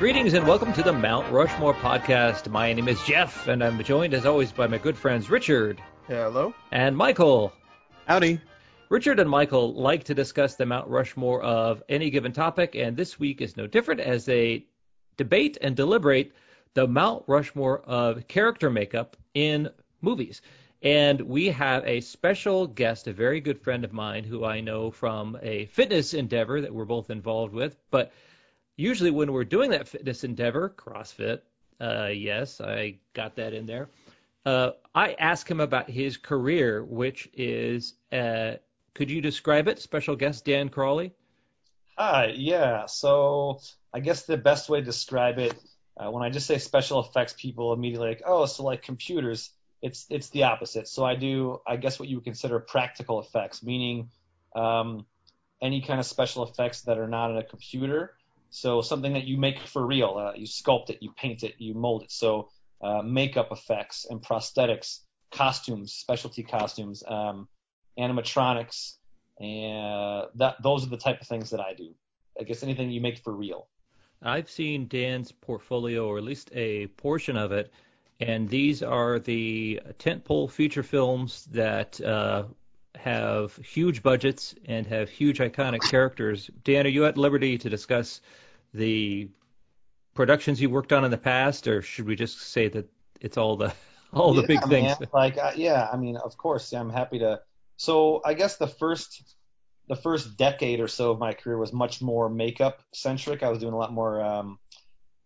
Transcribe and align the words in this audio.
Greetings 0.00 0.32
and 0.32 0.46
welcome 0.46 0.72
to 0.72 0.82
the 0.82 0.94
Mount 0.94 1.30
Rushmore 1.30 1.74
podcast. 1.74 2.48
My 2.48 2.72
name 2.72 2.88
is 2.88 2.98
Jeff, 3.02 3.48
and 3.48 3.62
I'm 3.62 3.84
joined 3.84 4.14
as 4.14 4.24
always 4.24 4.50
by 4.50 4.66
my 4.66 4.78
good 4.78 4.96
friends 4.96 5.28
Richard 5.28 5.78
Hello. 6.06 6.54
and 6.72 6.96
Michael. 6.96 7.52
Howdy. 8.06 8.40
Richard 8.88 9.20
and 9.20 9.28
Michael 9.28 9.74
like 9.74 10.04
to 10.04 10.14
discuss 10.14 10.54
the 10.54 10.64
Mount 10.64 10.88
Rushmore 10.88 11.42
of 11.42 11.82
any 11.90 12.08
given 12.08 12.32
topic, 12.32 12.74
and 12.74 12.96
this 12.96 13.20
week 13.20 13.42
is 13.42 13.58
no 13.58 13.66
different 13.66 14.00
as 14.00 14.24
they 14.24 14.64
debate 15.18 15.58
and 15.60 15.76
deliberate 15.76 16.32
the 16.72 16.86
Mount 16.86 17.24
Rushmore 17.26 17.80
of 17.80 18.26
character 18.26 18.70
makeup 18.70 19.18
in 19.34 19.68
movies. 20.00 20.40
And 20.80 21.20
we 21.20 21.48
have 21.48 21.86
a 21.86 22.00
special 22.00 22.66
guest, 22.66 23.06
a 23.06 23.12
very 23.12 23.42
good 23.42 23.60
friend 23.60 23.84
of 23.84 23.92
mine 23.92 24.24
who 24.24 24.46
I 24.46 24.62
know 24.62 24.90
from 24.90 25.38
a 25.42 25.66
fitness 25.66 26.14
endeavor 26.14 26.62
that 26.62 26.72
we're 26.72 26.86
both 26.86 27.10
involved 27.10 27.52
with. 27.52 27.76
But 27.90 28.12
usually 28.80 29.10
when 29.10 29.32
we're 29.32 29.44
doing 29.44 29.70
that 29.70 29.86
fitness 29.86 30.24
endeavor, 30.24 30.74
CrossFit, 30.76 31.40
uh, 31.80 32.06
yes, 32.06 32.60
I 32.60 32.98
got 33.12 33.36
that 33.36 33.52
in 33.52 33.66
there. 33.66 33.90
Uh, 34.44 34.70
I 34.94 35.12
ask 35.12 35.48
him 35.48 35.60
about 35.60 35.90
his 35.90 36.16
career, 36.16 36.82
which 36.84 37.28
is, 37.34 37.94
uh, 38.10 38.52
could 38.94 39.10
you 39.10 39.20
describe 39.20 39.68
it? 39.68 39.78
Special 39.78 40.16
guest 40.16 40.44
Dan 40.46 40.70
Crawley. 40.70 41.12
Hi, 41.98 42.32
yeah. 42.34 42.86
So 42.86 43.60
I 43.92 44.00
guess 44.00 44.22
the 44.22 44.38
best 44.38 44.70
way 44.70 44.80
to 44.80 44.84
describe 44.84 45.38
it, 45.38 45.54
uh, 45.98 46.10
when 46.10 46.22
I 46.22 46.30
just 46.30 46.46
say 46.46 46.56
special 46.56 47.00
effects, 47.00 47.34
people 47.34 47.74
immediately 47.74 48.08
like, 48.08 48.22
oh, 48.24 48.46
so 48.46 48.64
like 48.64 48.82
computers. 48.82 49.50
It's 49.82 50.06
it's 50.10 50.28
the 50.30 50.44
opposite. 50.44 50.88
So 50.88 51.04
I 51.04 51.14
do, 51.14 51.60
I 51.66 51.76
guess, 51.76 51.98
what 51.98 52.08
you 52.08 52.16
would 52.16 52.24
consider 52.24 52.60
practical 52.60 53.20
effects, 53.20 53.62
meaning 53.62 54.10
um, 54.54 55.06
any 55.62 55.80
kind 55.80 55.98
of 55.98 56.06
special 56.06 56.42
effects 56.44 56.82
that 56.82 56.98
are 56.98 57.08
not 57.08 57.30
in 57.30 57.38
a 57.38 57.42
computer. 57.42 58.14
So 58.50 58.82
something 58.82 59.12
that 59.12 59.24
you 59.24 59.38
make 59.38 59.60
for 59.60 59.86
real, 59.86 60.16
uh, 60.18 60.32
you 60.36 60.46
sculpt 60.46 60.90
it, 60.90 60.98
you 61.00 61.12
paint 61.16 61.44
it, 61.44 61.54
you 61.58 61.74
mold 61.74 62.02
it. 62.02 62.10
So 62.10 62.50
uh, 62.82 63.02
makeup 63.02 63.48
effects 63.52 64.06
and 64.10 64.20
prosthetics, 64.20 65.00
costumes, 65.30 65.92
specialty 65.92 66.42
costumes, 66.42 67.02
um, 67.06 67.48
animatronics, 67.98 68.96
and 69.38 70.26
that 70.34 70.56
those 70.62 70.84
are 70.84 70.90
the 70.90 70.96
type 70.96 71.20
of 71.20 71.26
things 71.26 71.50
that 71.50 71.60
I 71.60 71.74
do. 71.74 71.94
I 72.38 72.44
guess 72.44 72.62
anything 72.62 72.90
you 72.90 73.00
make 73.00 73.18
for 73.18 73.34
real. 73.34 73.68
I've 74.22 74.50
seen 74.50 74.86
Dan's 74.88 75.32
portfolio, 75.32 76.06
or 76.06 76.18
at 76.18 76.24
least 76.24 76.50
a 76.52 76.88
portion 76.88 77.36
of 77.36 77.52
it, 77.52 77.72
and 78.20 78.48
these 78.48 78.82
are 78.82 79.18
the 79.18 79.80
tentpole 79.98 80.50
feature 80.50 80.82
films 80.82 81.46
that 81.52 82.00
uh, 82.02 82.44
have 82.96 83.56
huge 83.56 84.02
budgets 84.02 84.54
and 84.66 84.86
have 84.86 85.08
huge 85.08 85.38
iconic 85.38 85.88
characters. 85.88 86.50
Dan, 86.64 86.86
are 86.86 86.90
you 86.90 87.06
at 87.06 87.16
liberty 87.16 87.56
to 87.56 87.70
discuss 87.70 88.20
the 88.74 89.28
productions 90.14 90.60
you 90.60 90.70
worked 90.70 90.92
on 90.92 91.04
in 91.04 91.10
the 91.10 91.18
past, 91.18 91.66
or 91.68 91.82
should 91.82 92.06
we 92.06 92.16
just 92.16 92.40
say 92.40 92.68
that 92.68 92.88
it's 93.20 93.36
all 93.36 93.56
the 93.56 93.72
all 94.12 94.34
the 94.34 94.42
yeah, 94.42 94.46
big 94.46 94.68
things? 94.68 94.96
Like, 95.12 95.38
uh, 95.38 95.52
yeah, 95.56 95.88
I 95.92 95.96
mean, 95.96 96.16
of 96.16 96.36
course, 96.36 96.72
I'm 96.72 96.90
happy 96.90 97.18
to. 97.20 97.40
So 97.76 98.20
I 98.24 98.34
guess 98.34 98.56
the 98.56 98.66
first 98.66 99.36
the 99.88 99.96
first 99.96 100.36
decade 100.36 100.78
or 100.78 100.86
so 100.86 101.10
of 101.10 101.18
my 101.18 101.32
career 101.32 101.58
was 101.58 101.72
much 101.72 102.00
more 102.00 102.28
makeup 102.28 102.80
centric. 102.92 103.42
I 103.42 103.48
was 103.48 103.58
doing 103.58 103.72
a 103.72 103.76
lot 103.76 103.92
more, 103.92 104.22
um, 104.22 104.58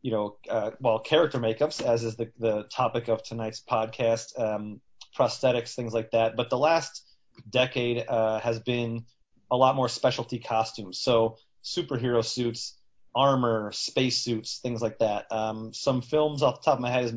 you 0.01 0.11
know, 0.11 0.39
uh, 0.49 0.71
well, 0.81 1.01
character 1.01 1.39
makeups, 1.39 1.83
as 1.83 2.03
is 2.03 2.17
the 2.17 2.31
the 2.39 2.65
topic 2.75 3.09
of 3.09 3.23
tonight's 3.23 3.63
podcast, 3.63 4.39
um, 4.41 4.81
prosthetics, 5.17 5.75
things 5.75 5.93
like 5.93 6.13
that. 6.13 6.37
But 6.37 6.49
the 6.49 6.59
last 6.59 7.05
decade 7.51 8.07
uh, 8.09 8.41
has 8.41 8.61
been 8.61 9.05
a 9.51 9.57
lot 9.57 9.77
more 9.77 9.89
specialty 9.89 10.39
costumes. 10.39 10.99
So 10.99 11.37
superhero 11.63 12.25
suits, 12.25 12.79
armor, 13.15 13.73
space 13.73 14.23
suits, 14.23 14.59
things 14.59 14.83
like 14.83 14.99
that. 14.99 15.27
Um, 15.31 15.73
some 15.73 16.03
films 16.03 16.43
off 16.43 16.61
the 16.61 16.65
top 16.65 16.79
of 16.79 16.81
my 16.81 16.91
head 16.91 17.05
is, 17.05 17.15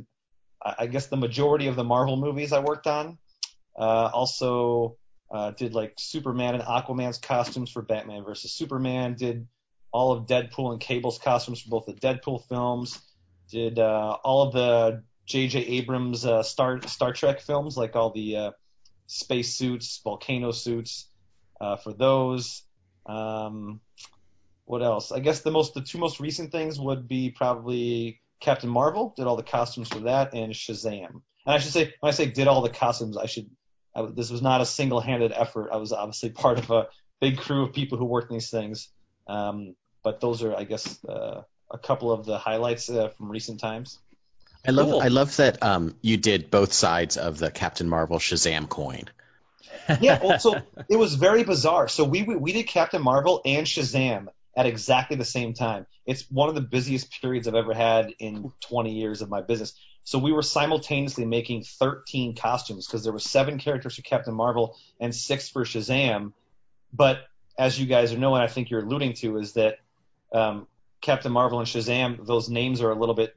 I 0.61 0.87
guess, 0.87 1.07
the 1.07 1.17
majority 1.17 1.67
of 1.67 1.75
the 1.75 1.83
Marvel 1.83 2.17
movies 2.17 2.53
I 2.53 2.59
worked 2.59 2.87
on. 2.87 3.17
Uh, 3.77 4.09
also 4.13 4.97
uh, 5.31 5.51
did 5.51 5.73
like 5.73 5.93
Superman 5.97 6.55
and 6.55 6.63
Aquaman's 6.63 7.17
costumes 7.17 7.69
for 7.69 7.81
Batman 7.81 8.23
versus 8.23 8.51
Superman. 8.51 9.15
Did 9.15 9.47
all 9.91 10.11
of 10.11 10.25
Deadpool 10.25 10.71
and 10.71 10.81
Cable's 10.81 11.19
costumes 11.19 11.61
for 11.61 11.69
both 11.69 11.85
the 11.85 11.93
Deadpool 11.93 12.47
films. 12.47 12.99
Did 13.49 13.79
uh, 13.79 14.17
all 14.23 14.43
of 14.43 14.53
the 14.53 15.03
J.J. 15.25 15.59
Abrams 15.59 16.25
uh, 16.25 16.43
Star 16.43 16.81
Star 16.87 17.13
Trek 17.13 17.41
films, 17.41 17.77
like 17.77 17.95
all 17.95 18.11
the 18.11 18.35
uh, 18.37 18.51
space 19.07 19.55
suits, 19.55 19.99
volcano 20.03 20.51
suits 20.51 21.07
uh, 21.59 21.75
for 21.77 21.93
those. 21.93 22.63
Um, 23.05 23.81
what 24.67 24.83
else? 24.83 25.13
I 25.13 25.19
guess 25.19 25.41
the 25.41 25.51
most 25.51 25.73
the 25.73 25.81
two 25.81 25.97
most 25.97 26.19
recent 26.19 26.51
things 26.51 26.77
would 26.77 27.07
be 27.07 27.31
probably 27.31 28.19
Captain 28.41 28.69
Marvel 28.69 29.13
did 29.15 29.25
all 29.25 29.37
the 29.37 29.43
costumes 29.43 29.87
for 29.87 29.99
that 30.01 30.33
and 30.33 30.53
Shazam. 30.53 31.09
And 31.09 31.55
I 31.55 31.59
should 31.59 31.71
say 31.71 31.93
when 32.01 32.09
I 32.09 32.11
say 32.11 32.25
did 32.25 32.47
all 32.47 32.61
the 32.61 32.69
costumes, 32.69 33.17
I 33.17 33.27
should 33.27 33.49
I, 33.95 34.05
this 34.13 34.29
was 34.29 34.41
not 34.41 34.59
a 34.59 34.65
single-handed 34.65 35.31
effort. 35.31 35.69
I 35.71 35.77
was 35.77 35.93
obviously 35.93 36.31
part 36.31 36.59
of 36.59 36.69
a 36.69 36.87
big 37.21 37.37
crew 37.37 37.63
of 37.63 37.73
people 37.73 37.97
who 37.97 38.05
worked 38.05 38.29
these 38.29 38.49
things. 38.49 38.89
Um, 39.25 39.75
but 40.03 40.19
those 40.19 40.43
are, 40.43 40.55
I 40.55 40.65
guess, 40.65 41.03
uh, 41.05 41.43
a 41.71 41.77
couple 41.77 42.11
of 42.11 42.25
the 42.25 42.37
highlights 42.37 42.89
uh, 42.89 43.09
from 43.09 43.31
recent 43.31 43.61
times. 43.61 43.97
I 44.67 44.71
love 44.71 44.89
Cool. 44.89 45.01
I 45.01 45.07
love 45.07 45.35
that 45.37 45.63
um, 45.63 45.95
you 46.01 46.17
did 46.17 46.51
both 46.51 46.73
sides 46.73 47.15
of 47.15 47.37
the 47.37 47.51
Captain 47.51 47.87
Marvel 47.87 48.19
Shazam 48.19 48.67
coin. 48.67 49.05
yeah, 50.01 50.19
well, 50.21 50.39
so 50.39 50.61
it 50.89 50.97
was 50.97 51.15
very 51.15 51.43
bizarre. 51.43 51.87
So 51.87 52.03
we, 52.03 52.23
we 52.23 52.35
we 52.35 52.51
did 52.51 52.67
Captain 52.67 53.01
Marvel 53.01 53.41
and 53.45 53.65
Shazam 53.65 54.27
at 54.57 54.65
exactly 54.65 55.15
the 55.15 55.23
same 55.23 55.53
time. 55.53 55.85
It's 56.05 56.29
one 56.31 56.49
of 56.49 56.55
the 56.55 56.61
busiest 56.61 57.21
periods 57.21 57.47
I've 57.47 57.55
ever 57.55 57.75
had 57.75 58.11
in 58.19 58.51
20 58.61 58.91
years 58.91 59.21
of 59.21 59.29
my 59.29 59.41
business. 59.41 59.73
So 60.03 60.17
we 60.17 60.31
were 60.31 60.41
simultaneously 60.41 61.25
making 61.25 61.63
13 61.63 62.35
costumes 62.35 62.87
because 62.87 63.03
there 63.03 63.13
were 63.13 63.19
seven 63.19 63.59
characters 63.59 63.95
for 63.95 64.01
Captain 64.01 64.33
Marvel 64.33 64.75
and 64.99 65.13
six 65.13 65.47
for 65.47 65.63
Shazam. 65.63 66.33
But 66.91 67.19
as 67.59 67.79
you 67.79 67.85
guys 67.85 68.11
know, 68.13 68.33
and 68.33 68.43
I 68.43 68.47
think 68.47 68.71
you're 68.71 68.81
alluding 68.81 69.13
to, 69.13 69.37
is 69.37 69.53
that 69.53 69.77
um, 70.33 70.65
Captain 71.01 71.31
Marvel 71.31 71.59
and 71.59 71.67
Shazam, 71.67 72.25
those 72.25 72.49
names 72.49 72.81
are 72.81 72.89
a 72.89 72.95
little 72.95 73.15
bit 73.15 73.35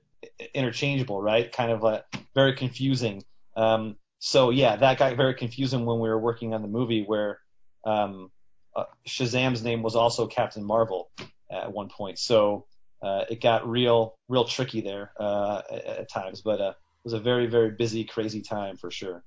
interchangeable, 0.54 1.20
right? 1.20 1.53
Kind 1.53 1.70
of 1.70 1.84
uh, 1.84 2.00
very 2.34 2.54
confusing. 2.54 3.25
Um, 3.56 3.97
so 4.20 4.50
yeah, 4.50 4.76
that 4.76 4.98
got 4.98 5.16
very 5.16 5.34
confusing 5.34 5.84
when 5.84 5.98
we 5.98 6.09
were 6.09 6.19
working 6.19 6.54
on 6.54 6.62
the 6.62 6.69
movie 6.69 7.04
where 7.04 7.41
um, 7.84 8.30
uh, 8.76 8.84
Shazam's 9.06 9.62
name 9.62 9.82
was 9.82 9.97
also 9.97 10.26
Captain 10.26 10.64
Marvel 10.64 11.10
at 11.50 11.72
one 11.72 11.88
point. 11.88 12.19
So 12.19 12.66
uh, 13.03 13.25
it 13.31 13.41
got 13.41 13.69
real, 13.69 14.16
real 14.28 14.44
tricky 14.44 14.81
there 14.81 15.12
uh, 15.19 15.62
at, 15.70 15.84
at 15.84 16.10
times. 16.10 16.42
But 16.42 16.60
uh, 16.60 16.70
it 16.70 17.04
was 17.04 17.12
a 17.12 17.20
very, 17.20 17.47
very 17.47 17.70
busy, 17.70 18.04
crazy 18.04 18.42
time 18.42 18.76
for 18.76 18.91
sure. 18.91 19.25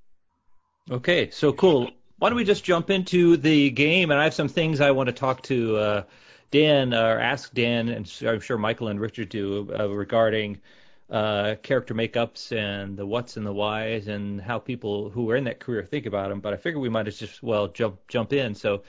Okay, 0.92 1.30
so 1.30 1.54
cool. 1.54 1.90
Why 2.20 2.30
don't 2.30 2.36
we 2.36 2.44
just 2.44 2.64
jump 2.64 2.90
into 2.90 3.38
the 3.38 3.70
game? 3.70 4.12
And 4.12 4.20
I 4.20 4.26
have 4.26 4.34
some 4.34 4.50
things 4.50 4.80
I 4.80 4.92
want 4.92 5.08
to 5.08 5.14
talk 5.14 5.42
to 5.44 5.78
uh, 5.78 6.04
Dan 6.52 6.94
or 6.94 7.20
ask 7.20 7.54
Dan, 7.54 7.90
and 7.90 8.12
I'm 8.26 8.40
sure 8.40 8.58
Michael 8.58 8.90
and 8.90 9.00
Richard 9.00 9.30
do 9.30 9.68
uh, 9.78 9.90
regarding 9.90 10.62
uh, 11.10 11.56
character 11.64 11.94
makeups 11.94 12.52
and 12.52 12.98
the 12.98 13.06
what's 13.06 13.38
and 13.38 13.46
the 13.46 13.54
whys 13.54 14.08
and 14.08 14.42
how 14.42 14.60
people 14.60 15.10
who 15.10 15.30
are 15.32 15.36
in 15.36 15.46
that 15.46 15.60
career 15.60 15.84
think 15.84 16.06
about 16.06 16.30
them. 16.30 16.40
But 16.40 16.54
I 16.54 16.58
figure 16.58 16.80
we 16.80 16.90
might 16.90 17.08
as 17.08 17.18
just 17.18 17.42
well 17.42 17.68
jump 17.68 18.08
jump 18.08 18.34
in. 18.34 18.56
So, 18.56 18.84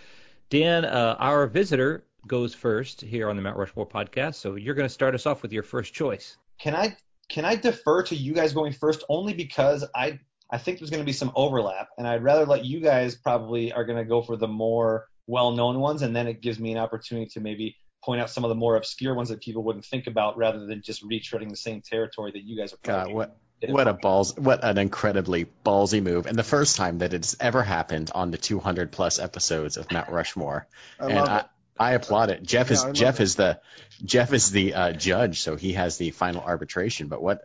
Dan, 0.55 0.85
uh, 0.85 1.17
our 1.19 1.49
visitor 1.49 2.05
goes 2.29 2.55
first 2.55 3.01
here 3.01 3.29
on 3.29 3.35
the 3.35 3.43
Mount 3.43 3.57
Rushmore 3.57 3.89
podcast. 3.89 4.37
So 4.37 4.55
you're 4.55 4.77
going 4.77 4.87
to 4.87 4.93
start 4.93 5.13
us 5.13 5.27
off 5.27 5.43
with 5.43 5.53
your 5.53 5.65
first 5.65 5.93
choice. 5.93 6.37
Can 6.61 6.77
I 6.77 6.97
can 7.29 7.45
I 7.45 7.57
defer 7.57 8.05
to 8.05 8.15
you 8.15 8.33
guys 8.35 8.53
going 8.53 8.73
first 8.73 9.03
only 9.09 9.35
because 9.35 9.85
I 9.97 10.21
I 10.53 10.59
think 10.59 10.79
there's 10.79 10.91
going 10.91 11.03
to 11.03 11.05
be 11.07 11.13
some 11.13 11.33
overlap, 11.35 11.89
and 11.99 12.07
I'd 12.07 12.23
rather 12.23 12.47
let 12.47 12.65
you 12.65 12.79
guys 12.79 13.17
probably 13.17 13.73
are 13.73 13.85
going 13.85 13.99
to 13.99 14.05
go 14.05 14.23
for 14.23 14.37
the 14.37 14.47
more 14.47 15.09
well-known 15.27 15.81
ones, 15.81 16.03
and 16.03 16.15
then 16.15 16.29
it 16.29 16.41
gives 16.41 16.61
me 16.61 16.71
an 16.71 16.79
opportunity 16.79 17.27
to 17.31 17.41
maybe 17.41 17.77
point 18.05 18.21
out 18.21 18.31
some 18.31 18.45
of 18.45 18.49
the 18.49 18.55
more 18.55 18.77
obscure 18.77 19.17
ones 19.17 19.31
that 19.31 19.41
people 19.41 19.65
wouldn't 19.65 19.85
think 19.85 20.07
about, 20.07 20.37
rather 20.39 20.67
than 20.67 20.83
just 20.83 21.03
retreading 21.03 21.51
the 21.51 21.57
same 21.57 21.83
territory 21.83 22.31
that 22.31 22.45
you 22.45 22.57
guys 22.57 22.73
are. 22.73 22.79
God, 22.85 23.13
what 23.13 23.31
did. 23.31 23.44
What 23.69 23.89
a 23.89 23.93
balls 23.93 24.37
what 24.37 24.65
an 24.65 24.79
incredibly 24.79 25.47
ballsy 25.65 26.03
move, 26.03 26.27
and 26.27 26.39
the 26.39 26.45
first 26.45 26.77
time 26.77 26.99
that 26.99 27.15
it's 27.15 27.37
ever 27.41 27.63
happened 27.63 28.11
on 28.15 28.31
the 28.31 28.39
200 28.39 28.93
plus 28.93 29.19
episodes 29.19 29.77
of 29.77 29.91
Mount 29.91 30.11
Rushmore. 30.11 30.67
I 30.99 31.07
and 31.07 31.15
love 31.15 31.29
I, 31.29 31.39
it. 31.39 31.47
I 31.79 31.93
applaud 31.93 32.31
it. 32.31 32.43
Jeff 32.43 32.71
is 32.71 32.85
love 32.85 32.95
Jeff 32.95 33.21
is 33.21 33.35
the 33.37 33.61
Jeff 34.05 34.33
is 34.33 34.51
the 34.51 34.75
uh, 34.75 34.93
judge, 34.93 35.43
so 35.43 35.57
he 35.57 35.73
has 35.75 35.99
the 35.99 36.11
final 36.11 36.43
arbitration. 36.43 37.09
But 37.09 37.23
what 37.23 37.43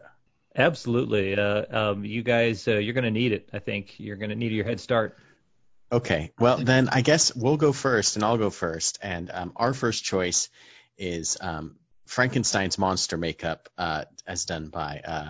Absolutely. 0.56 1.36
Uh, 1.38 1.92
um, 1.92 2.06
you 2.06 2.24
guys, 2.24 2.68
uh, 2.68 2.78
you're 2.78 2.94
going 2.94 3.04
to 3.04 3.12
need 3.12 3.32
it. 3.32 3.50
I 3.54 3.60
think 3.60 4.00
you're 4.00 4.18
going 4.18 4.32
to 4.32 4.36
need 4.36 4.52
your 4.52 4.66
head 4.66 4.80
start. 4.80 5.18
Okay, 5.92 6.32
well 6.38 6.58
then 6.58 6.90
I 6.90 7.02
guess 7.02 7.36
we'll 7.36 7.58
go 7.58 7.72
first, 7.72 8.16
and 8.16 8.24
I'll 8.24 8.38
go 8.38 8.52
first. 8.52 9.00
And 9.02 9.32
um, 9.34 9.54
our 9.56 9.74
first 9.74 10.04
choice 10.04 10.50
is 10.98 11.38
um, 11.42 11.78
Frankenstein's 12.06 12.78
monster 12.78 13.18
makeup, 13.18 13.70
uh, 13.78 14.06
as 14.28 14.46
done 14.46 14.68
by 14.68 15.02
uh, 15.06 15.30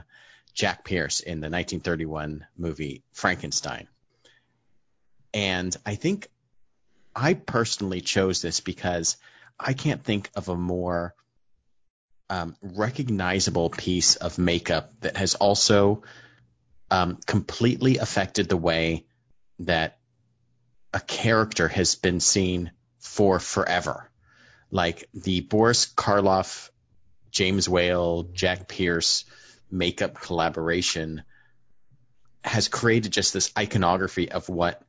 Jack 0.59 0.83
Pierce 0.83 1.21
in 1.21 1.39
the 1.39 1.45
1931 1.45 2.45
movie 2.57 3.01
Frankenstein. 3.13 3.87
And 5.33 5.73
I 5.85 5.95
think 5.95 6.27
I 7.15 7.33
personally 7.33 8.01
chose 8.01 8.41
this 8.41 8.59
because 8.59 9.15
I 9.57 9.71
can't 9.71 10.03
think 10.03 10.29
of 10.35 10.49
a 10.49 10.57
more 10.57 11.15
um, 12.29 12.57
recognizable 12.61 13.69
piece 13.69 14.17
of 14.17 14.37
makeup 14.37 14.91
that 14.99 15.15
has 15.15 15.35
also 15.35 16.03
um, 16.91 17.19
completely 17.25 17.97
affected 17.99 18.49
the 18.49 18.57
way 18.57 19.05
that 19.59 19.97
a 20.93 20.99
character 20.99 21.69
has 21.69 21.95
been 21.95 22.19
seen 22.19 22.71
for 22.99 23.39
forever. 23.39 24.11
Like 24.71 25.07
the 25.13 25.39
Boris 25.39 25.85
Karloff, 25.85 26.69
James 27.31 27.69
Whale, 27.69 28.23
Jack 28.33 28.67
Pierce 28.67 29.23
makeup 29.71 30.19
collaboration 30.19 31.23
has 32.43 32.67
created 32.67 33.11
just 33.11 33.33
this 33.33 33.51
iconography 33.57 34.31
of 34.31 34.49
what 34.49 34.81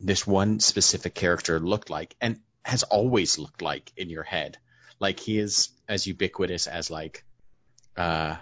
this 0.00 0.26
one 0.26 0.60
specific 0.60 1.14
character 1.14 1.58
looked 1.58 1.90
like 1.90 2.14
and 2.20 2.40
has 2.64 2.82
always 2.82 3.38
looked 3.38 3.62
like 3.62 3.92
in 3.96 4.10
your 4.10 4.22
head. 4.22 4.58
Like 5.00 5.20
he 5.20 5.38
is 5.38 5.70
as 5.88 6.06
ubiquitous 6.06 6.66
as 6.66 6.90
like, 6.90 7.24
uh, 7.96 8.36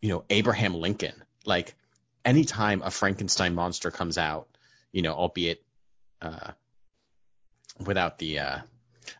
you 0.00 0.08
know, 0.08 0.24
Abraham 0.30 0.74
Lincoln. 0.74 1.22
Like 1.44 1.74
anytime 2.24 2.82
a 2.82 2.90
Frankenstein 2.90 3.54
monster 3.54 3.90
comes 3.90 4.18
out, 4.18 4.48
you 4.92 5.02
know, 5.02 5.14
albeit, 5.14 5.62
uh, 6.20 6.52
without 7.84 8.18
the, 8.18 8.38
uh, 8.38 8.58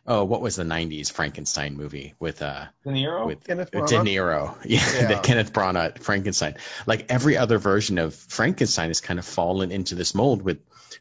oh, 0.07 0.23
what 0.23 0.41
was 0.41 0.55
the 0.55 0.63
'90s 0.63 1.11
Frankenstein 1.11 1.75
movie 1.75 2.13
with 2.19 2.41
uh 2.41 2.65
De 2.83 2.89
Niro? 2.91 3.25
with 3.27 3.43
Kenneth 3.43 3.71
De 3.71 3.79
Branagh? 3.79 4.05
Niro, 4.05 4.57
yeah, 4.65 4.79
Yeah. 4.93 5.07
the 5.07 5.19
Kenneth 5.21 5.53
Branagh 5.53 5.99
Frankenstein. 5.99 6.55
Like 6.85 7.05
every 7.09 7.37
other 7.37 7.57
version 7.57 7.97
of 7.97 8.15
Frankenstein 8.15 8.89
has 8.89 9.01
kind 9.01 9.19
of 9.19 9.25
fallen 9.25 9.71
into 9.71 9.95
this 9.95 10.13
mold 10.15 10.41
with 10.41 10.59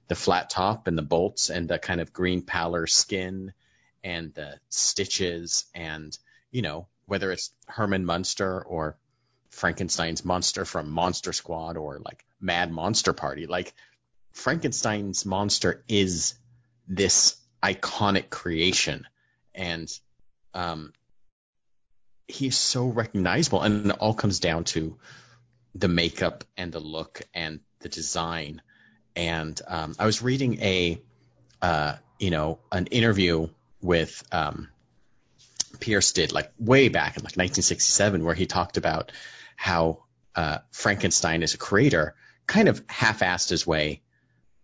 the 0.09 0.15
flat 0.15 0.51
top 0.51 0.87
and 0.87 0.97
the 0.97 1.03
bolts 1.03 1.51
and 1.51 1.69
the 1.69 1.79
kind 1.79 2.01
of 2.01 2.13
green 2.13 2.43
pallor 2.43 2.87
skin 2.87 3.53
and 4.03 4.35
the 4.35 4.59
stitches 4.69 5.65
and 5.75 6.17
you 6.51 6.63
know 6.63 6.87
whether 7.07 7.31
it's 7.31 7.51
Herman 7.67 8.05
Munster 8.05 8.63
or 8.63 8.97
Frankenstein's 9.51 10.25
monster 10.25 10.65
from 10.65 10.91
Monster 10.91 11.33
Squad 11.33 11.77
or 11.77 11.99
like 12.03 12.25
Mad 12.41 12.73
Monster 12.73 13.13
Party, 13.13 13.47
like 13.47 13.75
Frankenstein's 14.33 15.27
monster 15.27 15.85
is 15.89 16.35
this 16.89 17.37
iconic 17.63 18.31
creation. 18.31 19.07
And 19.55 19.91
um 20.55 20.93
he's 22.29 22.59
so 22.59 22.87
recognizable. 22.87 23.63
And 23.63 23.91
it 23.91 23.99
all 23.99 24.15
comes 24.15 24.41
down 24.41 24.65
to 24.65 24.97
the 25.75 25.89
makeup 25.89 26.45
and 26.57 26.73
the 26.73 26.81
look 26.81 27.23
and 27.35 27.61
the 27.81 27.89
design. 27.89 28.63
And 29.15 29.61
um 29.67 29.95
i 29.99 30.07
was 30.07 30.23
reading 30.23 30.61
a 30.61 31.01
uh 31.61 31.97
you 32.19 32.31
know 32.31 32.59
an 32.71 32.87
interview 32.87 33.49
with 33.81 34.23
um 34.33 34.69
pierce 35.81 36.13
did 36.13 36.33
like 36.33 36.53
way 36.59 36.89
back 36.89 37.17
in 37.17 37.23
like 37.23 37.37
1967 37.37 38.25
where 38.25 38.35
he 38.35 38.47
talked 38.47 38.77
about 38.77 39.11
how 39.57 40.05
uh 40.37 40.59
frankenstein 40.71 41.43
as 41.43 41.55
a 41.55 41.59
creator 41.59 42.15
kind 42.47 42.69
of 42.69 42.83
half-assed 42.89 43.49
his 43.51 43.67
way 43.67 44.03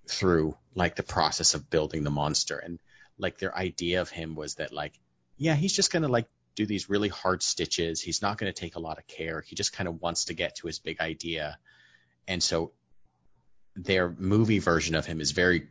through 0.07 0.57
like 0.75 0.97
the 0.97 1.03
process 1.03 1.55
of 1.55 1.71
building 1.71 2.05
the 2.05 2.11
monster. 2.11 2.59
And 2.59 2.79
like 3.19 3.39
their 3.39 3.57
idea 3.57 4.01
of 4.01 4.11
him 4.11 4.35
was 4.35 4.57
that 4.57 4.73
like 4.73 4.99
yeah 5.37 5.55
he's 5.55 5.73
just 5.73 5.93
gonna 5.93 6.09
like 6.09 6.29
do 6.55 6.67
these 6.67 6.91
really 6.91 7.09
hard 7.09 7.43
stitches. 7.43 8.01
He's 8.01 8.21
not 8.21 8.37
gonna 8.37 8.53
take 8.53 8.75
a 8.75 8.81
lot 8.81 8.99
of 8.99 9.07
care. 9.07 9.43
He 9.47 9.55
just 9.55 9.73
kind 9.73 9.89
of 9.89 10.01
wants 10.03 10.27
to 10.27 10.35
get 10.35 10.57
to 10.57 10.67
his 10.67 10.81
big 10.81 11.01
idea. 11.01 11.59
And 12.27 12.43
so 12.43 12.73
their 13.77 14.11
movie 14.11 14.59
version 14.59 14.97
of 14.97 15.07
him 15.07 15.21
is 15.21 15.31
very 15.31 15.69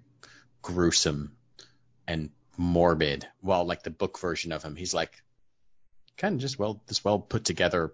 gruesome 0.62 1.36
and 2.08 2.30
morbid 2.56 3.28
while 3.42 3.66
like 3.66 3.84
the 3.84 3.90
book 3.90 4.18
version 4.18 4.52
of 4.52 4.64
him 4.64 4.76
he's 4.76 4.94
like 4.94 5.22
kind 6.18 6.34
of 6.34 6.42
just 6.42 6.58
well 6.58 6.82
this 6.88 7.06
well 7.06 7.20
put 7.20 7.46
together 7.46 7.94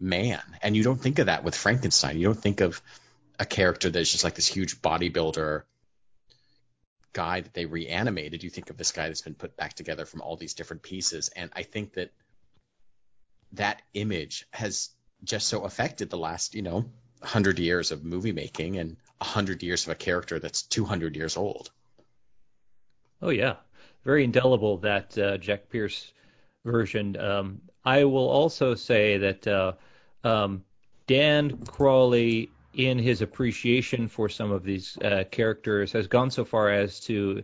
man. 0.00 0.42
And 0.62 0.76
you 0.76 0.82
don't 0.82 1.00
think 1.00 1.18
of 1.20 1.26
that 1.26 1.44
with 1.44 1.54
frankenstein. 1.54 2.18
You 2.18 2.26
don't 2.26 2.42
think 2.42 2.60
of 2.60 2.82
a 3.38 3.46
character 3.46 3.88
that's 3.88 4.10
just 4.10 4.24
like 4.24 4.34
this 4.34 4.46
huge 4.46 4.82
bodybuilder 4.82 5.62
guy 7.12 7.40
that 7.40 7.54
they 7.54 7.66
reanimated, 7.66 8.42
you 8.42 8.50
think 8.50 8.70
of 8.70 8.76
this 8.76 8.92
guy 8.92 9.08
that's 9.08 9.22
been 9.22 9.34
put 9.34 9.56
back 9.56 9.74
together 9.74 10.04
from 10.04 10.20
all 10.22 10.36
these 10.36 10.54
different 10.54 10.82
pieces. 10.82 11.28
And 11.34 11.50
I 11.54 11.62
think 11.62 11.94
that 11.94 12.10
that 13.52 13.82
image 13.94 14.46
has 14.52 14.90
just 15.24 15.48
so 15.48 15.64
affected 15.64 16.10
the 16.10 16.18
last, 16.18 16.54
you 16.54 16.62
know, 16.62 16.84
100 17.20 17.58
years 17.58 17.92
of 17.92 18.04
movie 18.04 18.32
making 18.32 18.78
and 18.78 18.96
100 19.18 19.62
years 19.62 19.86
of 19.86 19.92
a 19.92 19.94
character 19.94 20.38
that's 20.38 20.62
200 20.62 21.16
years 21.16 21.36
old. 21.36 21.70
Oh 23.20 23.30
yeah, 23.30 23.56
very 24.04 24.24
indelible 24.24 24.78
that 24.78 25.16
uh, 25.16 25.38
Jack 25.38 25.68
Pierce 25.68 26.12
version. 26.64 27.16
Um, 27.16 27.60
I 27.84 28.04
will 28.04 28.28
also 28.28 28.74
say 28.74 29.18
that 29.18 29.46
uh, 29.46 29.72
um, 30.24 30.64
Dan 31.06 31.64
Crawley, 31.64 32.50
in 32.74 32.98
his 32.98 33.22
appreciation 33.22 34.08
for 34.08 34.28
some 34.28 34.50
of 34.50 34.64
these 34.64 34.96
uh, 34.98 35.24
characters, 35.30 35.92
has 35.92 36.06
gone 36.06 36.30
so 36.30 36.44
far 36.44 36.70
as 36.70 37.00
to 37.00 37.42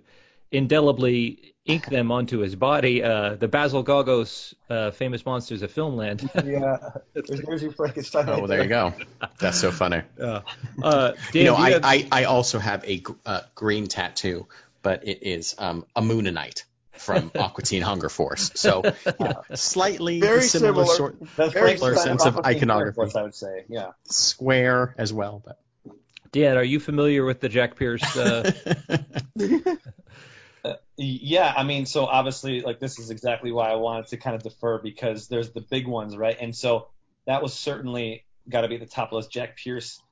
indelibly 0.51 1.55
ink 1.67 1.87
them 1.87 2.11
onto 2.11 2.39
his 2.39 2.57
body. 2.57 3.03
Uh, 3.03 3.35
the 3.35 3.49
Basil 3.49 3.85
Gogos 3.85 4.55
uh, 4.71 4.91
famous 4.91 5.25
monsters 5.27 5.63
of 5.63 5.73
Filmland. 5.73 6.23
yeah, 6.47 7.01
there's, 7.13 7.41
there's 7.43 7.63
your 7.63 7.73
Frankenstein. 7.73 8.29
Oh, 8.29 8.39
well, 8.39 8.47
there 8.47 8.63
you 8.63 8.69
go. 8.69 8.95
That's 9.39 9.61
so 9.61 9.71
funny. 9.71 10.03
uh, 10.21 10.41
Dan, 10.83 11.15
you 11.33 11.45
know, 11.45 11.57
do 11.57 11.63
I, 11.63 11.71
have- 11.73 11.85
I, 11.85 12.09
I 12.11 12.25
also 12.25 12.59
have 12.59 12.85
a 12.85 13.03
uh, 13.27 13.43
green 13.55 13.87
tattoo, 13.87 14.47
but 14.83 15.07
it 15.07 15.23
is 15.23 15.55
um, 15.59 15.85
a 15.95 16.01
Mooninite 16.01 16.65
from 16.99 17.31
Aqua 17.39 17.63
Teen 17.65 17.83
Hunger 17.83 18.09
Force. 18.09 18.51
So, 18.55 18.83
you 18.85 19.13
know, 19.21 19.43
slightly 19.55 20.21
Very 20.21 20.43
similar, 20.43 20.85
similar. 20.85 20.97
sort, 20.97 21.19
That's 21.37 21.53
Very 21.53 21.77
Frankenstein 21.77 22.05
sense 22.19 22.27
of 22.27 22.39
off 22.39 22.47
iconography. 22.47 22.95
Force, 22.97 23.17
I 23.17 23.23
would 23.23 23.35
say. 23.35 23.65
Yeah. 23.69 23.93
square 24.05 24.95
as 24.99 25.13
well. 25.13 25.43
But 25.45 25.59
Dan, 26.33 26.57
are 26.57 26.65
you 26.65 26.79
familiar 26.81 27.25
with 27.25 27.41
the 27.41 27.49
Jack 27.49 27.77
Pierce? 27.77 28.17
Uh, 28.17 28.51
Yeah, 31.01 31.55
I 31.57 31.63
mean, 31.63 31.87
so 31.87 32.07
obviously, 32.07 32.61
like 32.61 32.81
this 32.81 32.99
is 32.99 33.11
exactly 33.11 33.53
why 33.53 33.71
I 33.71 33.77
wanted 33.77 34.09
to 34.09 34.17
kind 34.17 34.35
of 34.35 34.43
defer 34.43 34.79
because 34.83 35.29
there's 35.29 35.51
the 35.53 35.61
big 35.61 35.87
ones, 35.87 36.17
right? 36.17 36.37
And 36.39 36.55
so 36.55 36.89
that 37.27 37.41
was 37.41 37.55
certainly 37.55 38.25
got 38.49 38.63
to 38.63 38.69
be 38.69 38.75
at 38.75 38.81
the 38.81 38.87
top 38.87 39.05
of 39.07 39.11
the 39.11 39.17
list. 39.19 39.31
Jack 39.31 39.57
Pierce, 39.57 40.03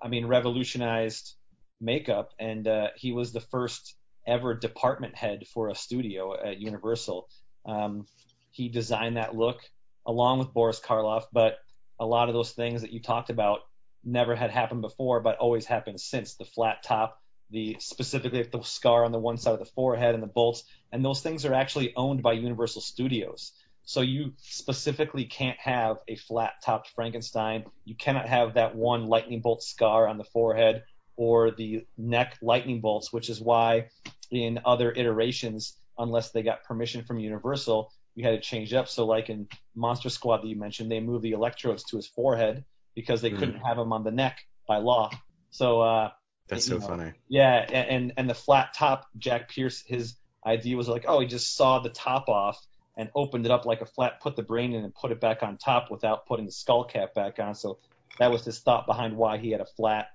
I 0.00 0.06
mean, 0.06 0.26
revolutionized 0.26 1.34
makeup, 1.80 2.30
and 2.38 2.68
uh, 2.68 2.88
he 2.94 3.10
was 3.10 3.32
the 3.32 3.40
first 3.40 3.96
ever 4.28 4.54
department 4.54 5.16
head 5.16 5.46
for 5.52 5.68
a 5.68 5.74
studio 5.74 6.36
at 6.40 6.60
Universal. 6.60 7.28
Um, 7.66 8.06
he 8.50 8.68
designed 8.68 9.16
that 9.16 9.34
look 9.34 9.60
along 10.06 10.38
with 10.38 10.52
Boris 10.52 10.80
Karloff, 10.80 11.24
but 11.32 11.58
a 11.98 12.06
lot 12.06 12.28
of 12.28 12.34
those 12.34 12.52
things 12.52 12.82
that 12.82 12.92
you 12.92 13.00
talked 13.00 13.30
about 13.30 13.60
never 14.04 14.36
had 14.36 14.50
happened 14.50 14.82
before, 14.82 15.20
but 15.20 15.38
always 15.38 15.66
happened 15.66 16.00
since 16.00 16.34
the 16.34 16.44
flat 16.44 16.82
top, 16.82 17.20
the 17.50 17.76
specifically 17.80 18.42
the 18.42 18.62
scar 18.62 19.04
on 19.04 19.12
the 19.12 19.18
one 19.18 19.36
side 19.36 19.54
of 19.54 19.58
the 19.58 19.64
forehead 19.64 20.14
and 20.14 20.22
the 20.22 20.28
bolts, 20.28 20.64
and 20.92 21.04
those 21.04 21.20
things 21.20 21.44
are 21.44 21.54
actually 21.54 21.94
owned 21.96 22.22
by 22.22 22.32
Universal 22.32 22.82
Studios. 22.82 23.52
So 23.84 24.02
you 24.02 24.34
specifically 24.38 25.24
can't 25.24 25.58
have 25.58 25.96
a 26.08 26.16
flat-topped 26.16 26.90
Frankenstein. 26.94 27.64
You 27.86 27.96
cannot 27.96 28.28
have 28.28 28.54
that 28.54 28.76
one 28.76 29.06
lightning 29.06 29.40
bolt 29.40 29.62
scar 29.62 30.06
on 30.06 30.18
the 30.18 30.24
forehead 30.24 30.84
or 31.18 31.50
the 31.50 31.84
neck 31.98 32.38
lightning 32.40 32.80
bolts, 32.80 33.12
which 33.12 33.28
is 33.28 33.40
why 33.40 33.88
in 34.30 34.60
other 34.64 34.92
iterations, 34.92 35.76
unless 35.98 36.30
they 36.30 36.42
got 36.42 36.62
permission 36.62 37.02
from 37.04 37.18
Universal, 37.18 37.92
you 38.14 38.24
had 38.24 38.30
to 38.30 38.40
change 38.40 38.72
up. 38.72 38.88
So 38.88 39.04
like 39.04 39.28
in 39.28 39.48
Monster 39.74 40.10
Squad 40.10 40.38
that 40.42 40.46
you 40.46 40.54
mentioned, 40.56 40.90
they 40.92 41.00
moved 41.00 41.24
the 41.24 41.32
electrodes 41.32 41.82
to 41.90 41.96
his 41.96 42.06
forehead 42.06 42.64
because 42.94 43.20
they 43.20 43.30
Mm. 43.30 43.38
couldn't 43.40 43.60
have 43.60 43.76
him 43.78 43.92
on 43.92 44.04
the 44.04 44.12
neck 44.12 44.38
by 44.68 44.76
law. 44.76 45.10
So 45.50 45.80
uh, 45.80 46.10
that's 46.48 46.66
so 46.66 46.78
know, 46.78 46.86
funny. 46.86 47.12
yeah, 47.28 47.66
and 47.72 48.12
and- 48.16 48.30
the 48.30 48.34
flat 48.34 48.74
top, 48.74 49.06
Jack 49.18 49.48
Pierce, 49.48 49.82
his 49.84 50.14
idea 50.46 50.76
was 50.76 50.88
like, 50.88 51.04
oh, 51.08 51.18
he 51.18 51.26
just 51.26 51.56
sawed 51.56 51.82
the 51.82 51.90
top 51.90 52.28
off 52.28 52.64
and 52.96 53.10
opened 53.16 53.44
it 53.44 53.50
up 53.50 53.64
like 53.66 53.80
a 53.80 53.86
flat, 53.86 54.20
put 54.20 54.36
the 54.36 54.42
brain 54.42 54.72
in 54.72 54.84
and 54.84 54.94
put 54.94 55.10
it 55.10 55.20
back 55.20 55.42
on 55.42 55.56
top 55.58 55.90
without 55.90 56.26
putting 56.26 56.46
the 56.46 56.52
skull 56.52 56.84
cap 56.84 57.12
back 57.14 57.38
on. 57.40 57.54
So 57.56 57.78
that 58.20 58.30
was 58.30 58.44
his 58.44 58.60
thought 58.60 58.86
behind 58.86 59.16
why 59.16 59.38
he 59.38 59.50
had 59.50 59.60
a 59.60 59.66
flat 59.76 60.08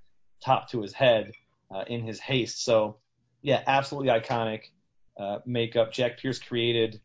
top 0.43 0.69
to 0.71 0.81
his 0.81 0.93
head 0.93 1.31
uh, 1.73 1.83
in 1.87 2.01
his 2.01 2.19
haste. 2.19 2.63
So 2.63 2.97
yeah, 3.41 3.61
absolutely 3.67 4.09
iconic 4.09 4.61
uh, 5.17 5.39
makeup. 5.45 5.91
Jack 5.91 6.19
Pierce 6.19 6.39
created, 6.39 7.01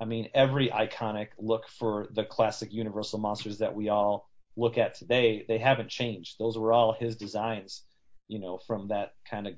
I 0.00 0.04
mean, 0.04 0.28
every 0.34 0.68
iconic 0.68 1.28
look 1.38 1.68
for 1.68 2.08
the 2.12 2.24
classic 2.24 2.72
Universal 2.72 3.18
monsters 3.20 3.58
that 3.58 3.74
we 3.74 3.88
all 3.88 4.28
look 4.56 4.78
at 4.78 4.94
today. 4.94 5.44
They 5.46 5.58
haven't 5.58 5.88
changed. 5.88 6.36
Those 6.38 6.56
were 6.56 6.72
all 6.72 6.92
his 6.92 7.16
designs 7.16 7.82
you 8.28 8.38
know, 8.38 8.58
from 8.58 8.88
that 8.88 9.14
kind 9.28 9.46
of 9.46 9.54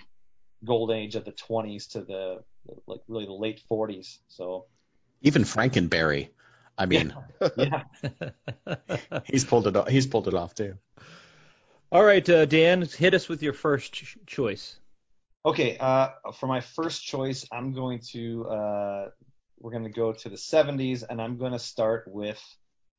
golden 0.65 0.97
age 0.97 1.15
of 1.15 1.25
the 1.25 1.33
20s 1.33 1.89
to 1.93 2.01
the 2.03 2.43
like 2.87 3.01
really 3.09 3.27
the 3.27 3.33
late 3.33 3.63
40s. 3.71 4.19
So 4.29 4.67
Even 5.23 5.43
Frankenberry. 5.45 6.31
I 6.79 6.87
mean, 6.87 7.15
yeah, 7.57 7.85
he's 9.25 9.45
pulled 9.45 9.67
it. 9.67 9.77
Off, 9.77 9.89
he's 9.89 10.07
pulled 10.07 10.29
it 10.29 10.35
off 10.35 10.55
too. 10.55 10.77
All 11.93 12.05
right, 12.05 12.29
uh, 12.29 12.47
Dan, 12.47 12.83
hit 12.83 13.15
us 13.15 13.29
with 13.29 13.43
your 13.43 13.53
first 13.53 13.93
ch- 13.93 14.19
choice. 14.27 14.81
okay. 15.45 15.77
Uh, 15.79 16.09
for 16.39 16.47
my 16.47 16.61
first 16.61 17.05
choice, 17.05 17.47
I'm 17.53 17.73
going 17.73 18.01
to 18.11 18.45
uh, 18.49 19.09
we're 19.59 19.71
going 19.71 19.85
to 19.85 19.91
go 19.91 20.13
to 20.13 20.29
the 20.29 20.37
70s, 20.37 21.05
and 21.09 21.23
I'm 21.23 21.39
going 21.39 21.53
to 21.53 21.59
start 21.59 22.05
with 22.09 22.43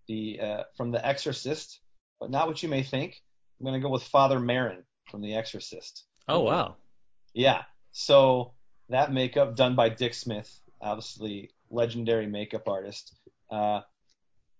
the 0.07 0.39
uh, 0.41 0.63
from 0.75 0.91
The 0.91 1.05
Exorcist, 1.05 1.81
but 2.19 2.31
not 2.31 2.47
what 2.47 2.63
you 2.63 2.69
may 2.69 2.81
think. 2.81 3.21
I'm 3.59 3.65
going 3.65 3.79
to 3.79 3.85
go 3.85 3.91
with 3.91 4.03
Father 4.03 4.39
Merrin 4.39 4.83
from 5.11 5.21
The 5.21 5.35
Exorcist. 5.35 6.05
Oh 6.29 6.39
wow. 6.39 6.75
Yeah. 7.33 7.63
So 7.91 8.53
that 8.89 9.11
makeup 9.11 9.55
done 9.55 9.75
by 9.75 9.89
Dick 9.89 10.13
Smith, 10.13 10.49
obviously 10.81 11.51
legendary 11.69 12.27
makeup 12.27 12.67
artist. 12.67 13.15
Uh, 13.51 13.81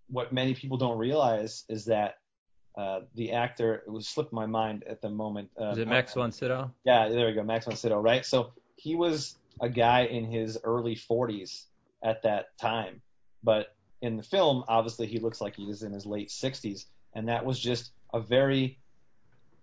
what 0.10 0.34
many 0.34 0.54
people 0.54 0.78
don't 0.78 0.98
realize 0.98 1.64
is 1.70 1.86
that 1.86 2.16
uh, 2.78 3.02
the 3.16 3.32
actor 3.32 3.84
it 3.88 3.92
was 3.92 4.08
slipped 4.08 4.32
my 4.32 4.46
mind 4.46 4.84
at 4.88 5.02
the 5.02 5.10
moment. 5.10 5.50
Uh, 5.60 5.72
Is 5.72 5.80
it 5.80 5.88
Max 5.88 6.14
von 6.14 6.32
Sydow? 6.32 6.72
Yeah, 6.86 7.10
there 7.10 7.26
we 7.26 7.34
go, 7.34 7.44
Max 7.44 7.66
von 7.66 7.76
Sydow, 7.76 8.00
right? 8.00 8.24
So 8.24 8.52
he 8.76 8.96
was 8.96 9.36
a 9.60 9.68
guy 9.68 10.02
in 10.04 10.26
his 10.26 10.60
early 10.64 10.96
40s 10.96 11.64
at 12.04 12.22
that 12.22 12.58
time, 12.60 13.02
but 13.44 13.76
in 14.02 14.16
the 14.16 14.24
film, 14.24 14.64
obviously 14.68 15.08
he 15.08 15.20
looks 15.20 15.42
like 15.42 15.56
he 15.56 15.64
is 15.64 15.82
in 15.82 15.92
his 15.92 16.06
late 16.06 16.30
60s, 16.30 16.86
and 17.16 17.28
that 17.30 17.44
was 17.44 17.60
just 17.60 17.92
a 18.14 18.20
very, 18.20 18.78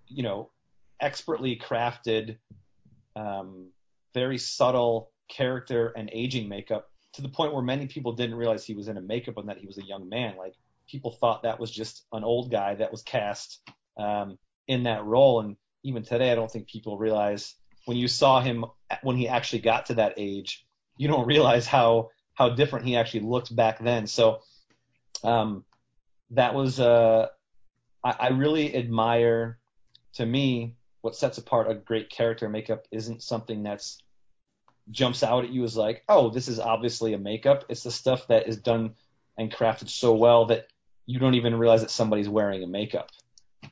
you 0.08 0.24
know, 0.24 0.50
expertly 1.00 1.56
crafted, 1.56 2.36
um, 3.14 3.68
very 4.12 4.38
subtle 4.38 5.10
character 5.28 5.92
and 5.96 6.10
aging 6.12 6.48
makeup 6.48 6.90
to 7.12 7.22
the 7.22 7.28
point 7.28 7.52
where 7.54 7.62
many 7.62 7.86
people 7.86 8.12
didn't 8.12 8.34
realize 8.34 8.64
he 8.64 8.74
was 8.74 8.88
in 8.88 8.96
a 8.96 9.00
makeup 9.00 9.38
and 9.38 9.48
that 9.48 9.58
he 9.58 9.66
was 9.66 9.78
a 9.78 9.84
young 9.84 10.08
man. 10.08 10.34
Like 10.36 10.54
people 10.88 11.12
thought 11.12 11.42
that 11.42 11.60
was 11.60 11.70
just 11.70 12.04
an 12.12 12.24
old 12.24 12.50
guy 12.50 12.74
that 12.74 12.92
was 12.92 13.02
cast 13.02 13.60
um, 13.96 14.38
in 14.66 14.84
that 14.84 15.04
role. 15.04 15.40
And 15.40 15.56
even 15.82 16.02
today, 16.02 16.32
I 16.32 16.34
don't 16.34 16.50
think 16.50 16.68
people 16.68 16.98
realize 16.98 17.54
when 17.86 17.96
you 17.96 18.08
saw 18.08 18.40
him 18.40 18.64
when 19.02 19.16
he 19.16 19.28
actually 19.28 19.60
got 19.60 19.86
to 19.86 19.94
that 19.94 20.14
age, 20.16 20.66
you 20.96 21.08
don't 21.08 21.26
realize 21.26 21.66
how 21.66 22.10
how 22.34 22.50
different 22.50 22.86
he 22.86 22.96
actually 22.96 23.20
looked 23.20 23.54
back 23.54 23.78
then. 23.78 24.06
So 24.06 24.40
um, 25.22 25.64
that 26.30 26.54
was 26.54 26.80
uh, 26.80 27.28
I, 28.02 28.10
I 28.18 28.28
really 28.28 28.74
admire. 28.76 29.58
To 30.14 30.24
me, 30.24 30.76
what 31.00 31.16
sets 31.16 31.38
apart 31.38 31.68
a 31.68 31.74
great 31.74 32.08
character 32.08 32.48
makeup 32.48 32.86
isn't 32.92 33.20
something 33.20 33.64
that's 33.64 33.98
jumps 34.90 35.22
out 35.22 35.44
at 35.44 35.50
you 35.50 35.64
as 35.64 35.76
like, 35.76 36.04
oh, 36.08 36.30
this 36.30 36.48
is 36.48 36.60
obviously 36.60 37.14
a 37.14 37.18
makeup. 37.18 37.64
It's 37.68 37.82
the 37.82 37.90
stuff 37.90 38.28
that 38.28 38.46
is 38.48 38.58
done 38.58 38.94
and 39.36 39.52
crafted 39.52 39.88
so 39.88 40.14
well 40.14 40.46
that 40.46 40.66
you 41.06 41.18
don't 41.18 41.34
even 41.34 41.56
realize 41.56 41.82
that 41.82 41.90
somebody's 41.90 42.28
wearing 42.28 42.62
a 42.62 42.66
makeup, 42.66 43.10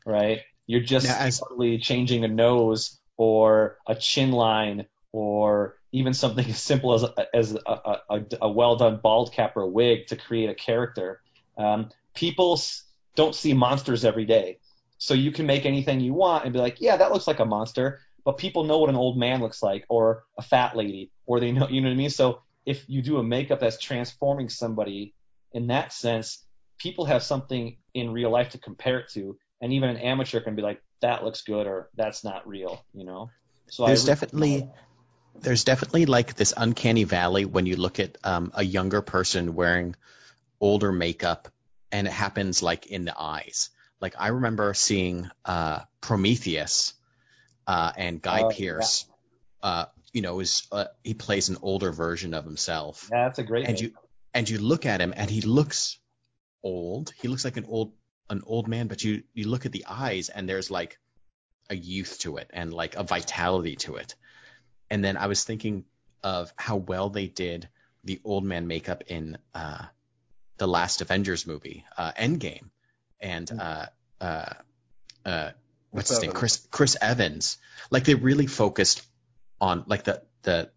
right? 0.06 0.40
You're 0.66 0.80
just 0.82 1.06
Now, 1.08 1.30
subtly 1.30 1.78
changing 1.78 2.24
a 2.24 2.28
nose 2.28 2.98
or 3.16 3.78
a 3.86 3.94
chin 3.94 4.32
line 4.32 4.86
or 5.12 5.76
even 5.92 6.14
something 6.14 6.46
as 6.48 6.60
simple 6.62 6.94
as 6.94 7.02
a, 7.02 7.36
as 7.36 7.54
a, 7.54 7.58
a, 7.70 7.98
a, 8.10 8.20
a 8.42 8.50
well 8.50 8.76
done 8.76 9.00
bald 9.02 9.32
cap 9.32 9.56
or 9.56 9.62
a 9.62 9.68
wig 9.68 10.06
to 10.08 10.16
create 10.16 10.50
a 10.50 10.54
character. 10.54 11.20
Um, 11.58 11.90
people 12.14 12.54
s- 12.54 12.84
don't 13.16 13.34
see 13.34 13.54
monsters 13.54 14.04
every 14.04 14.24
day. 14.24 14.58
So 14.98 15.14
you 15.14 15.32
can 15.32 15.46
make 15.46 15.66
anything 15.66 16.00
you 16.00 16.14
want 16.14 16.44
and 16.44 16.52
be 16.52 16.60
like, 16.60 16.80
yeah, 16.80 16.96
that 16.96 17.12
looks 17.12 17.26
like 17.26 17.40
a 17.40 17.44
monster, 17.44 18.00
but 18.24 18.38
people 18.38 18.64
know 18.64 18.78
what 18.78 18.90
an 18.90 18.96
old 18.96 19.18
man 19.18 19.40
looks 19.40 19.62
like 19.62 19.84
or 19.88 20.24
a 20.38 20.42
fat 20.42 20.76
lady 20.76 21.10
or 21.26 21.40
they 21.40 21.50
know, 21.52 21.68
you 21.68 21.80
know 21.80 21.88
what 21.88 21.94
I 21.94 21.96
mean? 21.96 22.10
So 22.10 22.40
if 22.64 22.84
you 22.88 23.02
do 23.02 23.18
a 23.18 23.22
makeup 23.24 23.60
that's 23.60 23.78
transforming 23.80 24.48
somebody 24.48 25.14
in 25.52 25.66
that 25.68 25.92
sense, 25.92 26.44
people 26.82 27.04
have 27.04 27.22
something 27.22 27.76
in 27.94 28.10
real 28.10 28.30
life 28.30 28.50
to 28.50 28.58
compare 28.58 28.98
it 28.98 29.08
to, 29.12 29.38
and 29.60 29.72
even 29.72 29.88
an 29.88 29.96
amateur 29.98 30.40
can 30.40 30.56
be 30.56 30.62
like, 30.62 30.82
that 31.00 31.24
looks 31.24 31.42
good 31.42 31.66
or 31.66 31.88
that's 31.94 32.24
not 32.24 32.46
real, 32.46 32.84
you 32.92 33.04
know? 33.04 33.30
So 33.70 33.86
There's 33.86 34.04
I, 34.04 34.06
definitely 34.06 34.68
there's 35.40 35.64
definitely 35.64 36.06
like 36.06 36.34
this 36.34 36.52
uncanny 36.56 37.04
valley 37.04 37.44
when 37.44 37.66
you 37.66 37.76
look 37.76 37.98
at 38.00 38.18
um, 38.22 38.52
a 38.54 38.62
younger 38.62 39.00
person 39.00 39.54
wearing 39.54 39.96
older 40.60 40.92
makeup, 40.92 41.48
and 41.90 42.06
it 42.06 42.12
happens 42.12 42.62
like 42.62 42.86
in 42.86 43.04
the 43.04 43.18
eyes. 43.18 43.70
Like 44.00 44.14
I 44.18 44.28
remember 44.28 44.74
seeing 44.74 45.30
uh, 45.44 45.80
Prometheus 46.00 46.94
uh, 47.66 47.92
and 47.96 48.20
Guy 48.20 48.44
Oh, 48.44 48.48
Pearce. 48.48 49.06
Uh, 49.62 49.86
you 50.12 50.22
know, 50.22 50.40
is 50.40 50.66
uh, 50.72 50.86
he 51.04 51.14
plays 51.14 51.48
an 51.48 51.56
older 51.62 51.92
version 51.92 52.34
of 52.34 52.44
himself, 52.44 53.08
yeah, 53.10 53.24
that's 53.24 53.38
a 53.38 53.44
great 53.44 53.66
and 53.66 53.80
name. 53.80 53.90
you 53.90 53.96
and 54.34 54.50
you 54.50 54.58
look 54.58 54.86
at 54.86 55.00
him, 55.00 55.14
and 55.16 55.30
he 55.30 55.40
looks 55.40 55.98
old. 56.62 57.12
He 57.20 57.28
looks 57.28 57.44
like 57.44 57.56
an 57.56 57.66
old 57.68 57.92
an 58.30 58.42
old 58.46 58.68
man, 58.68 58.86
but 58.86 59.02
you 59.04 59.22
you 59.34 59.48
look 59.48 59.66
at 59.66 59.72
the 59.72 59.86
eyes, 59.88 60.28
and 60.28 60.48
there's 60.48 60.70
like 60.70 60.98
a 61.70 61.76
youth 61.76 62.18
to 62.20 62.36
it, 62.36 62.50
and 62.52 62.72
like 62.72 62.96
a 62.96 63.02
vitality 63.02 63.76
to 63.76 63.96
it. 63.96 64.14
And 64.90 65.04
then 65.04 65.16
I 65.16 65.26
was 65.26 65.44
thinking 65.44 65.84
of 66.22 66.52
how 66.56 66.76
well 66.76 67.10
they 67.10 67.26
did 67.26 67.68
the 68.04 68.20
old 68.24 68.44
man 68.44 68.66
makeup 68.66 69.04
in 69.06 69.38
uh, 69.54 69.84
the 70.58 70.66
last 70.66 71.00
Avengers 71.00 71.46
movie, 71.46 71.84
uh, 71.96 72.12
Endgame, 72.12 72.70
and 73.20 73.50
uh, 73.50 73.86
uh, 74.20 74.52
uh, 75.24 75.50
what's 75.90 76.10
his 76.10 76.20
name, 76.20 76.30
Evans. 76.30 76.38
Chris 76.38 76.66
Chris 76.70 76.96
Evans. 77.00 77.58
Like 77.90 78.04
they 78.04 78.14
really 78.14 78.46
focused 78.46 79.02
on 79.60 79.84
like 79.86 80.04
the 80.04 80.22
the 80.42 80.70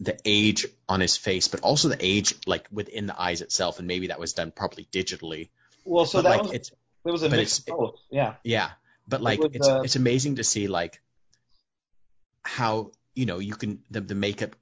the 0.00 0.18
age 0.24 0.66
on 0.88 1.00
his 1.00 1.16
face, 1.16 1.48
but 1.48 1.60
also 1.60 1.88
the 1.88 1.98
age 2.00 2.34
like 2.46 2.66
within 2.70 3.06
the 3.06 3.20
eyes 3.20 3.40
itself, 3.40 3.78
and 3.78 3.88
maybe 3.88 4.08
that 4.08 4.20
was 4.20 4.32
done 4.32 4.52
probably 4.52 4.86
digitally. 4.92 5.48
Well, 5.84 6.06
so 6.06 6.18
but 6.18 6.22
that 6.22 6.36
like 6.36 6.42
was 6.44 6.52
it's 6.52 6.70
it 7.04 7.10
was 7.10 7.22
a 7.22 7.28
mix 7.28 7.58
of 7.58 7.66
both. 7.66 7.94
Yeah. 8.10 8.34
yeah, 8.44 8.70
but 9.06 9.22
like 9.22 9.40
was, 9.40 9.50
it's 9.54 9.68
uh, 9.68 9.80
it's 9.82 9.96
amazing 9.96 10.36
to 10.36 10.44
see 10.44 10.68
like 10.68 11.00
how 12.42 12.92
you 13.14 13.26
know 13.26 13.38
you 13.38 13.54
can 13.54 13.82
the, 13.90 14.00
the 14.00 14.14
makeup 14.14 14.54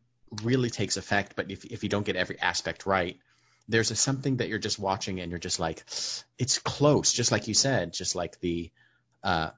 really 0.42 0.70
takes 0.70 0.96
effect, 0.96 1.34
but 1.36 1.50
if 1.50 1.64
if 1.64 1.82
you 1.82 1.88
don't 1.88 2.06
get 2.06 2.16
every 2.16 2.38
aspect 2.40 2.86
right, 2.86 3.18
there's 3.68 3.90
a 3.90 3.96
something 3.96 4.38
that 4.38 4.48
you're 4.48 4.58
just 4.58 4.78
watching 4.78 5.20
and 5.20 5.30
you're 5.30 5.38
just 5.38 5.60
like 5.60 5.84
it's 6.38 6.58
close, 6.58 7.12
just 7.12 7.30
like 7.30 7.48
you 7.48 7.54
said, 7.54 7.92
just 7.92 8.14
like 8.14 8.40
the 8.40 8.70
uh 9.22 9.50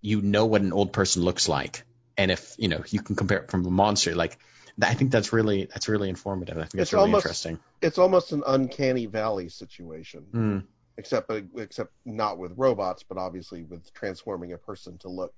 you 0.00 0.20
know 0.20 0.46
what 0.46 0.62
an 0.62 0.72
old 0.72 0.92
person 0.92 1.22
looks 1.22 1.48
like, 1.48 1.84
and 2.16 2.30
if 2.32 2.56
you 2.58 2.68
know 2.68 2.82
you 2.88 3.00
can 3.00 3.14
compare 3.14 3.38
it 3.38 3.50
from 3.50 3.64
a 3.66 3.70
monster, 3.70 4.16
like 4.16 4.36
I 4.80 4.94
think 4.94 5.10
that's 5.10 5.32
really 5.32 5.66
that's 5.66 5.88
really 5.88 6.08
informative. 6.08 6.56
I 6.56 6.60
think 6.62 6.72
that's 6.72 6.82
It's 6.88 6.92
really 6.92 7.02
almost- 7.04 7.24
interesting. 7.26 7.58
It's 7.82 7.98
almost 7.98 8.32
an 8.32 8.42
uncanny 8.46 9.06
valley 9.06 9.48
situation, 9.48 10.22
Hmm. 10.32 10.58
except 10.96 11.30
except 11.56 11.92
not 12.04 12.38
with 12.38 12.52
robots, 12.56 13.02
but 13.02 13.18
obviously 13.18 13.64
with 13.64 13.92
transforming 13.92 14.52
a 14.52 14.58
person 14.58 14.96
to 14.98 15.08
look 15.08 15.34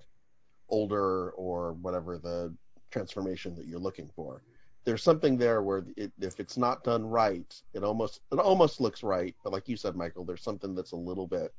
older 0.68 1.30
or 1.32 1.72
whatever 1.74 2.18
the 2.18 2.54
transformation 2.90 3.54
that 3.56 3.66
you're 3.66 3.78
looking 3.80 4.08
for. 4.14 4.42
There's 4.84 5.02
something 5.02 5.36
there 5.38 5.62
where 5.62 5.84
it, 5.96 6.12
if 6.20 6.38
it's 6.38 6.56
not 6.56 6.84
done 6.84 7.04
right, 7.04 7.62
it 7.72 7.82
almost 7.82 8.20
it 8.32 8.38
almost 8.38 8.80
looks 8.80 9.02
right, 9.02 9.34
but 9.42 9.52
like 9.52 9.68
you 9.68 9.76
said, 9.76 9.96
Michael, 9.96 10.24
there's 10.24 10.42
something 10.42 10.74
that's 10.74 10.92
a 10.92 10.96
little 10.96 11.26
bit 11.26 11.52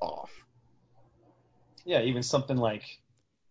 off. 0.00 0.30
yeah, 1.84 2.02
even 2.02 2.22
something 2.22 2.56
like 2.58 2.82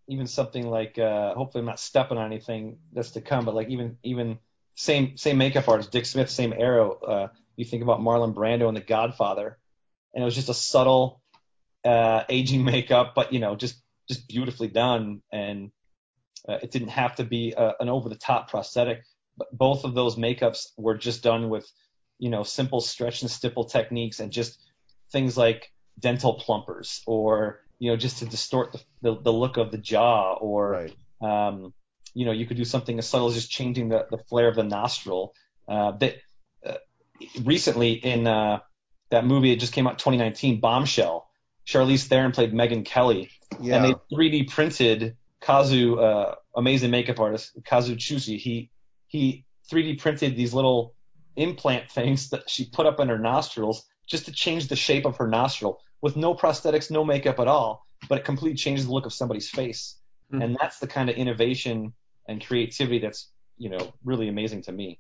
even 0.10 0.28
something 0.28 0.68
like 0.68 0.98
uh 1.00 1.34
hopefully 1.36 1.62
I'm 1.62 1.68
not 1.68 1.80
stepping 1.80 2.18
on 2.18 2.26
anything 2.26 2.80
that's 2.92 3.12
to 3.12 3.22
come, 3.22 3.46
but 3.46 3.56
like 3.56 3.70
even 3.70 3.98
even 4.04 4.40
same 4.76 5.16
same 5.18 5.38
makeup 5.38 5.70
artist, 5.70 5.92
Dick 5.92 6.06
Smith, 6.06 6.30
same 6.30 6.54
arrow. 6.54 7.00
Uh 7.00 7.28
you 7.56 7.66
think 7.66 7.84
about 7.84 8.02
Marlon 8.02 8.34
Brando 8.34 8.68
and 8.68 8.76
The 8.76 8.82
Godfather, 8.82 9.58
and 10.14 10.22
it 10.22 10.26
was 10.26 10.36
just 10.36 10.50
a 10.50 10.54
subtle 10.54 11.22
uh 11.86 12.24
aging 12.28 12.66
makeup, 12.74 13.14
but 13.16 13.32
you 13.32 13.40
know, 13.40 13.56
just 13.56 13.82
just 14.10 14.28
beautifully 14.28 14.68
done 14.68 15.22
and 15.32 15.72
uh, 16.48 16.58
it 16.64 16.72
didn't 16.72 16.90
have 16.90 17.16
to 17.16 17.24
be 17.24 17.54
uh, 17.54 17.74
an 17.80 17.90
over 17.90 18.10
the 18.10 18.16
top 18.16 18.50
prosthetic. 18.50 19.04
But 19.38 19.56
both 19.56 19.84
of 19.84 19.94
those 19.94 20.16
makeups 20.16 20.68
were 20.78 20.98
just 20.98 21.22
done 21.22 21.50
with, 21.50 21.70
you 22.18 22.30
know, 22.30 22.44
simple 22.44 22.82
stretch 22.82 23.22
and 23.22 23.30
stipple 23.32 23.66
techniques 23.66 24.20
and 24.20 24.32
just 24.32 24.60
things 25.12 25.38
like 25.38 25.72
dental 26.00 26.34
plumpers 26.34 27.02
or 27.06 27.62
you 27.80 27.90
know 27.90 27.98
just 27.98 28.20
to 28.20 28.26
distort 28.26 28.72
the, 28.74 28.80
the, 29.02 29.22
the 29.24 29.34
look 29.34 29.58
of 29.58 29.72
the 29.72 29.78
jaw 29.78 30.34
or 30.34 30.72
Right. 30.72 30.96
um, 31.22 31.74
you 32.14 32.26
know 32.26 32.32
you 32.32 32.46
could 32.46 32.58
do 32.58 32.66
something 32.66 32.98
as 33.00 33.08
subtle 33.08 33.28
as 33.28 33.34
just 33.36 33.50
changing 33.50 33.90
the, 33.90 34.06
the 34.12 34.18
flare 34.30 34.48
of 34.48 34.56
the 34.56 34.64
nostril. 34.64 35.34
Uh, 35.68 35.92
that 35.98 36.16
uh, 36.66 36.74
recently 37.44 37.94
in 37.94 38.28
uh, 38.28 38.60
that 39.12 39.26
movie 39.26 39.52
it 39.52 39.60
just 39.60 39.74
came 39.74 39.88
out 39.88 40.00
2019 40.00 40.60
bombshell. 40.60 41.28
Charlize 41.66 42.08
theron 42.08 42.32
played 42.32 42.54
Megyn 42.54 42.86
kelly. 42.86 43.30
Yeah. 43.60 43.78
and 43.78 43.86
they 43.86 44.16
3d 44.16 44.50
printed 44.52 45.18
kazu 45.42 45.98
uh, 46.00 46.36
amazing 46.56 46.92
makeup 46.92 47.20
artist 47.20 47.52
kazu 47.66 47.96
Tsuji 47.96 48.38
he 48.38 48.70
he 49.08 49.46
3d 49.72 50.00
printed 50.00 50.36
these 50.36 50.54
little 50.54 50.94
implant 51.36 51.90
things 51.92 52.30
that 52.30 52.50
she 52.50 52.66
put 52.70 52.86
up 52.86 53.00
in 53.00 53.08
her 53.10 53.18
nostrils 53.18 53.86
just 54.08 54.26
to 54.26 54.32
change 54.32 54.68
the 54.68 54.76
shape 54.76 55.06
of 55.06 55.18
her 55.18 55.28
nostril 55.28 55.80
with 56.02 56.16
no 56.16 56.34
prosthetics, 56.34 56.92
no 56.92 57.04
makeup 57.04 57.40
at 57.40 57.48
all, 57.48 57.86
but 58.08 58.20
it 58.20 58.26
completely 58.26 58.58
changes 58.58 58.86
the 58.86 58.92
look 58.92 59.06
of 59.06 59.14
somebody's 59.14 59.50
face. 59.50 59.98
Hmm. 60.32 60.42
And 60.42 60.58
that's 60.60 60.80
the 60.80 60.88
kind 60.88 61.10
of 61.10 61.16
innovation 61.16 61.94
and 62.28 62.46
creativity 62.46 63.00
that's, 63.00 63.32
you 63.58 63.70
know, 63.70 63.94
really 64.04 64.28
amazing 64.28 64.62
to 64.64 64.72
me. 64.72 65.00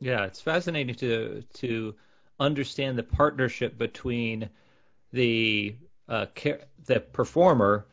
Yeah, 0.00 0.24
it's 0.24 0.40
fascinating 0.40 0.94
to 0.96 1.42
to 1.54 1.94
understand 2.40 2.98
the 2.98 3.02
partnership 3.02 3.78
between 3.78 4.48
the 5.12 5.76
uh, 6.08 6.26
ca- 6.34 6.64
the 6.86 7.00
performer 7.00 7.86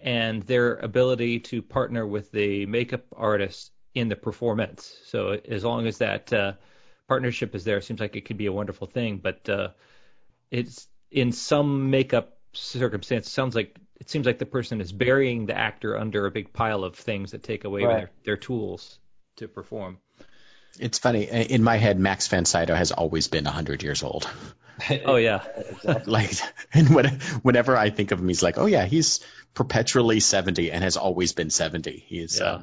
and 0.00 0.42
their 0.42 0.76
ability 0.76 1.40
to 1.40 1.62
partner 1.62 2.06
with 2.06 2.30
the 2.32 2.66
makeup 2.66 3.04
artist 3.16 3.72
in 3.94 4.08
the 4.08 4.16
performance. 4.16 4.98
So 5.04 5.40
as 5.48 5.64
long 5.64 5.86
as 5.86 5.96
that 5.98 6.30
uh, 6.32 6.52
partnership 7.08 7.54
is 7.54 7.64
there. 7.64 7.78
It 7.78 7.84
seems 7.84 8.00
like 8.00 8.16
it 8.16 8.24
could 8.24 8.36
be 8.36 8.46
a 8.46 8.52
wonderful 8.52 8.86
thing, 8.86 9.18
but 9.18 9.48
uh, 9.48 9.68
it's 10.50 10.88
in 11.10 11.32
some 11.32 11.90
makeup 11.90 12.36
circumstance. 12.52 13.30
Sounds 13.30 13.54
like 13.54 13.76
it 14.00 14.10
seems 14.10 14.26
like 14.26 14.38
the 14.38 14.46
person 14.46 14.80
is 14.80 14.92
burying 14.92 15.46
the 15.46 15.56
actor 15.56 15.96
under 15.96 16.26
a 16.26 16.30
big 16.30 16.52
pile 16.52 16.84
of 16.84 16.96
things 16.96 17.30
that 17.32 17.42
take 17.42 17.64
away 17.64 17.84
Right. 17.84 17.96
their, 17.98 18.10
their 18.24 18.36
tools 18.36 18.98
to 19.36 19.48
perform. 19.48 19.98
It's 20.78 20.98
funny. 20.98 21.24
In 21.24 21.62
my 21.62 21.76
head, 21.76 21.98
Max 21.98 22.28
von 22.28 22.44
Sydow 22.44 22.74
has 22.74 22.92
always 22.92 23.28
been 23.28 23.44
100 23.44 23.82
years 23.82 24.02
old. 24.02 24.28
Oh 25.06 25.16
yeah, 25.16 25.42
like, 26.04 26.32
and 26.74 26.94
when, 26.94 27.06
whenever 27.40 27.74
I 27.74 27.88
think 27.88 28.10
of 28.10 28.20
him, 28.20 28.28
he's 28.28 28.42
like, 28.42 28.58
oh 28.58 28.66
yeah, 28.66 28.84
he's 28.84 29.20
perpetually 29.54 30.20
70 30.20 30.70
and 30.70 30.84
has 30.84 30.98
always 30.98 31.32
been 31.32 31.48
70. 31.48 32.04
He's, 32.06 32.38
Yeah. 32.38 32.44
uh, 32.44 32.62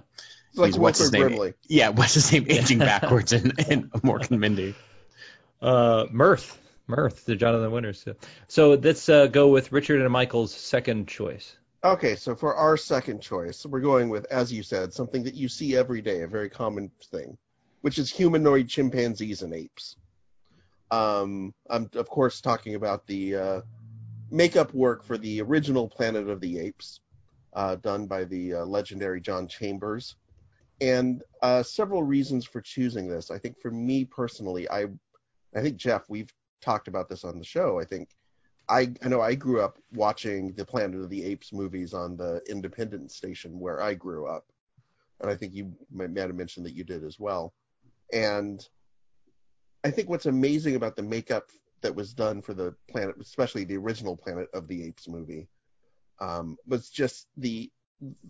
like 0.54 0.68
he's 0.68 0.78
what's 0.78 1.00
his 1.00 1.12
name? 1.12 1.24
Brimley. 1.30 1.54
Yeah, 1.68 1.90
what's 1.90 2.14
his 2.14 2.32
name? 2.32 2.46
Aging 2.50 2.78
backwards 2.78 3.34
in, 3.34 3.54
in 3.68 3.90
Mork 3.90 4.30
and 4.30 4.40
Mindy. 4.40 4.76
uh, 5.60 6.06
Mearth, 6.14 6.56
Mearth, 6.88 7.26
the 7.26 7.36
Jonathan 7.36 7.72
Winters. 7.72 8.02
So, 8.04 8.16
so 8.48 8.74
let's 8.74 9.08
uh, 9.10 9.28
go 9.28 9.48
with 9.48 9.72
Richard 9.72 10.02
and 10.02 10.12
Michael's 10.12 10.54
second 10.54 11.08
choice. 11.08 11.58
Okay, 11.84 12.16
so 12.16 12.36
for 12.36 12.56
our 12.56 12.78
second 12.78 13.22
choice, 13.22 13.66
we're 13.66 13.82
going 13.82 14.10
with, 14.10 14.26
as 14.32 14.54
you 14.54 14.64
said, 14.64 14.94
something 14.94 15.24
that 15.24 15.36
you 15.36 15.50
see 15.50 15.76
every 15.76 16.02
day, 16.02 16.22
a 16.22 16.28
very 16.28 16.50
common 16.50 16.90
thing, 17.12 17.38
which 17.82 17.98
is 17.98 18.10
humanoid 18.10 18.70
chimpanzees 18.70 19.42
and 19.42 19.54
apes. 19.54 19.98
Um, 20.92 21.54
I'm 21.70 21.90
of 21.96 22.08
course 22.08 22.40
talking 22.40 22.76
about 22.76 23.08
the 23.08 23.36
uh, 23.36 23.62
makeup 24.30 24.74
work 24.74 25.04
for 25.04 25.18
the 25.18 25.42
original 25.42 25.88
Planet 25.90 26.30
of 26.30 26.40
the 26.40 26.60
Apes, 26.60 27.02
uh, 27.54 27.76
done 27.76 28.06
by 28.06 28.24
the 28.26 28.56
uh, 28.56 28.66
legendary 28.66 29.20
John 29.20 29.48
Chambers, 29.48 30.16
and 30.80 31.22
uh, 31.42 31.64
several 31.64 32.04
reasons 32.04 32.46
for 32.46 32.62
choosing 32.62 33.08
this. 33.08 33.32
I 33.32 33.40
think 33.40 33.60
for 33.60 33.72
me 33.72 34.06
personally, 34.06 34.70
I, 34.70 34.86
I 35.56 35.62
think 35.62 35.78
Jeff, 35.78 36.04
we've 36.10 36.32
talked 36.64 36.88
about 36.88 37.10
this 37.10 37.24
on 37.24 37.38
the 37.38 37.44
show. 37.44 37.80
I 37.80 37.86
think 37.86 38.10
I, 38.70 38.94
I 39.04 39.10
know 39.10 39.22
I 39.22 39.36
grew 39.36 39.62
up 39.62 39.78
watching 39.94 40.54
the 40.54 40.66
Planet 40.66 41.02
of 41.02 41.10
the 41.10 41.24
Apes 41.24 41.52
movies 41.52 41.94
on 41.94 42.16
the 42.16 42.42
Independent 42.50 43.12
station 43.12 43.60
where 43.60 43.82
I 43.82 43.94
grew 43.94 44.26
up, 44.26 44.46
and 45.20 45.30
I 45.30 45.36
think 45.36 45.54
you 45.54 45.74
might, 45.92 46.12
might 46.12 46.22
have 46.22 46.36
mentioned 46.36 46.66
that 46.66 46.76
you 46.76 46.84
did 46.84 47.04
as 47.04 47.20
well. 47.20 47.54
And 48.14 48.66
I 49.84 49.92
think 49.92 50.10
what's 50.10 50.28
amazing 50.28 50.76
about 50.76 50.96
the 50.96 51.04
makeup 51.04 51.50
that 51.82 51.94
was 51.94 52.14
done 52.14 52.42
for 52.42 52.54
the 52.54 52.74
Planet, 52.90 53.16
especially 53.20 53.66
the 53.66 53.78
original 53.78 54.16
Planet 54.16 54.48
of 54.54 54.68
the 54.68 54.86
Apes 54.86 55.08
movie, 55.10 55.48
um, 56.22 56.58
was 56.66 56.90
just 56.90 57.28
the 57.38 57.70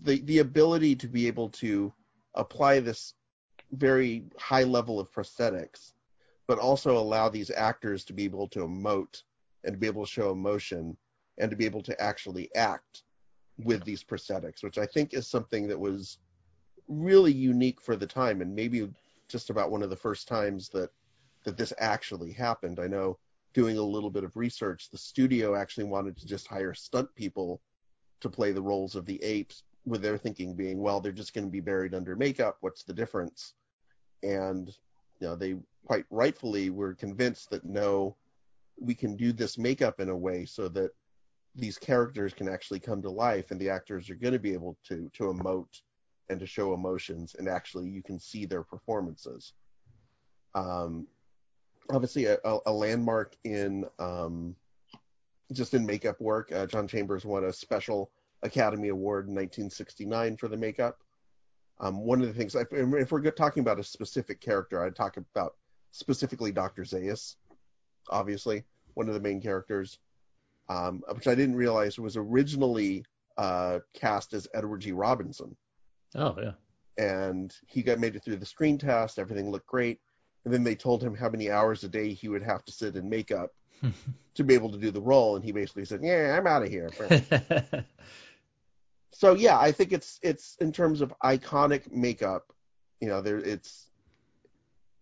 the 0.03 0.21
the 0.21 0.39
ability 0.39 0.95
to 0.95 1.07
be 1.07 1.27
able 1.27 1.49
to 1.49 1.93
apply 2.35 2.79
this 2.79 3.13
very 3.71 4.23
high 4.37 4.63
level 4.63 4.99
of 4.99 5.11
prosthetics, 5.11 5.93
but 6.47 6.59
also 6.59 6.97
allow 6.97 7.29
these 7.29 7.51
actors 7.51 8.03
to 8.05 8.13
be 8.13 8.23
able 8.23 8.47
to 8.50 8.59
emote 8.59 9.23
and 9.63 9.73
to 9.73 9.79
be 9.79 9.88
able 9.88 10.05
to 10.05 10.12
show 10.12 10.31
emotion 10.31 10.97
and 11.38 11.50
to 11.50 11.57
be 11.57 11.65
able 11.65 11.81
to 11.81 12.00
actually 12.01 12.53
act 12.55 13.03
with 13.63 13.83
these 13.83 14.03
prosthetics, 14.03 14.63
which 14.63 14.77
I 14.77 14.85
think 14.85 15.13
is 15.13 15.27
something 15.27 15.67
that 15.67 15.79
was 15.79 16.17
really 16.88 17.31
unique 17.31 17.81
for 17.81 17.95
the 17.95 18.07
time 18.07 18.41
and 18.41 18.53
maybe 18.53 18.89
just 19.29 19.50
about 19.50 19.71
one 19.71 19.83
of 19.83 19.89
the 19.89 19.95
first 19.95 20.27
times 20.27 20.69
that 20.69 20.89
that 21.45 21.57
this 21.57 21.73
actually 21.77 22.31
happened. 22.31 22.79
I 22.79 22.88
know 22.88 23.17
doing 23.53 23.77
a 23.77 23.81
little 23.83 24.09
bit 24.09 24.23
of 24.23 24.38
research, 24.38 24.89
the 24.89 24.97
studio 24.97 25.55
actually 25.55 25.83
wanted 25.83 26.17
to 26.17 26.25
just 26.25 26.47
hire 26.47 26.73
stunt 26.73 27.13
people 27.15 27.62
to 28.21 28.29
play 28.29 28.53
the 28.53 28.62
roles 28.62 28.95
of 28.95 29.05
the 29.05 29.21
apes, 29.21 29.63
with 29.85 30.01
their 30.01 30.17
thinking 30.17 30.55
being, 30.55 30.79
well, 30.79 31.00
they're 31.00 31.12
just 31.12 31.33
going 31.33 31.45
to 31.45 31.51
be 31.51 31.59
buried 31.59 31.93
under 31.93 32.15
makeup. 32.15 32.57
What's 32.62 32.83
the 32.83 32.93
difference? 32.93 33.53
And 34.23 34.73
you 35.20 35.27
know, 35.27 35.36
they 35.36 35.55
quite 35.86 36.05
rightfully 36.10 36.70
were 36.70 36.93
convinced 36.93 37.50
that 37.50 37.65
no, 37.65 38.15
we 38.79 38.96
can 38.96 39.15
do 39.15 39.32
this 39.32 39.57
makeup 39.57 40.00
in 40.00 40.09
a 40.09 40.16
way 40.16 40.46
so 40.46 40.68
that 40.70 40.92
these 41.55 41.77
characters 41.77 42.33
can 42.33 42.50
actually 42.50 42.79
come 42.79 43.01
to 43.01 43.09
life, 43.09 43.51
and 43.51 43.59
the 43.59 43.70
actors 43.70 44.09
are 44.09 44.16
going 44.16 44.33
to 44.33 44.40
be 44.40 44.53
able 44.53 44.77
to 44.85 45.09
to 45.14 45.24
emote 45.25 45.81
and 46.29 46.40
to 46.40 46.46
show 46.46 46.74
emotions, 46.74 47.35
and 47.37 47.48
actually 47.48 47.87
you 47.90 48.01
can 48.01 48.20
see 48.20 48.46
their 48.46 48.64
performances. 48.64 49.53
Um, 50.55 51.07
obviously, 51.92 52.25
a, 52.25 52.37
a, 52.44 52.72
landmark 52.72 53.35
in 53.44 53.85
um, 54.00 54.55
just 55.51 55.74
in 55.74 55.85
makeup 55.85 56.20
work. 56.22 56.51
Uh, 56.51 56.66
John 56.66 56.87
Chambers 56.87 57.25
won 57.25 57.46
a 57.46 57.53
special 57.53 58.11
Academy 58.42 58.90
Award 58.90 59.27
in 59.27 59.35
1969 59.35 60.37
for 60.37 60.48
the 60.48 60.57
makeup. 60.57 61.00
Um, 61.79 62.05
one 62.05 62.22
of 62.22 62.27
the 62.27 62.33
things, 62.33 62.55
if, 62.55 62.68
if 62.72 63.12
we're 63.12 63.31
talking 63.31 63.62
about 63.62 63.79
a 63.79 63.83
specific 63.83 64.40
character, 64.40 64.83
I'd 64.83 64.96
talk 64.96 65.18
about 65.18 65.55
specifically 65.92 66.51
Dr. 66.51 66.83
Zaius, 66.83 67.36
obviously, 68.09 68.64
one 68.94 69.07
of 69.07 69.14
the 69.14 69.20
main 69.20 69.42
characters, 69.42 70.00
um, 70.70 71.03
which 71.14 71.27
I 71.27 71.36
didn't 71.36 71.55
realize 71.55 72.00
was 72.00 72.16
originally 72.16 73.05
uh, 73.38 73.79
cast 73.94 74.33
as 74.33 74.48
Edward 74.53 74.81
G. 74.81 74.92
Robinson. 74.92 75.55
Oh 76.16 76.36
yeah. 76.40 76.51
And 76.98 77.55
he 77.68 77.81
got 77.81 78.00
made 78.00 78.16
it 78.16 78.24
through 78.24 78.36
the 78.38 78.46
screen 78.46 78.77
test, 78.77 79.18
everything 79.18 79.50
looked 79.50 79.68
great. 79.68 80.00
And 80.46 80.53
then 80.53 80.64
they 80.64 80.75
told 80.75 81.01
him 81.01 81.16
how 81.16 81.29
many 81.29 81.50
hours 81.50 81.83
a 81.83 81.88
day 81.88 82.14
he 82.14 82.27
would 82.27 82.44
have 82.44 82.64
to 82.66 82.72
sit 82.72 82.96
in 82.96 83.09
makeup 83.09 83.51
to 84.36 84.44
be 84.44 84.53
able 84.53 84.72
to 84.72 84.77
do 84.77 84.92
the 84.92 85.01
role, 85.01 85.36
and 85.36 85.44
he 85.44 85.51
basically 85.51 85.86
said, 85.86 86.01
"Yeah, 86.03 86.36
I'm 86.38 86.48
out 86.48 86.64
of 86.64 86.70
here." 86.70 86.90
so 89.13 89.35
yeah, 89.35 89.59
I 89.59 89.71
think 89.71 89.93
it's 89.93 90.19
it's 90.23 90.57
in 90.59 90.71
terms 90.71 91.01
of 91.01 91.13
iconic 91.23 91.91
makeup, 91.91 92.51
you 92.99 93.07
know, 93.07 93.21
there 93.21 93.37
it's 93.37 93.89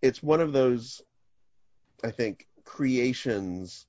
it's 0.02 0.22
one 0.22 0.42
of 0.42 0.52
those 0.52 1.02
I 2.04 2.12
think 2.12 2.48
creations 2.66 3.88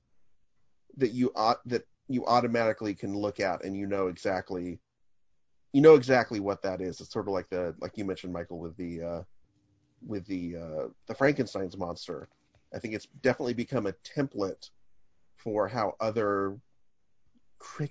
that 0.97 1.11
you 1.11 1.31
that 1.65 1.83
you 2.07 2.25
automatically 2.25 2.93
can 2.93 3.15
look 3.17 3.39
at 3.39 3.63
and 3.63 3.75
you 3.75 3.85
know 3.85 4.07
exactly 4.07 4.79
you 5.73 5.81
know 5.81 5.95
exactly 5.95 6.39
what 6.39 6.61
that 6.61 6.81
is. 6.81 7.01
It's 7.01 7.11
sort 7.11 7.27
of 7.27 7.33
like 7.33 7.49
the 7.49 7.75
like 7.81 7.97
you 7.97 8.05
mentioned 8.05 8.31
Michael 8.31 8.59
with 8.59 8.77
the 8.77 9.01
uh 9.01 9.23
with 10.05 10.25
the 10.25 10.55
uh 10.55 10.87
the 11.07 11.15
Frankenstein's 11.15 11.77
monster. 11.77 12.29
I 12.73 12.79
think 12.79 12.93
it's 12.93 13.07
definitely 13.21 13.55
become 13.55 13.87
a 13.87 13.93
template 14.17 14.69
for 15.37 15.67
how 15.67 15.95
other 15.99 16.57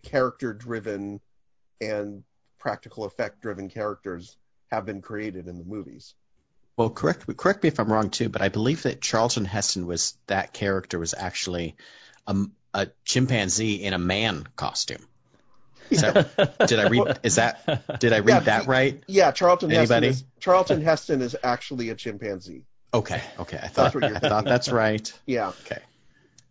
character 0.02 0.52
driven 0.54 1.20
and 1.82 2.22
practical 2.58 3.04
effect 3.04 3.40
driven 3.42 3.68
characters 3.68 4.36
have 4.70 4.86
been 4.86 5.02
created 5.02 5.48
in 5.48 5.58
the 5.58 5.64
movies. 5.64 6.14
Well, 6.76 6.88
correct 6.90 7.26
correct 7.36 7.62
me 7.62 7.68
if 7.68 7.78
I'm 7.78 7.92
wrong 7.92 8.10
too, 8.10 8.28
but 8.28 8.40
I 8.40 8.48
believe 8.48 8.84
that 8.84 9.00
Charlton 9.00 9.44
Heston 9.44 9.86
was 9.86 10.16
that 10.26 10.52
character 10.52 10.98
was 10.98 11.14
actually 11.14 11.76
a, 12.26 12.36
a 12.72 12.88
chimpanzee 13.04 13.82
in 13.82 13.92
a 13.92 13.98
man 13.98 14.46
costume. 14.56 15.06
That, 15.90 16.66
did 16.66 16.78
I 16.78 16.88
read? 16.88 17.18
Is 17.22 17.34
that 17.34 18.00
did 18.00 18.14
I 18.14 18.20
read 18.20 18.28
Yeah, 18.28 18.40
that 18.40 18.66
right? 18.66 19.02
Yeah, 19.06 19.30
Charlton 19.32 19.70
Anybody? 19.70 20.06
Heston 20.06 20.24
is 20.26 20.40
Charlton 20.40 20.80
Heston 20.80 21.20
is 21.20 21.36
actually 21.42 21.90
a 21.90 21.94
chimpanzee. 21.94 22.64
Okay, 22.94 23.22
okay. 23.38 23.58
I 23.62 23.68
thought 23.68 23.94
what 23.94 24.04
you're 24.04 24.16
I 24.16 24.20
thought 24.20 24.44
that's 24.44 24.70
right. 24.70 25.12
Yeah. 25.26 25.48
Okay. 25.48 25.82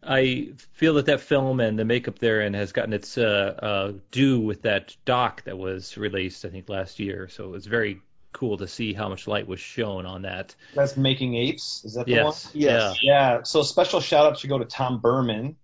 I 0.03 0.53
feel 0.73 0.95
that 0.95 1.05
that 1.05 1.21
film 1.21 1.59
and 1.59 1.77
the 1.77 1.85
makeup 1.85 2.19
therein 2.19 2.53
has 2.55 2.71
gotten 2.71 2.93
its 2.93 3.17
uh, 3.17 3.55
uh, 3.61 3.93
due 4.09 4.39
with 4.39 4.63
that 4.63 4.95
doc 5.05 5.43
that 5.43 5.57
was 5.57 5.95
released, 5.97 6.43
I 6.43 6.49
think, 6.49 6.69
last 6.69 6.99
year. 6.99 7.27
So 7.29 7.45
it 7.45 7.51
was 7.51 7.67
very 7.67 8.01
cool 8.33 8.57
to 8.57 8.67
see 8.67 8.93
how 8.93 9.09
much 9.09 9.27
light 9.27 9.47
was 9.47 9.59
shown 9.59 10.05
on 10.05 10.23
that. 10.23 10.55
That's 10.73 10.97
Making 10.97 11.35
Apes. 11.35 11.83
Is 11.85 11.93
that 11.93 12.07
the 12.07 12.15
one? 12.15 12.33
Yes. 12.33 12.51
Yes. 12.53 12.97
Yeah. 13.03 13.43
So 13.43 13.61
special 13.61 13.99
shout 13.99 14.25
out 14.25 14.39
should 14.39 14.49
go 14.49 14.57
to 14.57 14.65
Tom 14.65 15.01
Burman, 15.01 15.57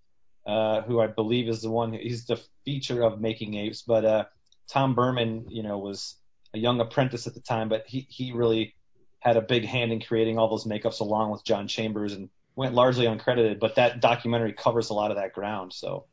uh, 0.46 0.82
who 0.82 1.00
I 1.00 1.08
believe 1.08 1.48
is 1.48 1.62
the 1.62 1.72
one. 1.72 1.94
He's 1.94 2.26
the 2.26 2.40
feature 2.64 3.04
of 3.04 3.20
Making 3.20 3.56
Apes, 3.56 3.82
but 3.82 4.06
uh, 4.06 4.26
Tom 4.70 4.94
Burman, 4.94 5.46
you 5.50 5.64
know, 5.64 5.80
was 5.80 6.16
a 6.54 6.60
young 6.60 6.80
apprentice 6.80 7.26
at 7.26 7.34
the 7.34 7.42
time, 7.42 7.70
but 7.70 7.86
he 7.88 8.06
he 8.10 8.34
really 8.34 8.76
had 9.20 9.38
a 9.38 9.42
big 9.42 9.66
hand 9.66 9.92
in 9.92 10.00
creating 10.00 10.38
all 10.38 10.50
those 10.50 10.66
makeups 10.66 11.00
along 11.00 11.32
with 11.32 11.44
John 11.44 11.68
Chambers 11.68 12.14
and 12.14 12.30
went 12.58 12.74
largely 12.74 13.06
uncredited. 13.06 13.60
But 13.60 13.76
that 13.76 14.02
documentary 14.02 14.52
covers 14.52 14.90
a 14.90 14.94
lot 14.94 15.12
of 15.12 15.18
that 15.18 15.32
ground. 15.32 15.72
So 15.72 16.06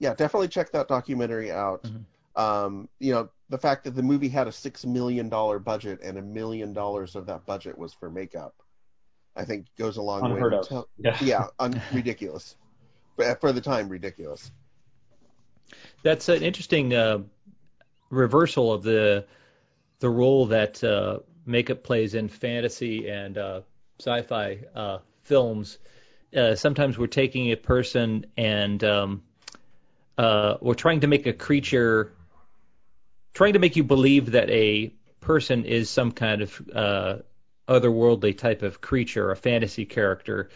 Yeah, 0.00 0.14
definitely 0.14 0.48
check 0.48 0.70
that 0.72 0.86
documentary 0.86 1.50
out. 1.50 1.82
Mhm. 1.82 2.04
Um, 2.36 2.88
you 3.00 3.12
know, 3.12 3.30
the 3.48 3.58
fact 3.58 3.82
that 3.84 3.96
the 3.96 4.02
movie 4.02 4.28
had 4.28 4.46
a 4.46 4.52
six 4.52 4.84
million 4.84 5.28
dollar 5.28 5.58
budget 5.58 6.00
and 6.02 6.18
a 6.18 6.22
million 6.22 6.72
dollars 6.72 7.16
of 7.16 7.26
that 7.26 7.44
budget 7.46 7.76
was 7.76 7.92
for 7.94 8.08
makeup, 8.10 8.54
I 9.34 9.44
think 9.44 9.66
goes 9.76 9.96
a 9.96 10.02
long 10.02 10.24
unheard 10.24 10.52
way. 10.52 10.58
of. 10.58 10.64
to 10.64 10.68
tell- 10.68 10.88
Yeah. 10.98 11.16
yeah, 11.22 11.46
un- 11.58 11.80
ridiculous. 11.92 12.56
For 13.40 13.52
the 13.52 13.60
time, 13.60 13.88
ridiculous. 13.88 14.52
That's 16.04 16.28
an 16.28 16.42
interesting 16.44 16.94
uh, 16.94 17.22
reversal 18.10 18.72
of 18.72 18.82
the 18.84 19.26
the 19.98 20.08
role 20.08 20.46
that 20.46 20.82
uh, 20.84 21.18
makeup 21.44 21.82
plays 21.82 22.14
in 22.14 22.28
fantasy 22.28 23.08
and 23.10 23.36
uh, 23.36 23.62
sci-fi 23.98 24.60
uh, 24.76 24.98
films. 25.28 25.78
Uh, 26.36 26.54
sometimes 26.54 26.98
we're 26.98 27.06
taking 27.06 27.52
a 27.52 27.56
person 27.56 28.26
and 28.36 28.82
um, 28.82 29.22
uh, 30.16 30.56
we're 30.60 30.74
trying 30.74 31.00
to 31.00 31.06
make 31.06 31.26
a 31.26 31.32
creature, 31.32 32.12
trying 33.34 33.52
to 33.52 33.58
make 33.58 33.76
you 33.76 33.84
believe 33.84 34.32
that 34.32 34.50
a 34.50 34.92
person 35.20 35.64
is 35.64 35.90
some 35.90 36.12
kind 36.12 36.42
of 36.42 36.62
uh, 36.74 37.16
otherworldly 37.68 38.36
type 38.36 38.62
of 38.62 38.80
creature, 38.80 39.30
a 39.30 39.36
fantasy 39.36 39.84
character. 39.84 40.50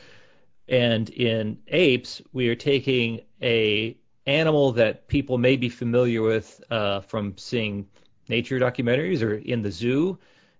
And 0.68 1.08
in 1.10 1.58
apes, 1.68 2.22
we 2.32 2.48
are 2.48 2.54
taking 2.54 3.20
a 3.42 3.96
animal 4.26 4.72
that 4.72 5.08
people 5.08 5.38
may 5.38 5.56
be 5.56 5.68
familiar 5.68 6.22
with 6.22 6.62
uh, 6.70 7.00
from 7.00 7.36
seeing 7.36 7.86
nature 8.28 8.58
documentaries 8.58 9.22
or 9.22 9.34
in 9.34 9.62
the 9.62 9.70
zoo, 9.70 10.18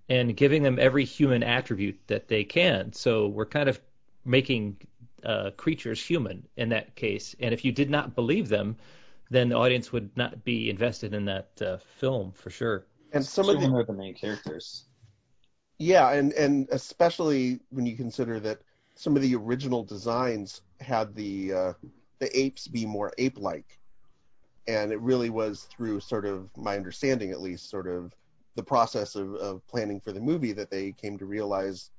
and 0.08 0.36
giving 0.36 0.62
them 0.62 0.78
every 0.78 1.04
human 1.04 1.42
attribute 1.42 1.98
that 2.08 2.28
they 2.28 2.44
can. 2.44 2.92
So 2.92 3.28
we're 3.28 3.46
kind 3.46 3.68
of 3.68 3.80
making 4.24 4.76
uh, 5.24 5.50
creatures 5.56 6.04
human 6.04 6.46
in 6.56 6.68
that 6.70 6.94
case. 6.94 7.34
And 7.40 7.52
if 7.52 7.64
you 7.64 7.72
did 7.72 7.90
not 7.90 8.14
believe 8.14 8.48
them, 8.48 8.76
then 9.30 9.48
the 9.48 9.56
audience 9.56 9.92
would 9.92 10.14
not 10.16 10.44
be 10.44 10.68
invested 10.68 11.14
in 11.14 11.24
that 11.24 11.50
uh, 11.62 11.78
film 11.98 12.32
for 12.32 12.50
sure. 12.50 12.86
And 13.12 13.24
some 13.24 13.48
of 13.48 13.60
them 13.60 13.74
are 13.74 13.84
the 13.84 13.92
main 13.92 14.14
characters. 14.14 14.86
Yeah, 15.78 16.12
and 16.12 16.32
and 16.34 16.68
especially 16.70 17.60
when 17.70 17.86
you 17.86 17.96
consider 17.96 18.38
that 18.40 18.60
some 18.94 19.16
of 19.16 19.22
the 19.22 19.34
original 19.34 19.82
designs 19.82 20.60
had 20.80 21.14
the 21.14 21.52
uh, 21.52 21.72
the 22.20 22.38
apes 22.38 22.68
be 22.68 22.86
more 22.86 23.12
ape-like, 23.18 23.78
and 24.68 24.92
it 24.92 25.00
really 25.00 25.30
was 25.30 25.62
through 25.64 26.00
sort 26.00 26.24
of 26.24 26.48
my 26.56 26.76
understanding, 26.76 27.32
at 27.32 27.40
least, 27.40 27.68
sort 27.68 27.88
of 27.88 28.14
the 28.54 28.62
process 28.62 29.16
of, 29.16 29.34
of 29.36 29.66
planning 29.66 29.98
for 29.98 30.12
the 30.12 30.20
movie 30.20 30.52
that 30.52 30.70
they 30.70 30.92
came 30.92 31.18
to 31.18 31.24
realize 31.24 31.90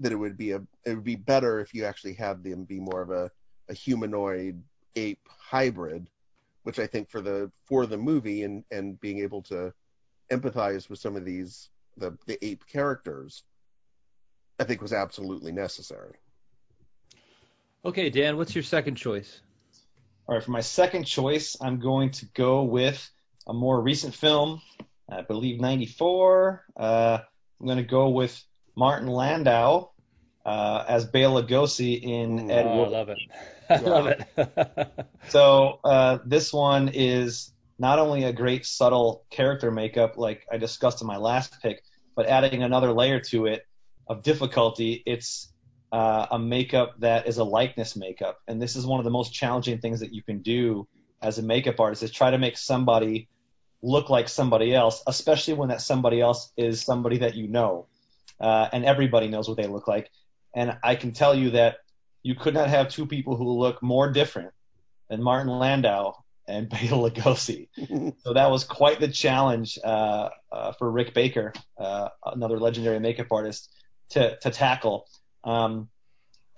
that 0.00 0.12
it 0.12 0.16
would 0.16 0.36
be 0.36 0.52
a 0.52 0.62
it 0.84 0.94
would 0.94 1.04
be 1.04 1.16
better 1.16 1.60
if 1.60 1.74
you 1.74 1.84
actually 1.84 2.14
had 2.14 2.42
them 2.42 2.64
be 2.64 2.80
more 2.80 3.02
of 3.02 3.10
a, 3.10 3.30
a 3.68 3.74
humanoid 3.74 4.62
ape 4.96 5.26
hybrid, 5.28 6.08
which 6.62 6.78
I 6.78 6.86
think 6.86 7.10
for 7.10 7.20
the 7.20 7.50
for 7.64 7.86
the 7.86 7.98
movie 7.98 8.42
and 8.42 8.64
and 8.70 9.00
being 9.00 9.20
able 9.20 9.42
to 9.42 9.72
empathize 10.30 10.88
with 10.88 10.98
some 10.98 11.16
of 11.16 11.24
these 11.24 11.68
the 11.96 12.16
the 12.26 12.44
ape 12.44 12.66
characters, 12.66 13.44
I 14.58 14.64
think 14.64 14.82
was 14.82 14.92
absolutely 14.92 15.52
necessary. 15.52 16.14
Okay, 17.84 18.10
Dan, 18.10 18.36
what's 18.36 18.54
your 18.54 18.64
second 18.64 18.96
choice? 18.96 19.40
All 20.26 20.34
right, 20.34 20.44
for 20.44 20.52
my 20.52 20.60
second 20.60 21.04
choice, 21.04 21.56
I'm 21.60 21.78
going 21.78 22.10
to 22.12 22.26
go 22.26 22.62
with 22.62 23.10
a 23.46 23.52
more 23.52 23.80
recent 23.80 24.14
film, 24.14 24.62
I 25.08 25.20
believe 25.20 25.60
'94. 25.60 26.64
Uh, 26.76 27.18
I'm 27.60 27.66
going 27.66 27.78
to 27.78 27.84
go 27.84 28.08
with 28.08 28.42
Martin 28.76 29.08
Landau 29.08 29.90
uh, 30.44 30.84
as 30.86 31.04
Bela 31.06 31.42
Lugosi 31.42 32.00
in 32.02 32.50
Ed 32.50 32.66
oh, 32.66 32.78
Wood. 32.78 32.88
I 32.88 32.90
love 32.90 33.08
it. 33.08 33.18
I 33.70 33.76
love 33.78 34.06
it. 34.06 35.06
So 35.28 35.80
uh, 35.82 36.18
this 36.26 36.52
one 36.52 36.90
is 36.92 37.50
not 37.78 37.98
only 37.98 38.24
a 38.24 38.32
great 38.32 38.66
subtle 38.66 39.24
character 39.30 39.70
makeup, 39.70 40.18
like 40.18 40.46
I 40.52 40.58
discussed 40.58 41.00
in 41.00 41.06
my 41.06 41.16
last 41.16 41.60
pick, 41.62 41.82
but 42.14 42.26
adding 42.26 42.62
another 42.62 42.92
layer 42.92 43.20
to 43.30 43.46
it 43.46 43.62
of 44.06 44.22
difficulty. 44.22 45.02
It's 45.06 45.50
uh, 45.90 46.26
a 46.32 46.38
makeup 46.38 46.96
that 46.98 47.26
is 47.26 47.38
a 47.38 47.44
likeness 47.44 47.96
makeup, 47.96 48.38
and 48.46 48.60
this 48.60 48.76
is 48.76 48.84
one 48.84 49.00
of 49.00 49.04
the 49.04 49.10
most 49.10 49.32
challenging 49.32 49.78
things 49.78 50.00
that 50.00 50.12
you 50.12 50.22
can 50.22 50.42
do 50.42 50.86
as 51.22 51.38
a 51.38 51.42
makeup 51.42 51.80
artist 51.80 52.02
is 52.02 52.10
try 52.10 52.30
to 52.30 52.38
make 52.38 52.58
somebody 52.58 53.28
look 53.82 54.10
like 54.10 54.28
somebody 54.28 54.74
else, 54.74 55.02
especially 55.06 55.54
when 55.54 55.70
that 55.70 55.80
somebody 55.80 56.20
else 56.20 56.52
is 56.56 56.82
somebody 56.82 57.18
that 57.18 57.34
you 57.34 57.48
know, 57.48 57.86
uh, 58.40 58.68
and 58.72 58.84
everybody 58.84 59.28
knows 59.28 59.48
what 59.48 59.56
they 59.56 59.66
look 59.66 59.88
like. 59.88 60.10
And 60.54 60.76
I 60.82 60.94
can 60.94 61.12
tell 61.12 61.34
you 61.34 61.50
that 61.50 61.78
you 62.22 62.34
could 62.34 62.54
not 62.54 62.68
have 62.68 62.88
two 62.88 63.06
people 63.06 63.36
who 63.36 63.48
look 63.58 63.82
more 63.82 64.10
different 64.10 64.52
than 65.08 65.22
Martin 65.22 65.52
Landau 65.52 66.14
and 66.46 66.68
Bela 66.70 67.10
Lugosi. 67.10 67.68
so 68.22 68.32
that 68.32 68.50
was 68.50 68.64
quite 68.64 69.00
the 69.00 69.08
challenge 69.08 69.78
uh, 69.82 70.28
uh, 70.50 70.72
for 70.72 70.90
Rick 70.90 71.14
Baker, 71.14 71.52
uh, 71.78 72.08
another 72.24 72.58
legendary 72.58 73.00
makeup 73.00 73.28
artist, 73.30 73.70
to 74.10 74.36
to 74.38 74.50
tackle. 74.50 75.06
Um, 75.42 75.88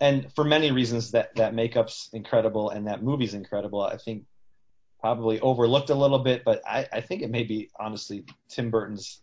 and 0.01 0.33
for 0.35 0.45
many 0.45 0.73
reasons, 0.73 1.13
that 1.13 1.35
that 1.37 1.55
makeup's 1.55 2.11
incredible 2.13 2.71
and 2.71 2.87
that 2.87 3.03
movie's 3.03 3.35
incredible. 3.35 3.83
I 3.83 3.97
think 3.97 4.25
probably 5.01 5.41
overlooked 5.41 5.91
a 5.91 5.95
little 5.95 6.19
bit, 6.19 6.43
but 6.45 6.63
I, 6.67 6.87
I 6.93 7.01
think 7.01 7.23
it 7.23 7.31
may 7.31 7.45
be 7.45 7.71
honestly 7.79 8.25
Tim 8.49 8.71
Burton's. 8.71 9.21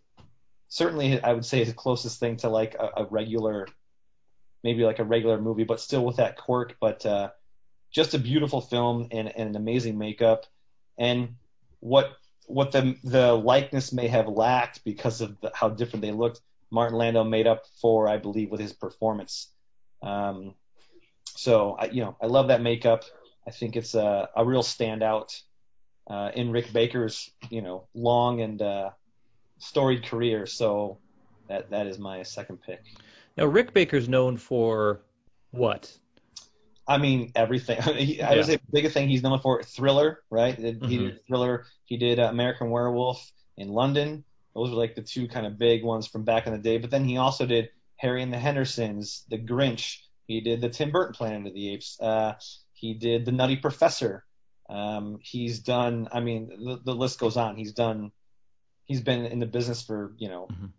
Certainly, 0.74 1.22
I 1.22 1.32
would 1.32 1.44
say 1.44 1.64
his 1.64 1.72
closest 1.72 2.18
thing 2.18 2.38
to 2.38 2.48
like 2.48 2.74
a, 2.74 3.02
a 3.02 3.04
regular, 3.04 3.68
maybe 4.64 4.82
like 4.82 4.98
a 4.98 5.04
regular 5.04 5.40
movie, 5.40 5.62
but 5.62 5.78
still 5.78 6.04
with 6.04 6.16
that 6.16 6.36
quirk. 6.36 6.74
But 6.80 7.06
uh, 7.06 7.30
just 7.92 8.14
a 8.14 8.18
beautiful 8.18 8.60
film 8.60 9.06
and, 9.12 9.28
and 9.36 9.50
an 9.50 9.54
amazing 9.54 9.98
makeup. 9.98 10.46
And 10.98 11.36
what 11.78 12.10
what 12.46 12.72
the 12.72 12.96
the 13.04 13.34
likeness 13.34 13.92
may 13.92 14.08
have 14.08 14.26
lacked 14.26 14.82
because 14.82 15.20
of 15.20 15.40
the, 15.40 15.52
how 15.54 15.68
different 15.68 16.02
they 16.02 16.10
looked, 16.10 16.40
Martin 16.72 16.98
Landau 16.98 17.22
made 17.22 17.46
up 17.46 17.66
for, 17.80 18.08
I 18.08 18.16
believe, 18.16 18.50
with 18.50 18.60
his 18.60 18.72
performance. 18.72 19.46
Um, 20.02 20.54
so 21.36 21.76
I, 21.78 21.84
you 21.84 22.02
know, 22.02 22.16
I 22.20 22.26
love 22.26 22.48
that 22.48 22.62
makeup. 22.62 23.04
I 23.46 23.52
think 23.52 23.76
it's 23.76 23.94
a, 23.94 24.28
a 24.34 24.44
real 24.44 24.64
standout 24.64 25.40
uh, 26.10 26.32
in 26.34 26.50
Rick 26.50 26.72
Baker's, 26.72 27.30
you 27.48 27.62
know, 27.62 27.86
long 27.94 28.40
and 28.40 28.60
uh, 28.60 28.90
storied 29.64 30.04
career. 30.04 30.46
So 30.46 30.98
that 31.48 31.70
that 31.70 31.86
is 31.86 31.98
my 31.98 32.22
second 32.22 32.58
pick. 32.62 32.80
Now, 33.36 33.46
Rick 33.46 33.74
Baker's 33.74 34.08
known 34.08 34.36
for 34.36 35.00
what? 35.50 35.92
I 36.86 36.98
mean, 36.98 37.32
everything. 37.34 37.80
he, 37.96 38.22
I 38.22 38.36
would 38.36 38.44
say 38.46 38.56
the 38.56 38.62
biggest 38.72 38.94
thing 38.94 39.08
he's 39.08 39.22
known 39.22 39.40
for 39.40 39.62
Thriller, 39.62 40.20
right? 40.30 40.54
He 40.56 40.64
Mm-hmm. 40.72 40.88
did 40.88 41.26
Thriller. 41.26 41.66
He 41.86 41.96
did 41.96 42.18
uh, 42.20 42.24
American 42.24 42.70
Werewolf 42.70 43.32
in 43.56 43.68
London. 43.68 44.24
Those 44.54 44.70
were 44.70 44.76
like 44.76 44.94
the 44.94 45.02
two 45.02 45.26
kind 45.26 45.46
of 45.46 45.58
big 45.58 45.82
ones 45.82 46.06
from 46.06 46.24
back 46.24 46.46
in 46.46 46.52
the 46.52 46.58
day. 46.58 46.78
But 46.78 46.90
then 46.90 47.04
he 47.04 47.16
also 47.16 47.44
did 47.46 47.70
Harry 47.96 48.22
and 48.22 48.32
the 48.32 48.38
Hendersons, 48.38 49.24
The 49.28 49.38
Grinch. 49.38 49.98
He 50.26 50.40
did 50.40 50.60
the 50.60 50.68
Tim 50.68 50.90
Burton 50.90 51.14
Planet 51.14 51.48
of 51.48 51.54
the 51.54 51.72
Apes. 51.72 51.98
Uh, 52.00 52.34
he 52.72 52.94
did 52.94 53.24
The 53.24 53.32
Nutty 53.32 53.56
Professor. 53.56 54.24
Um, 54.68 55.18
he's 55.22 55.58
done. 55.60 56.08
I 56.12 56.20
mean, 56.20 56.48
the, 56.48 56.80
the 56.84 56.94
list 56.94 57.18
goes 57.18 57.36
on. 57.36 57.56
He's 57.56 57.72
done. 57.72 58.12
He's 58.84 59.00
been 59.00 59.24
in 59.26 59.38
the 59.38 59.46
business 59.46 59.82
for 59.82 60.12
you 60.18 60.28
know. 60.28 60.48
Mhm. 60.50 60.70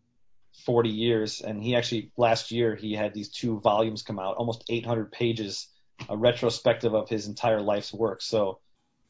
40 0.63 0.89
years 0.89 1.41
and 1.41 1.61
he 1.61 1.75
actually 1.75 2.11
last 2.15 2.49
year 2.49 2.75
he 2.75 2.93
had 2.93 3.13
these 3.13 3.29
two 3.29 3.59
volumes 3.59 4.03
come 4.03 4.17
out 4.17 4.37
almost 4.37 4.63
800 4.69 5.11
pages 5.11 5.67
a 6.09 6.15
retrospective 6.15 6.93
of 6.93 7.09
his 7.09 7.27
entire 7.27 7.61
life's 7.61 7.93
work. 7.93 8.21
So, 8.21 8.59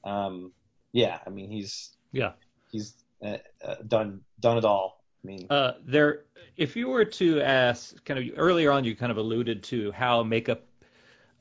um, 0.03 0.51
yeah, 0.91 1.19
I 1.25 1.29
mean, 1.29 1.51
he's 1.51 1.95
Yeah. 2.11 2.33
he's 2.71 2.95
uh, 3.23 3.37
uh, 3.63 3.75
done 3.87 4.21
done 4.39 4.57
it 4.57 4.65
all. 4.65 5.03
I 5.23 5.27
mean, 5.27 5.47
Uh, 5.49 5.73
there, 5.85 6.25
if 6.57 6.75
you 6.75 6.87
were 6.89 7.05
to 7.05 7.41
ask, 7.41 8.03
kind 8.05 8.19
of 8.19 8.37
earlier 8.37 8.71
on, 8.71 8.83
you 8.83 8.95
kind 8.95 9.11
of 9.11 9.17
alluded 9.17 9.63
to 9.63 9.91
how 9.91 10.23
makeup 10.23 10.63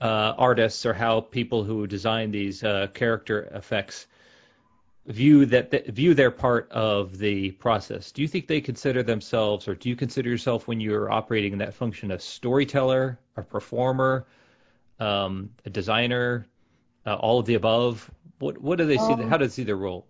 uh, 0.00 0.34
artists 0.36 0.84
or 0.84 0.92
how 0.92 1.20
people 1.20 1.64
who 1.64 1.86
design 1.86 2.30
these 2.30 2.62
uh, 2.62 2.88
character 2.94 3.44
effects 3.54 4.06
view 5.06 5.44
that 5.46 5.86
view 5.88 6.14
their 6.14 6.30
part 6.30 6.70
of 6.72 7.18
the 7.18 7.50
process. 7.52 8.10
Do 8.10 8.22
you 8.22 8.28
think 8.28 8.46
they 8.46 8.60
consider 8.60 9.02
themselves, 9.02 9.68
or 9.68 9.74
do 9.74 9.88
you 9.88 9.96
consider 9.96 10.30
yourself 10.30 10.66
when 10.66 10.80
you're 10.80 11.10
operating 11.10 11.52
in 11.52 11.58
that 11.58 11.74
function 11.74 12.10
a 12.12 12.18
storyteller, 12.18 13.18
a 13.36 13.42
performer, 13.42 14.26
um, 15.00 15.50
a 15.66 15.70
designer, 15.70 16.46
uh, 17.06 17.14
all 17.14 17.38
of 17.38 17.46
the 17.46 17.54
above? 17.54 18.10
What 18.38 18.58
what 18.60 18.78
do 18.78 18.86
they 18.86 18.96
see? 18.96 19.12
Um, 19.12 19.28
how 19.28 19.36
do 19.36 19.44
they 19.46 19.52
see 19.52 19.64
their 19.64 19.76
role? 19.76 20.06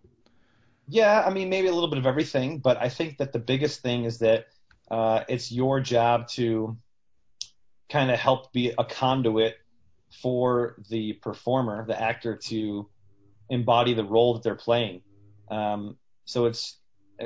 yeah, 0.89 1.23
I 1.27 1.31
mean, 1.31 1.49
maybe 1.49 1.69
a 1.69 1.73
little 1.73 1.89
bit 1.89 1.99
of 1.99 2.07
everything, 2.07 2.59
but 2.59 2.77
I 2.77 2.89
think 2.89 3.19
that 3.19 3.33
the 3.33 3.39
biggest 3.39 3.81
thing 3.81 4.05
is 4.05 4.19
that 4.19 4.47
uh, 4.91 5.25
it's 5.29 5.51
your 5.51 5.81
job 5.81 6.29
to 6.29 6.77
kind 7.89 8.11
of 8.11 8.19
help 8.19 8.53
be 8.53 8.73
a 8.77 8.85
conduit 8.85 9.57
for 10.23 10.77
the 10.91 11.15
performer, 11.15 11.87
the 11.87 12.01
actor, 12.01 12.37
to 12.37 12.89
embody 13.49 13.95
the 13.95 14.05
role 14.05 14.35
that 14.35 14.43
they're 14.43 14.55
playing. 14.55 15.03
Um, 15.51 15.97
so 16.25 16.47
it's 16.47 16.79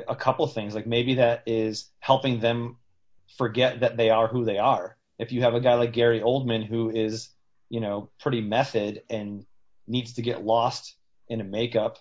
a 0.07 0.15
couple 0.15 0.45
things. 0.47 0.75
Like 0.75 0.87
maybe 0.87 1.15
that 1.15 1.43
is 1.45 1.89
helping 1.99 2.39
them 2.39 2.77
forget 3.37 3.79
that 3.81 3.97
they 3.97 4.09
are 4.09 4.27
who 4.27 4.45
they 4.45 4.57
are. 4.57 4.97
If 5.17 5.31
you 5.31 5.41
have 5.41 5.53
a 5.53 5.59
guy 5.59 5.75
like 5.75 5.93
Gary 5.93 6.21
Oldman 6.21 6.65
who 6.65 6.89
is, 6.89 7.29
you 7.69 7.79
know, 7.79 8.09
pretty 8.19 8.41
method 8.41 9.03
and 9.09 9.45
needs 9.87 10.13
to 10.13 10.21
get 10.21 10.43
lost 10.43 10.95
in 11.27 11.41
a 11.41 11.43
makeup 11.43 11.97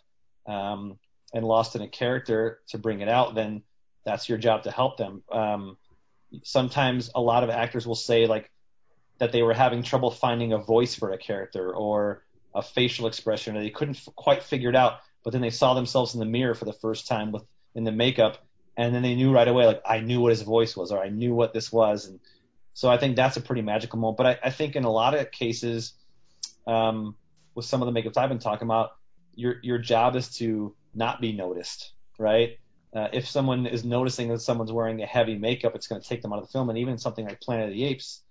um, 0.46 0.98
and 1.32 1.44
lost 1.44 1.76
in 1.76 1.82
a 1.82 1.88
character 1.88 2.60
to 2.68 2.78
bring 2.78 3.00
it 3.00 3.08
out, 3.08 3.34
then 3.34 3.62
that's 4.04 4.28
your 4.28 4.38
job 4.38 4.62
to 4.64 4.70
help 4.70 4.96
them. 4.96 5.22
Um, 5.30 5.76
sometimes 6.44 7.10
a 7.14 7.20
lot 7.20 7.44
of 7.44 7.50
actors 7.50 7.86
will 7.86 7.94
say 7.94 8.26
like 8.26 8.50
that 9.18 9.32
they 9.32 9.42
were 9.42 9.54
having 9.54 9.82
trouble 9.82 10.10
finding 10.10 10.52
a 10.52 10.58
voice 10.58 10.94
for 10.94 11.12
a 11.12 11.18
character 11.18 11.74
or 11.74 12.24
a 12.58 12.62
facial 12.62 13.06
expression 13.06 13.56
or 13.56 13.60
they 13.60 13.70
couldn't 13.70 13.96
f- 13.96 14.08
quite 14.16 14.42
figure 14.42 14.68
it 14.68 14.76
out 14.76 14.98
but 15.24 15.32
then 15.32 15.40
they 15.40 15.50
saw 15.50 15.74
themselves 15.74 16.14
in 16.14 16.20
the 16.20 16.26
mirror 16.26 16.54
for 16.54 16.64
the 16.64 16.72
first 16.72 17.06
time 17.06 17.32
with 17.32 17.44
in 17.74 17.84
the 17.84 17.92
makeup 17.92 18.38
and 18.76 18.94
then 18.94 19.02
they 19.02 19.14
knew 19.14 19.32
right 19.32 19.48
away 19.48 19.64
like 19.66 19.80
i 19.86 20.00
knew 20.00 20.20
what 20.20 20.30
his 20.30 20.42
voice 20.42 20.76
was 20.76 20.90
or 20.90 21.02
i 21.02 21.08
knew 21.08 21.34
what 21.34 21.52
this 21.52 21.72
was 21.72 22.06
and 22.06 22.18
so 22.74 22.90
i 22.90 22.98
think 22.98 23.16
that's 23.16 23.36
a 23.36 23.40
pretty 23.40 23.62
magical 23.62 23.98
moment 23.98 24.16
but 24.16 24.26
i, 24.26 24.48
I 24.48 24.50
think 24.50 24.76
in 24.76 24.84
a 24.84 24.90
lot 24.90 25.14
of 25.14 25.30
cases 25.30 25.94
um, 26.66 27.16
with 27.54 27.64
some 27.64 27.80
of 27.82 27.92
the 27.92 27.98
makeups 27.98 28.16
i've 28.16 28.28
been 28.28 28.38
talking 28.38 28.66
about 28.66 28.90
your 29.34 29.56
your 29.62 29.78
job 29.78 30.16
is 30.16 30.28
to 30.36 30.74
not 30.94 31.20
be 31.20 31.32
noticed 31.32 31.92
right 32.18 32.58
uh, 32.94 33.08
if 33.12 33.28
someone 33.28 33.66
is 33.66 33.84
noticing 33.84 34.28
that 34.28 34.40
someone's 34.40 34.72
wearing 34.72 35.02
a 35.02 35.06
heavy 35.06 35.36
makeup, 35.36 35.74
it's 35.74 35.86
going 35.86 36.00
to 36.00 36.08
take 36.08 36.22
them 36.22 36.32
out 36.32 36.38
of 36.38 36.46
the 36.46 36.52
film. 36.52 36.70
And 36.70 36.78
even 36.78 36.96
something 36.96 37.26
like 37.26 37.40
Planet 37.40 37.68
of 37.68 37.74
the 37.74 37.84
Apes, 37.84 38.22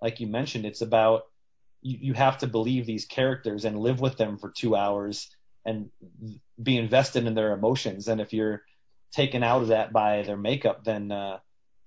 like 0.00 0.20
you 0.20 0.28
mentioned, 0.28 0.64
it's 0.64 0.82
about 0.82 1.22
you, 1.84 1.98
you 2.00 2.14
have 2.14 2.38
to 2.38 2.48
believe 2.48 2.86
these 2.86 3.04
characters 3.04 3.64
and 3.64 3.78
live 3.78 4.00
with 4.00 4.16
them 4.16 4.38
for 4.38 4.50
two 4.50 4.74
hours 4.74 5.30
and 5.64 5.90
be 6.60 6.76
invested 6.76 7.26
in 7.26 7.34
their 7.34 7.52
emotions. 7.52 8.08
And 8.08 8.20
if 8.20 8.32
you're 8.32 8.62
taken 9.12 9.44
out 9.44 9.62
of 9.62 9.68
that 9.68 9.92
by 9.92 10.22
their 10.22 10.36
makeup, 10.36 10.82
then 10.84 11.12
uh, 11.12 11.38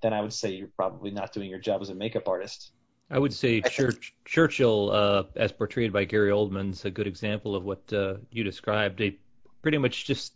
then 0.02 0.14
I 0.14 0.22
would 0.22 0.34
say 0.34 0.52
you're 0.52 0.70
probably 0.76 1.12
not 1.12 1.34
doing 1.34 1.50
your 1.50 1.60
job 1.60 1.82
as 1.82 1.90
a 1.90 1.96
makeup 1.96 2.28
artist. 2.28 2.72
I 3.10 3.20
would 3.20 3.34
say 3.34 3.62
Church, 3.62 4.14
Churchill, 4.26 4.92
uh, 4.92 5.24
as 5.36 5.52
portrayed 5.52 5.94
by 5.94 6.04
Gary 6.04 6.30
Oldman, 6.30 6.72
is 6.72 6.86
a 6.86 6.92
good 6.92 7.08
example 7.08 7.56
of 7.56 7.64
what 7.64 7.82
uh, 7.94 8.16
you 8.32 8.44
described. 8.44 9.00
They 9.00 9.18
pretty 9.62 9.78
much 9.78 10.06
just 10.06 10.34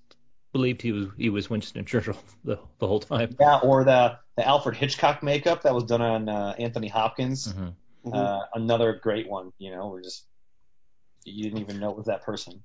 believed 0.53 0.81
he 0.81 0.91
was 0.91 1.07
he 1.17 1.29
was 1.29 1.49
Winston 1.49 1.85
Churchill 1.85 2.17
the, 2.43 2.57
the 2.79 2.87
whole 2.87 2.99
time. 2.99 3.35
Yeah, 3.39 3.57
or 3.57 3.83
the 3.83 4.17
the 4.37 4.47
Alfred 4.47 4.77
Hitchcock 4.77 5.21
makeup 5.21 5.63
that 5.63 5.75
was 5.75 5.83
done 5.83 6.01
on 6.01 6.29
uh, 6.29 6.55
Anthony 6.57 6.87
Hopkins. 6.87 7.49
Mm-hmm. 7.49 7.69
Mm-hmm. 8.05 8.17
Uh, 8.17 8.39
another 8.53 8.93
great 8.93 9.29
one. 9.29 9.51
You 9.57 9.71
know, 9.71 9.89
we're 9.89 10.01
just 10.01 10.25
you 11.23 11.43
didn't 11.43 11.59
even 11.59 11.79
know 11.79 11.91
it 11.91 11.97
was 11.97 12.07
that 12.07 12.23
person. 12.23 12.63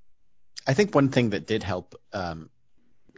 I 0.67 0.75
think 0.75 0.95
one 0.95 1.11
thing 1.11 1.31
that 1.31 1.47
did 1.47 1.63
help 1.63 1.95
um, 2.13 2.51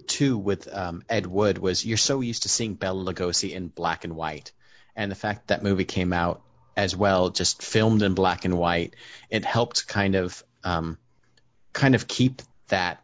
too 0.07 0.37
with 0.37 0.69
um, 0.73 1.03
Ed 1.09 1.27
Wood 1.27 1.59
was 1.59 1.85
you're 1.85 1.97
so 1.97 2.21
used 2.21 2.43
to 2.43 2.49
seeing 2.49 2.75
Bela 2.75 3.13
Lugosi 3.13 3.53
in 3.53 3.69
black 3.69 4.05
and 4.05 4.15
white, 4.17 4.53
and 4.97 5.11
the 5.11 5.17
fact 5.17 5.49
that 5.49 5.63
movie 5.63 5.85
came 5.85 6.13
out 6.13 6.43
as 6.77 6.95
well, 6.95 7.31
just 7.31 7.63
filmed 7.63 8.03
in 8.03 8.15
black 8.15 8.45
and 8.45 8.57
white, 8.57 8.95
it 9.31 9.45
helped 9.45 9.89
kind 9.89 10.15
of 10.15 10.43
um, 10.63 10.99
kind 11.73 11.95
of 11.95 12.07
keep 12.07 12.43
that 12.69 13.03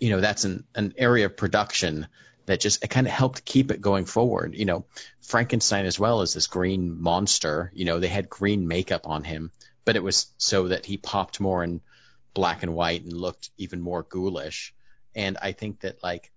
you 0.00 0.10
know 0.10 0.20
that's 0.20 0.44
an, 0.44 0.64
an 0.74 0.94
area 0.96 1.26
of 1.26 1.36
production 1.36 2.06
that 2.46 2.60
just 2.60 2.84
it 2.84 2.88
kind 2.88 3.06
of 3.06 3.12
helped 3.12 3.44
keep 3.44 3.70
it 3.70 3.80
going 3.80 4.04
forward. 4.04 4.54
You 4.54 4.64
know, 4.64 4.84
Frankenstein 5.22 5.86
as 5.86 5.98
well 5.98 6.20
as 6.20 6.34
this 6.34 6.46
green 6.46 7.00
monster. 7.00 7.70
You 7.74 7.84
know, 7.84 8.00
they 8.00 8.08
had 8.08 8.28
green 8.28 8.68
makeup 8.68 9.02
on 9.08 9.24
him, 9.24 9.50
but 9.84 9.96
it 9.96 10.02
was 10.02 10.26
so 10.38 10.68
that 10.68 10.86
he 10.86 10.96
popped 10.96 11.40
more 11.40 11.64
in 11.64 11.80
black 12.34 12.62
and 12.62 12.74
white 12.74 13.02
and 13.02 13.12
looked 13.12 13.50
even 13.56 13.80
more 13.80 14.02
ghoulish. 14.02 14.74
And 15.14 15.38
I 15.40 15.52
think 15.52 15.80
that 15.80 16.02
like 16.02 16.30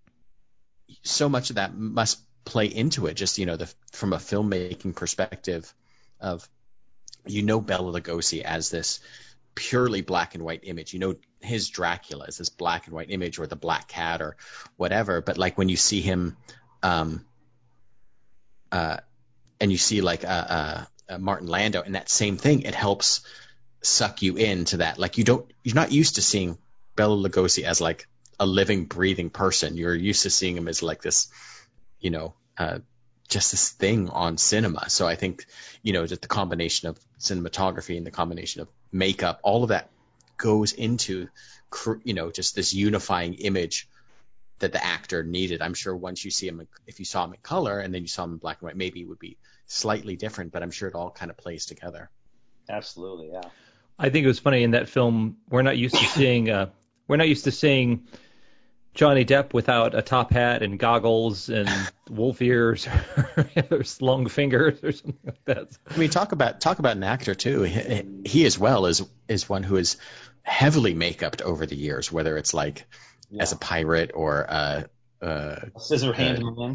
so 1.03 1.27
much 1.27 1.49
of 1.49 1.55
that 1.55 1.75
must 1.75 2.19
play 2.45 2.67
into 2.67 3.07
it. 3.07 3.15
Just 3.15 3.37
you 3.37 3.45
know, 3.45 3.57
the 3.57 3.71
from 3.91 4.13
a 4.13 4.17
filmmaking 4.17 4.95
perspective 4.95 5.73
of 6.19 6.47
you 7.25 7.43
know 7.43 7.59
Bela 7.59 7.99
Lugosi 7.99 8.41
as 8.41 8.69
this 8.69 8.99
purely 9.57 10.01
black 10.01 10.35
and 10.35 10.43
white 10.43 10.61
image. 10.63 10.93
You 10.93 10.99
know 10.99 11.15
his 11.41 11.69
Dracula 11.69 12.25
is 12.25 12.37
this 12.37 12.49
black 12.49 12.85
and 12.85 12.95
white 12.95 13.09
image 13.09 13.39
or 13.39 13.47
the 13.47 13.55
black 13.55 13.87
cat 13.87 14.21
or 14.21 14.37
whatever. 14.77 15.21
But 15.21 15.37
like 15.37 15.57
when 15.57 15.67
you 15.67 15.75
see 15.75 15.99
him, 16.01 16.37
um, 16.83 17.25
uh, 18.71 18.97
and 19.59 19.71
you 19.71 19.77
see 19.79 20.01
like 20.01 20.23
uh, 20.23 20.27
uh, 20.27 20.85
uh, 21.09 21.17
Martin 21.17 21.47
Landau 21.47 21.81
and 21.81 21.95
that 21.95 22.07
same 22.07 22.37
thing, 22.37 22.61
it 22.61 22.75
helps 22.75 23.21
suck 23.81 24.21
you 24.21 24.35
into 24.35 24.77
that. 24.77 24.99
Like 24.99 25.17
you 25.17 25.23
don't, 25.23 25.51
you're 25.63 25.75
not 25.75 25.91
used 25.91 26.15
to 26.15 26.21
seeing 26.21 26.59
Bela 26.95 27.17
Lugosi 27.17 27.63
as 27.63 27.81
like 27.81 28.07
a 28.39 28.45
living, 28.45 28.85
breathing 28.85 29.31
person. 29.31 29.75
You're 29.75 29.95
used 29.95 30.23
to 30.23 30.29
seeing 30.29 30.55
him 30.55 30.67
as 30.67 30.83
like 30.83 31.01
this, 31.01 31.29
you 31.99 32.11
know, 32.11 32.35
uh, 32.57 32.79
just 33.27 33.51
this 33.51 33.69
thing 33.69 34.09
on 34.09 34.37
cinema. 34.37 34.89
So 34.89 35.07
I 35.07 35.15
think, 35.15 35.45
you 35.81 35.93
know, 35.93 36.05
just 36.05 36.21
the 36.21 36.27
combination 36.27 36.87
of 36.87 36.99
cinematography 37.19 37.97
and 37.97 38.05
the 38.05 38.11
combination 38.11 38.61
of 38.61 38.69
makeup, 38.91 39.39
all 39.43 39.63
of 39.63 39.69
that 39.69 39.89
goes 40.37 40.73
into, 40.73 41.27
you 42.03 42.13
know, 42.13 42.31
just 42.31 42.55
this 42.55 42.73
unifying 42.73 43.35
image 43.35 43.87
that 44.59 44.71
the 44.71 44.83
actor 44.83 45.23
needed. 45.23 45.61
I'm 45.61 45.73
sure 45.73 45.95
once 45.95 46.25
you 46.25 46.31
see 46.31 46.47
him, 46.47 46.67
if 46.87 46.99
you 46.99 47.05
saw 47.05 47.25
him 47.25 47.33
in 47.33 47.39
color 47.41 47.79
and 47.79 47.93
then 47.93 48.01
you 48.01 48.07
saw 48.07 48.23
him 48.23 48.33
in 48.33 48.37
black 48.37 48.57
and 48.61 48.67
white, 48.67 48.77
maybe 48.77 49.01
it 49.01 49.07
would 49.07 49.19
be 49.19 49.37
slightly 49.67 50.15
different, 50.15 50.51
but 50.51 50.63
I'm 50.63 50.71
sure 50.71 50.87
it 50.87 50.95
all 50.95 51.11
kind 51.11 51.29
of 51.29 51.37
plays 51.37 51.65
together. 51.65 52.09
Absolutely, 52.69 53.29
yeah. 53.31 53.49
I 53.99 54.09
think 54.09 54.25
it 54.25 54.27
was 54.27 54.39
funny 54.39 54.63
in 54.63 54.71
that 54.71 54.89
film. 54.89 55.37
We're 55.49 55.61
not 55.61 55.77
used 55.77 55.95
to 55.95 56.05
seeing. 56.05 56.49
Uh, 56.49 56.69
we're 57.07 57.17
not 57.17 57.27
used 57.27 57.45
to 57.45 57.51
seeing 57.51 58.07
Johnny 58.97 59.25
Depp 59.25 59.53
without 59.53 59.93
a 59.93 60.01
top 60.01 60.31
hat 60.31 60.63
and 60.63 60.79
goggles 60.79 61.49
and 61.49 61.69
wolf 62.09 62.41
ears 62.41 62.87
or 63.71 63.83
long 64.01 64.27
fingers 64.27 64.83
or 64.83 64.91
something 64.91 65.19
like 65.23 65.45
that. 65.45 65.67
I 65.87 65.97
mean, 65.97 66.09
talk 66.09 66.31
about 66.31 66.59
talk 66.59 66.79
about 66.79 66.97
an 66.97 67.03
actor 67.03 67.35
too. 67.35 67.61
He, 67.61 68.03
he 68.25 68.45
as 68.47 68.57
well 68.57 68.87
is 68.87 69.03
is 69.27 69.47
one 69.47 69.61
who 69.61 69.75
is 69.75 69.97
heavily 70.41 70.95
makeuped 70.95 71.43
over 71.43 71.67
the 71.67 71.75
years, 71.75 72.11
whether 72.11 72.37
it's 72.37 72.55
like 72.55 72.87
yeah. 73.29 73.43
as 73.43 73.51
a 73.51 73.55
pirate 73.55 74.11
or 74.15 74.47
uh, 74.49 74.83
uh, 75.21 75.57
scissor 75.77 76.11
hand 76.11 76.43
uh, 76.43 76.73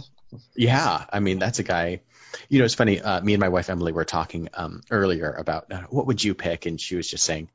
Yeah, 0.54 1.04
I 1.12 1.18
mean 1.18 1.40
that's 1.40 1.58
a 1.58 1.64
guy. 1.64 2.02
You 2.48 2.60
know, 2.60 2.66
it's 2.66 2.74
funny. 2.74 3.00
Uh, 3.00 3.20
me 3.20 3.34
and 3.34 3.40
my 3.40 3.48
wife 3.48 3.68
Emily 3.68 3.90
were 3.90 4.04
talking 4.04 4.48
um, 4.54 4.82
earlier 4.92 5.32
about 5.32 5.72
uh, 5.72 5.82
what 5.90 6.06
would 6.06 6.22
you 6.22 6.34
pick, 6.34 6.66
and 6.66 6.80
she 6.80 6.94
was 6.94 7.10
just 7.10 7.24
saying, 7.24 7.48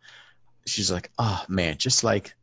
she's 0.65 0.91
like, 0.91 1.09
oh 1.17 1.41
man, 1.47 1.77
just 1.77 2.03
like 2.03 2.35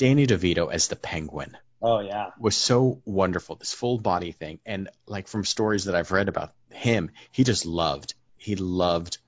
Danny 0.00 0.26
DeVito 0.26 0.72
as 0.72 0.88
the 0.88 0.96
Penguin. 0.96 1.58
Oh 1.82 2.00
yeah, 2.00 2.30
was 2.38 2.56
so 2.56 3.02
wonderful. 3.04 3.56
This 3.56 3.74
full 3.74 3.98
body 3.98 4.32
thing, 4.32 4.58
and 4.64 4.88
like 5.06 5.28
from 5.28 5.44
stories 5.44 5.84
that 5.84 5.94
I've 5.94 6.10
read 6.10 6.30
about 6.30 6.54
him, 6.70 7.10
he 7.32 7.44
just 7.44 7.66
loved. 7.66 8.14
He 8.38 8.56
loved 8.56 9.18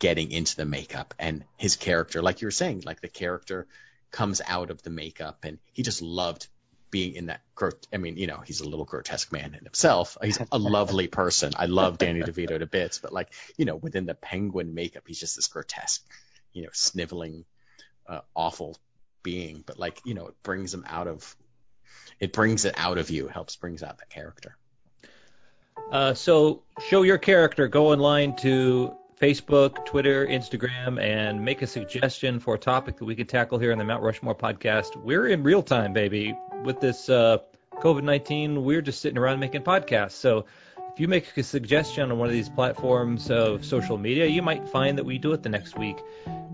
getting 0.00 0.32
into 0.32 0.56
the 0.56 0.64
makeup 0.64 1.14
and 1.20 1.44
his 1.56 1.76
character, 1.76 2.20
like 2.20 2.40
you 2.40 2.48
were 2.48 2.50
saying, 2.50 2.82
like 2.84 3.00
the 3.00 3.06
character 3.06 3.68
comes 4.10 4.42
out 4.44 4.70
of 4.70 4.82
the 4.82 4.90
makeup, 4.90 5.44
and 5.44 5.58
he 5.72 5.84
just 5.84 6.02
loved 6.02 6.48
being 6.90 7.14
in 7.14 7.26
that. 7.26 7.42
I 7.92 7.98
mean, 7.98 8.16
you 8.16 8.26
know, 8.26 8.42
he's 8.44 8.62
a 8.62 8.68
little 8.68 8.86
grotesque 8.86 9.30
man 9.30 9.54
in 9.54 9.64
himself. 9.64 10.18
He's 10.20 10.40
a 10.50 10.58
lovely 10.58 11.06
person. 11.06 11.52
I 11.56 11.66
love 11.66 11.98
Danny 11.98 12.22
DeVito 12.22 12.58
to 12.58 12.66
bits, 12.66 12.98
but 12.98 13.12
like, 13.12 13.32
you 13.56 13.64
know, 13.64 13.76
within 13.76 14.04
the 14.04 14.16
penguin 14.16 14.74
makeup, 14.74 15.04
he's 15.06 15.20
just 15.20 15.36
this 15.36 15.46
grotesque, 15.46 16.04
you 16.52 16.64
know, 16.64 16.70
sniveling, 16.72 17.44
uh, 18.08 18.22
awful 18.34 18.76
being, 19.26 19.64
but 19.66 19.76
like 19.76 20.00
you 20.04 20.14
know, 20.14 20.28
it 20.28 20.40
brings 20.44 20.70
them 20.70 20.84
out 20.88 21.08
of 21.08 21.36
it 22.20 22.32
brings 22.32 22.64
it 22.64 22.74
out 22.76 22.96
of 22.96 23.10
you, 23.10 23.26
helps 23.26 23.56
brings 23.56 23.82
out 23.82 23.98
the 23.98 24.06
character. 24.06 24.56
Uh, 25.90 26.14
so 26.14 26.62
show 26.88 27.02
your 27.02 27.18
character. 27.18 27.66
Go 27.66 27.88
online 27.88 28.36
to 28.36 28.94
Facebook, 29.20 29.84
Twitter, 29.84 30.24
Instagram, 30.26 31.02
and 31.02 31.44
make 31.44 31.60
a 31.62 31.66
suggestion 31.66 32.38
for 32.38 32.54
a 32.54 32.58
topic 32.58 32.98
that 32.98 33.04
we 33.04 33.16
could 33.16 33.28
tackle 33.28 33.58
here 33.58 33.72
on 33.72 33.78
the 33.78 33.84
Mount 33.84 34.02
Rushmore 34.02 34.34
podcast. 34.34 34.96
We're 34.96 35.26
in 35.26 35.42
real 35.42 35.62
time, 35.62 35.92
baby. 35.92 36.38
With 36.64 36.80
this 36.80 37.08
uh, 37.08 37.38
COVID 37.80 38.04
19, 38.04 38.64
we're 38.64 38.80
just 38.80 39.00
sitting 39.00 39.18
around 39.18 39.40
making 39.40 39.62
podcasts. 39.62 40.12
So 40.12 40.46
if 40.96 41.00
you 41.00 41.08
make 41.08 41.36
a 41.36 41.42
suggestion 41.42 42.10
on 42.10 42.16
one 42.16 42.26
of 42.26 42.32
these 42.32 42.48
platforms 42.48 43.30
of 43.30 43.66
social 43.66 43.98
media, 43.98 44.24
you 44.24 44.40
might 44.40 44.66
find 44.66 44.96
that 44.96 45.04
we 45.04 45.18
do 45.18 45.34
it 45.34 45.42
the 45.42 45.50
next 45.50 45.76
week 45.76 45.98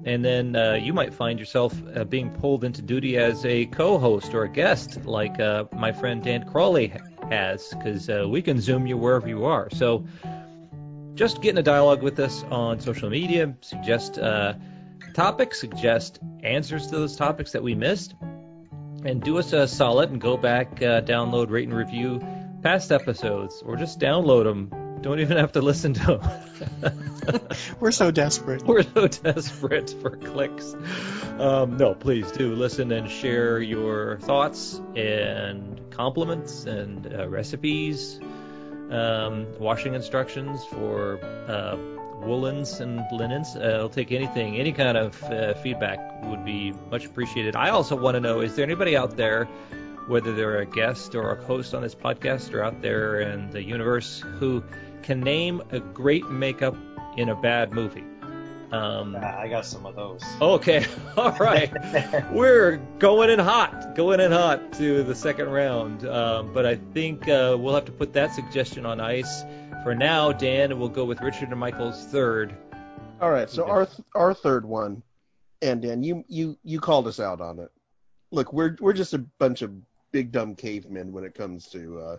and 0.05 0.25
then 0.25 0.57
uh, 0.57 0.73
you 0.73 0.93
might 0.93 1.15
find 1.15 1.39
yourself 1.39 1.73
uh, 1.95 2.03
being 2.03 2.29
pulled 2.29 2.65
into 2.65 2.83
duty 2.83 3.17
as 3.17 3.45
a 3.47 3.67
co-host 3.67 4.35
or 4.35 4.43
a 4.43 4.49
guest, 4.49 5.05
like 5.05 5.39
uh, 5.39 5.65
my 5.73 5.93
friend 5.93 6.25
Dan 6.25 6.45
Crawley 6.45 6.93
has, 7.31 7.69
because 7.69 8.11
uh, 8.11 8.27
we 8.29 8.43
can 8.43 8.61
zoom 8.61 8.85
you 8.85 8.97
wherever 8.97 9.29
you 9.29 9.45
are. 9.45 9.69
So 9.71 10.05
just 11.15 11.41
get 11.41 11.51
in 11.51 11.59
a 11.59 11.63
dialogue 11.63 12.03
with 12.03 12.19
us 12.19 12.43
on 12.51 12.81
social 12.81 13.11
media, 13.11 13.55
suggest 13.61 14.19
uh, 14.19 14.55
topics, 15.15 15.61
suggest 15.61 16.19
answers 16.43 16.89
to 16.89 16.97
those 16.97 17.15
topics 17.15 17.53
that 17.53 17.63
we 17.63 17.77
missed, 17.77 18.15
and 19.05 19.23
do 19.23 19.39
us 19.39 19.53
a 19.53 19.69
solid 19.69 20.11
and 20.11 20.21
go 20.21 20.37
back, 20.37 20.83
uh, 20.83 21.01
download, 21.03 21.49
rate, 21.49 21.69
and 21.69 21.77
review 21.77 22.21
past 22.63 22.93
episodes, 22.93 23.63
or 23.65 23.77
just 23.77 23.99
download 23.99 24.45
them 24.45 24.71
don't 25.03 25.19
even 25.19 25.37
have 25.37 25.53
to 25.53 25.61
listen 25.61 25.95
to 25.95 26.19
them. 26.81 27.43
We're 27.81 27.91
so 27.91 28.11
desperate. 28.11 28.63
We're 28.63 28.85
so 28.85 29.09
desperate 29.09 29.91
for 30.01 30.11
clicks. 30.11 30.75
Um, 31.39 31.77
no, 31.77 31.95
please 31.95 32.31
do 32.33 32.55
listen 32.55 32.93
and 32.93 33.11
share 33.11 33.61
your 33.61 34.19
thoughts 34.19 34.81
and 34.95 35.81
compliments 35.91 36.65
and 36.67 37.13
uh, 37.13 37.29
recipes, 37.29 38.21
um, 38.91 39.47
washing 39.59 39.95
instructions 39.95 40.65
for 40.67 41.19
uh, 41.49 41.77
woolens 42.25 42.81
and 42.81 43.03
linens. 43.11 43.57
Uh, 43.57 43.79
I'll 43.81 43.89
take 43.89 44.13
anything, 44.13 44.57
any 44.57 44.73
kind 44.73 44.97
of 44.97 45.21
uh, 45.25 45.55
feedback 45.55 46.25
would 46.25 46.45
be 46.45 46.73
much 46.91 47.07
appreciated. 47.07 47.57
I 47.57 47.71
also 47.71 47.97
want 47.97 48.15
to 48.15 48.21
know 48.21 48.41
is 48.41 48.55
there 48.55 48.65
anybody 48.65 48.97
out 48.97 49.17
there 49.17 49.49
whether 50.09 50.33
they're 50.35 50.59
a 50.59 50.67
guest 50.67 51.15
or 51.15 51.33
a 51.33 51.45
host 51.45 51.75
on 51.75 51.83
this 51.83 51.95
podcast 51.95 52.53
or 52.53 52.63
out 52.63 52.83
there 52.83 53.21
in 53.21 53.51
the 53.51 53.63
universe 53.63 54.25
who 54.39 54.63
can 55.03 55.21
name 55.21 55.63
a 55.71 55.81
great 55.81 56.29
makeup 56.31 56.77
in 57.17 57.29
a 57.29 57.35
bad 57.35 57.73
movie. 57.73 58.05
Um, 58.73 59.17
I 59.17 59.49
got 59.49 59.67
some 59.67 59.85
of 59.85 59.97
those. 59.97 60.23
Okay, 60.41 60.87
all 61.17 61.33
right. 61.33 61.71
We're 62.33 62.79
going 62.99 63.29
in 63.29 63.39
hot, 63.39 63.95
going 63.95 64.19
in 64.19 64.33
hot 64.33 64.73
to 64.75 65.03
the 65.03 65.15
second 65.15 65.51
round. 65.51 66.07
Um, 66.07 66.55
but 66.55 66.65
I 66.65 66.77
think 66.95 67.29
uh, 67.29 67.57
we'll 67.61 67.75
have 67.75 67.85
to 67.85 67.93
put 67.93 68.15
that 68.15 68.35
suggestion 68.35 68.87
on 68.87 68.99
ice 68.99 69.45
for 69.83 69.95
now. 69.95 70.33
Dan, 70.33 70.71
and 70.71 70.81
we'll 70.81 70.89
go 70.89 71.05
with 71.05 71.21
Richard 71.21 71.51
and 71.51 71.61
Michael's 71.61 72.03
third. 72.07 72.55
All 73.21 73.31
right, 73.31 73.49
so 73.51 73.67
our 73.67 73.85
th- 73.85 74.01
our 74.15 74.33
third 74.33 74.65
one, 74.65 75.03
and 75.61 75.83
Dan, 75.83 76.03
you 76.03 76.25
you 76.27 76.59
you 76.65 76.81
called 76.81 77.07
us 77.07 77.21
out 77.21 77.43
on 77.43 77.59
it. 77.59 77.71
Look, 78.31 78.55
we're 78.55 78.77
we're 78.81 78.95
just 78.95 79.13
a 79.13 79.19
bunch 79.19 79.61
of 79.61 79.71
big 80.13 80.31
dumb 80.31 80.55
cavemen 80.55 81.13
when 81.13 81.25
it 81.25 81.35
comes 81.35 81.69
to 81.71 81.99
uh, 82.01 82.17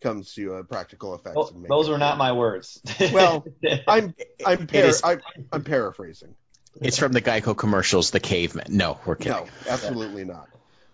comes 0.00 0.34
to 0.34 0.54
uh, 0.54 0.62
practical 0.64 1.14
effects. 1.14 1.50
And 1.50 1.64
those 1.66 1.88
were 1.88 1.98
not 1.98 2.18
my 2.18 2.32
words. 2.32 2.80
Well, 3.12 3.46
I'm 3.86 4.14
I'm, 4.44 4.62
It 4.62 4.68
par- 4.70 4.80
is- 4.84 5.02
I'm 5.04 5.20
I'm 5.52 5.64
paraphrasing. 5.64 6.34
It's 6.80 6.98
from 6.98 7.12
the 7.12 7.22
Geico 7.22 7.56
commercials, 7.56 8.10
The 8.12 8.20
Caveman. 8.20 8.66
No, 8.68 8.98
we're 9.04 9.16
kidding. 9.16 9.32
No, 9.32 9.46
absolutely 9.68 10.24
not. 10.24 10.48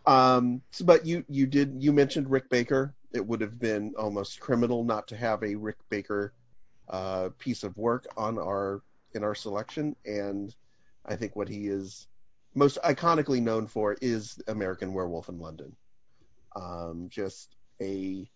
Um, 0.06 0.62
so- 0.72 0.84
but 0.84 1.06
you 1.06 1.24
you 1.28 1.46
did 1.46 1.76
you 1.82 1.92
mentioned 1.92 2.30
Rick 2.30 2.50
Baker. 2.50 2.94
It 3.12 3.24
would 3.26 3.40
have 3.42 3.58
been 3.58 3.94
almost 3.96 4.40
criminal 4.40 4.82
not 4.84 5.08
to 5.08 5.16
have 5.16 5.42
a 5.44 5.54
Rick 5.54 5.76
Baker 5.88 6.32
uh, 6.88 7.28
piece 7.38 7.62
of 7.62 7.76
work 7.78 8.06
on 8.16 8.38
our 8.38 8.82
in 9.14 9.22
our 9.22 9.34
selection, 9.36 9.94
and 10.04 10.52
I 11.06 11.14
think 11.16 11.36
what 11.36 11.48
he 11.48 11.68
is 11.68 12.08
most 12.56 12.78
iconically 12.82 13.40
known 13.40 13.66
for 13.68 13.96
is 14.00 14.40
American 14.48 14.92
Werewolf 14.94 15.28
in 15.28 15.38
London. 15.38 15.76
Um, 16.56 17.08
just 17.08 17.56
a 17.80 18.28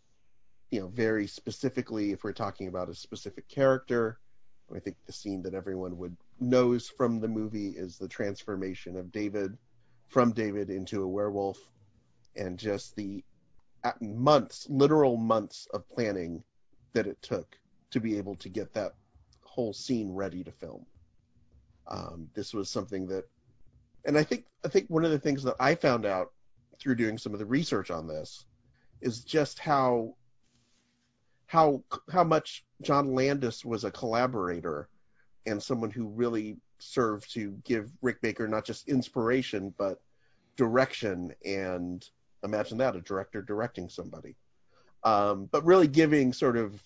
you 0.71 0.81
know 0.81 0.89
very 0.89 1.27
specifically, 1.27 2.13
if 2.13 2.25
we're 2.25 2.33
talking 2.33 2.69
about 2.69 2.89
a 2.89 2.95
specific 2.95 3.49
character, 3.49 4.19
I 4.75 4.81
think 4.81 4.97
the 5.07 5.13
scene 5.13 5.43
that 5.43 5.55
everyone 5.55 5.97
would 5.99 6.17
knows 6.41 6.89
from 6.89 7.21
the 7.21 7.29
movie 7.29 7.71
is 7.71 7.99
the 7.99 8.09
transformation 8.09 8.97
of 8.97 9.13
David 9.13 9.57
from 10.09 10.33
David 10.33 10.71
into 10.71 11.03
a 11.03 11.09
werewolf, 11.09 11.59
and 12.37 12.59
just 12.59 12.97
the 12.97 13.23
months, 14.01 14.67
literal 14.69 15.17
months 15.17 15.67
of 15.73 15.89
planning 15.89 16.43
that 16.93 17.07
it 17.07 17.21
took 17.23 17.59
to 17.91 18.01
be 18.01 18.19
able 18.19 18.35
to 18.37 18.49
get 18.49 18.73
that 18.75 18.95
whole 19.43 19.73
scene 19.73 20.13
ready 20.13 20.45
to 20.45 20.53
film. 20.53 20.85
Um, 21.87 22.29
this 22.35 22.53
was 22.53 22.69
something 22.71 23.07
that, 23.09 23.25
and 24.05 24.19
I 24.19 24.25
think 24.25 24.45
I 24.65 24.69
think 24.69 24.89
one 24.89 25.05
of 25.05 25.11
the 25.11 25.19
things 25.19 25.43
that 25.45 25.57
I 25.61 25.75
found 25.75 26.05
out 26.05 26.33
through 26.81 26.97
doing 26.97 27.19
some 27.19 27.33
of 27.33 27.39
the 27.39 27.47
research 27.47 27.91
on 27.91 28.07
this 28.07 28.47
is 29.01 29.21
just 29.25 29.59
how 29.59 30.15
how 31.47 31.83
how 32.11 32.25
much 32.25 32.65
John 32.83 33.15
Landis 33.15 33.65
was 33.65 33.85
a 33.85 33.91
collaborator 33.91 34.89
and 35.47 35.63
someone 35.63 35.91
who 35.91 36.07
really 36.09 36.59
served 36.79 37.33
to 37.33 37.59
give 37.65 37.91
Rick 38.03 38.21
Baker 38.21 38.47
not 38.47 38.65
just 38.65 38.89
inspiration 38.89 39.75
but 39.79 40.01
direction 40.57 41.33
and 41.45 42.09
imagine 42.45 42.79
that 42.79 42.97
a 42.97 43.01
director 43.01 43.43
directing 43.43 43.89
somebody. 43.89 44.37
Um, 45.05 45.49
but 45.51 45.65
really 45.65 45.89
giving 45.89 46.33
sort 46.33 46.57
of 46.57 46.83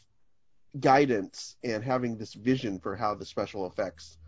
guidance 0.81 1.57
and 1.65 1.83
having 1.83 2.17
this 2.17 2.35
vision 2.35 2.79
for 2.79 2.97
how 2.97 3.15
the 3.15 3.27
special 3.27 3.67
effects 3.67 4.19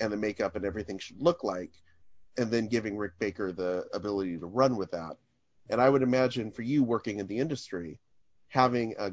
and 0.00 0.12
the 0.12 0.16
makeup 0.16 0.56
and 0.56 0.64
everything 0.64 0.98
should 0.98 1.20
look 1.20 1.44
like 1.44 1.72
and 2.38 2.50
then 2.50 2.68
giving 2.68 2.96
Rick 2.96 3.12
Baker 3.18 3.52
the 3.52 3.86
ability 3.92 4.38
to 4.38 4.46
run 4.46 4.76
with 4.76 4.90
that 4.92 5.16
and 5.70 5.80
I 5.80 5.88
would 5.88 6.02
imagine 6.02 6.50
for 6.50 6.62
you 6.62 6.82
working 6.84 7.18
in 7.18 7.26
the 7.26 7.38
industry 7.38 7.98
having 8.48 8.94
a 8.98 9.12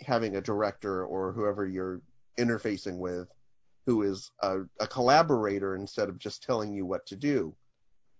having 0.00 0.36
a 0.36 0.40
director 0.40 1.04
or 1.04 1.32
whoever 1.32 1.66
you're 1.66 2.00
interfacing 2.38 2.98
with 2.98 3.28
who 3.86 4.02
is 4.02 4.30
a, 4.40 4.60
a 4.80 4.86
collaborator 4.86 5.74
instead 5.76 6.08
of 6.08 6.18
just 6.18 6.42
telling 6.42 6.72
you 6.72 6.84
what 6.84 7.06
to 7.06 7.16
do 7.16 7.54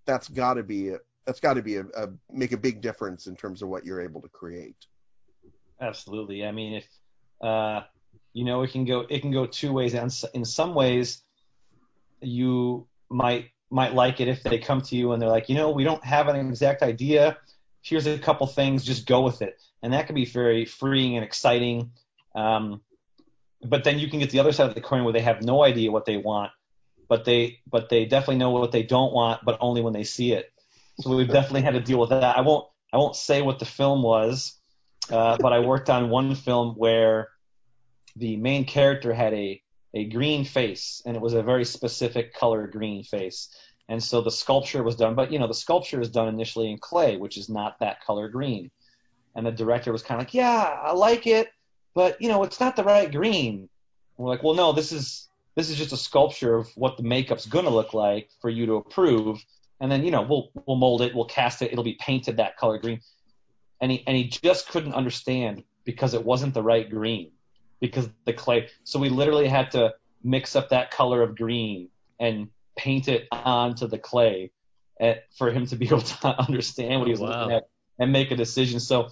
that's 0.07 0.29
got 0.29 0.55
to 0.55 0.63
be 0.63 0.93
that's 1.27 1.41
got 1.41 1.55
to 1.55 1.63
be 1.63 1.77
a, 1.77 1.85
a 1.97 2.09
make 2.33 2.53
a 2.53 2.57
big 2.57 2.81
difference 2.81 3.27
in 3.27 3.37
terms 3.37 3.61
of 3.63 3.69
what 3.69 3.85
you're 3.85 4.01
able 4.01 4.23
to 4.23 4.29
create 4.29 4.87
Absolutely. 5.81 6.45
I 6.45 6.53
mean, 6.53 6.75
if 6.75 6.89
uh, 7.41 7.83
you 8.33 8.45
know, 8.45 8.63
it 8.63 8.73
can 8.73 8.85
go 8.85 9.05
it 9.09 9.21
can 9.21 9.31
go 9.31 9.47
two 9.47 9.73
ways. 9.73 9.95
And 9.95 10.15
in 10.35 10.45
some 10.45 10.75
ways, 10.75 11.23
you 12.21 12.87
might 13.11 13.51
might 13.71 13.95
like 13.95 14.21
it 14.21 14.29
if 14.29 14.43
they 14.43 14.59
come 14.59 14.81
to 14.81 14.97
you 14.97 15.13
and 15.13 15.21
they're 15.21 15.29
like, 15.29 15.49
you 15.49 15.55
know, 15.55 15.71
we 15.71 15.85
don't 15.85 16.05
have 16.05 16.29
an 16.29 16.37
exact 16.37 16.83
idea. 16.83 17.37
Here's 17.83 18.07
a 18.07 18.19
couple 18.19 18.47
things, 18.47 18.85
just 18.85 19.07
go 19.07 19.23
with 19.23 19.43
it, 19.43 19.61
and 19.83 19.93
that 19.93 20.07
can 20.07 20.15
be 20.15 20.25
very 20.25 20.65
freeing 20.65 21.17
and 21.17 21.25
exciting. 21.25 21.91
Um, 22.35 22.81
but 23.63 23.85
then 23.85 23.99
you 23.99 24.09
can 24.09 24.19
get 24.19 24.31
the 24.31 24.41
other 24.41 24.53
side 24.53 24.69
of 24.69 24.75
the 24.75 24.81
coin 24.81 25.05
where 25.05 25.13
they 25.13 25.21
have 25.21 25.43
no 25.43 25.63
idea 25.63 25.91
what 25.91 26.05
they 26.05 26.17
want, 26.17 26.51
but 27.09 27.25
they 27.25 27.61
but 27.71 27.89
they 27.89 28.05
definitely 28.05 28.39
know 28.39 28.51
what 28.51 28.73
they 28.73 28.83
don't 28.83 29.13
want, 29.13 29.45
but 29.45 29.57
only 29.61 29.83
when 29.83 29.93
they 29.93 30.05
see 30.05 30.33
it. 30.33 30.53
So 31.01 31.15
we've 31.15 31.29
definitely 31.29 31.63
had 31.63 31.75
to 31.75 31.81
deal 31.81 31.99
with 31.99 32.11
that. 32.11 32.37
I 32.37 32.41
won't 32.41 32.67
I 32.93 32.97
won't 32.97 33.17
say 33.17 33.43
what 33.43 33.59
the 33.59 33.65
film 33.65 34.03
was, 34.03 34.59
uh, 35.11 35.37
but 35.41 35.53
I 35.53 35.61
worked 35.61 35.91
on 35.91 36.11
one 36.11 36.35
film 36.35 36.75
where 36.75 37.29
the 38.17 38.37
main 38.37 38.65
character 38.65 39.13
had 39.13 39.35
a 39.35 39.63
a 39.95 40.05
green 40.05 40.45
face, 40.45 41.03
and 41.07 41.17
it 41.17 41.23
was 41.23 41.35
a 41.35 41.43
very 41.43 41.65
specific 41.65 42.35
color 42.35 42.67
green 42.67 43.03
face. 43.03 43.49
And 43.89 44.03
so 44.03 44.21
the 44.21 44.31
sculpture 44.31 44.83
was 44.83 44.97
done, 44.97 45.15
but 45.15 45.33
you 45.33 45.39
know 45.39 45.47
the 45.47 45.55
sculpture 45.55 46.01
is 46.01 46.11
done 46.11 46.29
initially 46.29 46.71
in 46.71 46.79
clay, 46.79 47.17
which 47.17 47.37
is 47.37 47.49
not 47.49 47.79
that 47.81 48.05
color 48.05 48.29
green. 48.29 48.71
And 49.35 49.47
the 49.47 49.53
director 49.53 49.93
was 49.93 50.03
kind 50.03 50.21
of 50.21 50.27
like, 50.27 50.35
"Yeah, 50.35 50.79
I 50.83 50.93
like 50.93 51.27
it, 51.27 51.49
but 51.95 52.21
you 52.21 52.29
know 52.29 52.43
it's 52.43 52.61
not 52.61 52.77
the 52.77 52.85
right 52.85 53.11
green." 53.11 53.55
And 53.61 53.69
we're 54.19 54.31
like, 54.31 54.43
"Well, 54.43 54.55
no, 54.55 54.73
this 54.73 54.93
is 54.93 55.29
this 55.55 55.71
is 55.71 55.77
just 55.79 55.93
a 55.93 55.97
sculpture 55.97 56.57
of 56.57 56.69
what 56.77 56.97
the 56.97 57.03
makeup's 57.03 57.47
gonna 57.47 57.71
look 57.71 57.95
like 57.95 58.31
for 58.41 58.51
you 58.51 58.67
to 58.67 58.75
approve." 58.75 59.45
And 59.81 59.91
then 59.93 60.05
you 60.05 60.11
know 60.11 60.23
we'll 60.23 60.51
we'll 60.67 60.77
mold 60.77 61.03
it, 61.03 61.15
we'll 61.15 61.27
cast 61.27 61.63
it, 61.63 61.73
it'll 61.73 61.85
be 61.85 61.99
painted 62.01 62.39
that 62.39 62.57
color 62.57 62.79
green. 62.79 63.01
And 63.81 63.93
he 63.93 64.05
and 64.07 64.17
he 64.17 64.25
just 64.25 64.69
couldn't 64.69 64.95
understand 64.95 65.63
because 65.85 66.15
it 66.15 66.25
wasn't 66.25 66.55
the 66.55 66.63
right 66.63 66.91
green 66.91 67.31
because 67.81 68.09
the 68.25 68.33
clay. 68.33 68.69
So 68.85 68.99
we 68.99 69.09
literally 69.09 69.49
had 69.49 69.71
to 69.73 69.95
mix 70.23 70.57
up 70.57 70.69
that 70.71 70.91
color 70.91 71.23
of 71.23 71.37
green 71.37 71.89
and 72.19 72.49
paint 72.77 73.09
it 73.09 73.29
onto 73.33 73.87
the 73.87 73.99
clay 73.99 74.51
at, 75.01 75.25
for 75.37 75.51
him 75.51 75.67
to 75.67 75.77
be 75.77 75.87
able 75.93 76.01
to 76.01 76.29
understand 76.41 77.01
what 77.01 77.07
he 77.09 77.13
was 77.13 77.21
Oh, 77.21 77.25
wow. 77.25 77.41
looking 77.41 77.57
at 77.57 77.69
and 77.99 78.13
make 78.13 78.31
a 78.31 78.37
decision. 78.37 78.81
So 78.81 79.09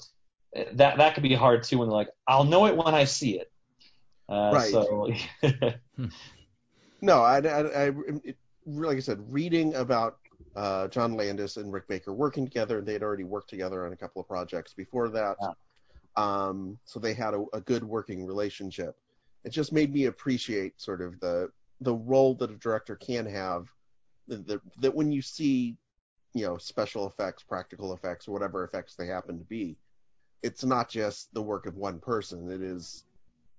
uh, 0.56 0.64
that 0.74 0.98
that 0.98 1.14
could 1.14 1.22
be 1.22 1.34
hard 1.34 1.62
too 1.62 1.78
when 1.78 1.88
they're 1.88 1.96
like, 1.96 2.10
I'll 2.26 2.44
know 2.44 2.66
it 2.66 2.76
when 2.76 2.94
I 2.94 3.04
see 3.04 3.38
it. 3.38 3.50
Uh, 4.28 4.50
Right. 4.54 4.72
So 4.72 5.10
No, 7.02 7.22
I, 7.22 7.38
I, 7.38 7.60
I 7.86 7.92
it, 8.24 8.36
like 8.66 8.96
I 8.96 9.00
said, 9.00 9.22
reading 9.30 9.74
about 9.74 10.18
uh, 10.56 10.88
John 10.88 11.14
Landis 11.14 11.56
and 11.58 11.72
Rick 11.72 11.86
Baker 11.88 12.14
working 12.14 12.44
together, 12.46 12.80
they 12.80 12.94
had 12.94 13.02
already 13.02 13.24
worked 13.24 13.50
together 13.50 13.84
on 13.86 13.92
a 13.92 13.96
couple 13.96 14.22
of 14.22 14.28
projects 14.28 14.72
before 14.72 15.08
that. 15.10 15.36
Yeah. 15.42 15.48
Um, 16.16 16.78
so 16.84 17.00
they 17.00 17.14
had 17.14 17.34
a, 17.34 17.44
a 17.52 17.60
good 17.60 17.84
working 17.84 18.24
relationship. 18.24 18.96
It 19.44 19.50
just 19.50 19.72
made 19.72 19.92
me 19.92 20.06
appreciate 20.06 20.80
sort 20.80 21.02
of 21.02 21.18
the 21.20 21.50
the 21.80 21.94
role 21.94 22.34
that 22.36 22.50
a 22.50 22.56
director 22.56 22.96
can 22.96 23.26
have. 23.26 23.68
That, 24.28 24.60
that, 24.80 24.94
when 24.94 25.12
you 25.12 25.20
see, 25.20 25.76
you 26.32 26.46
know, 26.46 26.56
special 26.56 27.06
effects, 27.06 27.42
practical 27.42 27.92
effects, 27.92 28.26
whatever 28.26 28.64
effects 28.64 28.94
they 28.94 29.06
happen 29.06 29.38
to 29.38 29.44
be, 29.44 29.76
it's 30.42 30.64
not 30.64 30.88
just 30.88 31.34
the 31.34 31.42
work 31.42 31.66
of 31.66 31.76
one 31.76 31.98
person. 31.98 32.50
It 32.50 32.62
is 32.62 33.04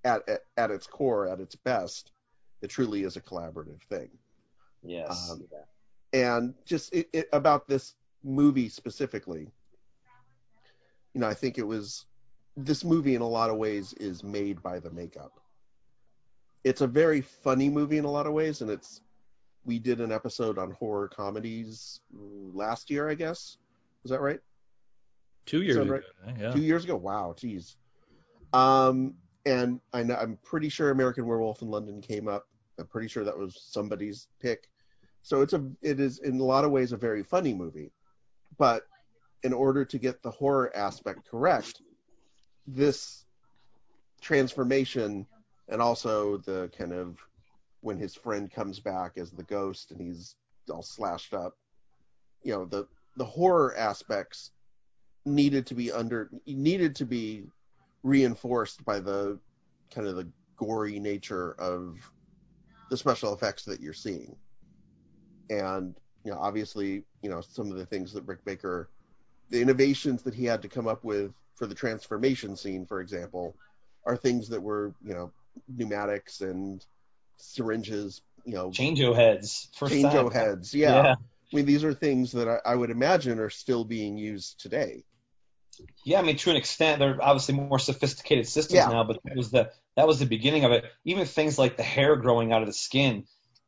at 0.06 0.28
at, 0.28 0.42
at 0.58 0.72
its 0.72 0.88
core, 0.88 1.28
at 1.28 1.40
its 1.40 1.56
best, 1.56 2.12
it 2.62 2.70
truly 2.70 3.04
is 3.04 3.16
a 3.16 3.22
collaborative 3.22 3.82
thing. 3.84 4.10
yes. 4.84 5.30
Um, 5.32 5.44
and 6.14 6.54
just 6.66 6.94
it, 6.94 7.10
it, 7.14 7.30
about 7.34 7.68
this 7.68 7.96
movie 8.24 8.70
specifically, 8.70 9.52
you 11.14 11.22
know, 11.22 11.28
I 11.28 11.34
think 11.34 11.58
it 11.58 11.68
was 11.68 12.06
this 12.58 12.84
movie 12.84 13.16
in 13.16 13.22
a 13.22 13.28
lot 13.28 13.50
of 13.50 13.58
ways 13.58 13.94
is 13.94 14.24
made 14.24 14.62
by 14.62 14.80
the 14.80 14.92
makeup. 14.92 15.40
It's 16.64 16.82
a 16.82 16.88
very 16.88 17.22
funny 17.22 17.70
movie 17.70 17.98
in 17.98 18.06
a 18.06 18.12
lot 18.12 18.26
of 18.26 18.34
ways, 18.34 18.62
and 18.62 18.72
it's 18.72 19.02
we 19.66 19.80
did 19.80 20.00
an 20.00 20.12
episode 20.12 20.58
on 20.58 20.72
horror 20.72 21.08
comedies 21.08 22.00
last 22.12 22.90
year, 22.90 23.10
I 23.10 23.16
guess. 23.16 23.58
Is 24.04 24.12
that 24.12 24.22
right? 24.22 24.40
Two 25.46 25.62
years 25.62 25.76
Sound 25.76 25.90
ago. 25.90 26.02
right? 26.26 26.36
Yeah. 26.40 26.52
Two 26.52 26.62
years 26.62 26.84
ago. 26.84 26.96
Wow, 26.96 27.36
geez. 27.38 27.76
Um, 28.54 29.16
and 29.46 29.80
I 29.94 30.04
know 30.04 30.16
I'm 30.16 30.38
pretty 30.44 30.70
sure 30.70 30.92
American 30.92 31.26
Werewolf 31.26 31.62
in 31.62 31.70
London 31.70 32.02
came 32.02 32.28
up. 32.28 32.48
I'm 32.80 32.88
pretty 32.88 33.08
sure 33.08 33.24
that 33.24 33.38
was 33.38 33.60
somebody's 33.70 34.28
pick. 34.42 34.70
So 35.22 35.42
it's 35.42 35.54
a 35.54 35.68
it 35.82 36.00
is 36.00 36.20
in 36.20 36.40
a 36.40 36.44
lot 36.44 36.66
of 36.66 36.72
ways 36.72 36.92
a 36.92 36.98
very 36.98 37.24
funny 37.24 37.54
movie, 37.54 37.92
but 38.58 38.84
in 39.44 39.54
order 39.54 39.86
to 39.86 39.98
get 40.00 40.22
the 40.22 40.32
horror 40.32 40.76
aspect 40.76 41.28
correct, 41.30 41.82
this 42.68 43.26
transformation 44.22 45.26
and 45.70 45.82
also 45.82 46.38
the 46.38 46.70
kind 46.78 46.94
of 46.94 47.18
when 47.82 47.98
his 47.98 48.16
friend 48.16 48.52
comes 48.52 48.80
back 48.80 49.18
as 49.18 49.32
the 49.32 49.44
ghost 49.44 49.92
and 49.92 50.02
he's 50.02 50.36
all 50.72 50.82
slashed 50.82 51.34
up, 51.34 51.56
you 52.44 52.54
know 52.54 52.66
the 52.66 52.88
the 53.18 53.26
horror 53.26 53.76
aspects 53.78 54.52
needed 55.26 55.66
to 55.66 55.76
be 55.76 55.92
under 55.92 56.30
needed 56.46 56.96
to 56.96 57.06
be 57.06 57.44
reinforced 58.04 58.84
by 58.86 59.00
the 59.00 59.40
kind 59.94 60.08
of 60.08 60.16
the 60.16 60.28
gory 60.58 61.00
nature 61.00 61.54
of 61.54 61.98
the 62.90 62.98
special 62.98 63.34
effects 63.34 63.66
that 63.66 63.82
you're 63.82 63.94
seeing. 63.94 64.36
And 65.50 65.96
you 66.24 66.32
know, 66.32 66.38
obviously, 66.40 67.04
you 67.22 67.30
know, 67.30 67.42
some 67.42 67.72
of 67.72 67.78
the 67.78 67.86
things 67.86 68.12
that 68.14 68.26
Rick 68.26 68.44
Baker, 68.46 68.90
the 69.50 69.62
innovations 69.62 70.24
that 70.24 70.34
he 70.34 70.46
had 70.46 70.62
to 70.64 70.68
come 70.68 70.88
up 70.88 71.04
with 71.04 71.32
for 71.56 71.66
the 71.66 71.76
transformation 71.76 72.56
scene, 72.56 72.86
for 72.86 73.02
example, 73.02 73.56
are 74.06 74.18
things 74.18 74.50
that 74.50 74.62
were, 74.62 74.94
you 75.04 75.14
know, 75.14 75.32
pneumatics 75.68 76.42
and 76.42 76.86
syringes, 77.38 78.22
you 78.46 78.54
know, 78.54 78.70
Changeo 78.70 79.16
heads. 79.16 79.70
Change-o 79.76 80.30
heads. 80.30 80.74
Yeah. 80.74 81.16
I 81.16 81.56
mean, 81.56 81.66
these 81.66 81.84
are 81.84 81.94
things 81.94 82.32
that 82.34 82.48
I, 82.48 82.72
I 82.72 82.76
would 82.76 82.90
imagine 82.90 83.40
are 83.40 83.50
still 83.50 83.86
being 83.86 84.18
used 84.18 84.60
today. 84.60 85.04
Yeah, 86.06 86.20
I 86.20 86.22
mean, 86.22 86.38
to 86.38 86.50
an 86.50 86.56
extent, 86.56 87.00
they're 87.00 87.18
obviously 87.22 87.56
more 87.56 87.80
sophisticated 87.80 88.48
systems 88.48 88.78
Yeah. 88.78 88.90
now, 88.90 89.04
but 89.04 89.20
that 89.26 89.36
was 89.36 89.52
the 89.52 89.72
that 89.96 90.08
was 90.08 90.20
the 90.20 90.26
beginning 90.26 90.64
of 90.66 90.72
it. 90.72 90.86
Even 91.04 91.26
things 91.26 91.58
like 91.58 91.78
the 91.78 91.84
hair 91.84 92.16
growing 92.16 92.54
out 92.54 92.62
of 92.62 92.68
the 92.68 92.74
skin, 92.74 93.26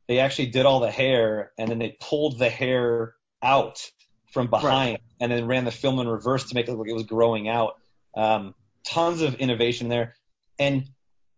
they 0.07 0.19
actually 0.19 0.47
did 0.47 0.65
all 0.65 0.79
the 0.79 0.91
hair 0.91 1.51
and 1.57 1.69
then 1.69 1.79
they 1.79 1.97
pulled 1.99 2.39
the 2.39 2.49
hair 2.49 3.15
out 3.41 3.91
from 4.31 4.47
behind 4.47 4.99
and 5.19 5.31
then 5.31 5.45
ran 5.45 5.65
the 5.65 5.71
film 5.71 5.99
in 5.99 6.07
reverse 6.07 6.49
to 6.49 6.55
make 6.55 6.67
it 6.67 6.71
look 6.71 6.81
like 6.81 6.89
it 6.89 6.93
was 6.93 7.03
growing 7.03 7.47
out. 7.47 7.77
Um, 8.15 8.55
tons 8.85 9.21
of 9.21 9.35
innovation 9.35 9.89
there, 9.89 10.15
and 10.59 10.87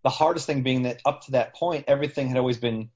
the 0.03 0.09
hardest 0.09 0.45
thing 0.45 0.63
being 0.63 0.83
that 0.83 1.01
up 1.05 1.25
to 1.25 1.31
that 1.31 1.55
point, 1.55 1.85
everything 1.87 2.27
had 2.27 2.37
always 2.37 2.57
been, 2.57 2.89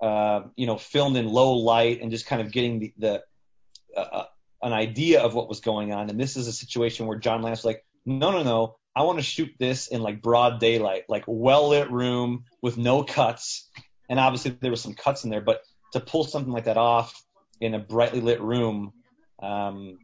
uh, 0.00 0.42
you 0.56 0.66
know, 0.66 0.78
filmed 0.78 1.16
in 1.16 1.26
low 1.26 1.54
light 1.54 2.00
and 2.00 2.10
just 2.10 2.26
kind 2.26 2.40
of 2.40 2.52
getting 2.52 2.78
the, 2.78 2.92
the 2.98 3.22
uh, 3.96 4.24
an 4.62 4.72
idea 4.72 5.20
of 5.20 5.34
what 5.34 5.48
was 5.48 5.60
going 5.60 5.92
on. 5.92 6.10
And 6.10 6.20
this 6.20 6.36
is 6.36 6.46
a 6.46 6.52
situation 6.52 7.06
where 7.06 7.18
John 7.18 7.42
Landis 7.42 7.60
was 7.60 7.64
like, 7.64 7.84
no, 8.04 8.30
no, 8.30 8.42
no, 8.42 8.76
I 8.94 9.02
want 9.02 9.18
to 9.18 9.24
shoot 9.24 9.50
this 9.58 9.88
in 9.88 10.02
like 10.02 10.22
broad 10.22 10.60
daylight, 10.60 11.04
like 11.08 11.24
well 11.26 11.68
lit 11.68 11.90
room 11.90 12.44
with 12.62 12.76
no 12.76 13.02
cuts. 13.02 13.68
And 14.08 14.18
obviously 14.18 14.56
there 14.60 14.70
were 14.70 14.76
some 14.76 14.94
cuts 14.94 15.24
in 15.24 15.30
there, 15.30 15.40
but 15.40 15.62
to 15.92 16.00
pull 16.00 16.24
something 16.24 16.52
like 16.52 16.64
that 16.64 16.76
off 16.76 17.14
in 17.60 17.74
a 17.74 17.78
brightly 17.78 18.20
lit 18.20 18.40
room, 18.40 18.92
um, 19.40 19.98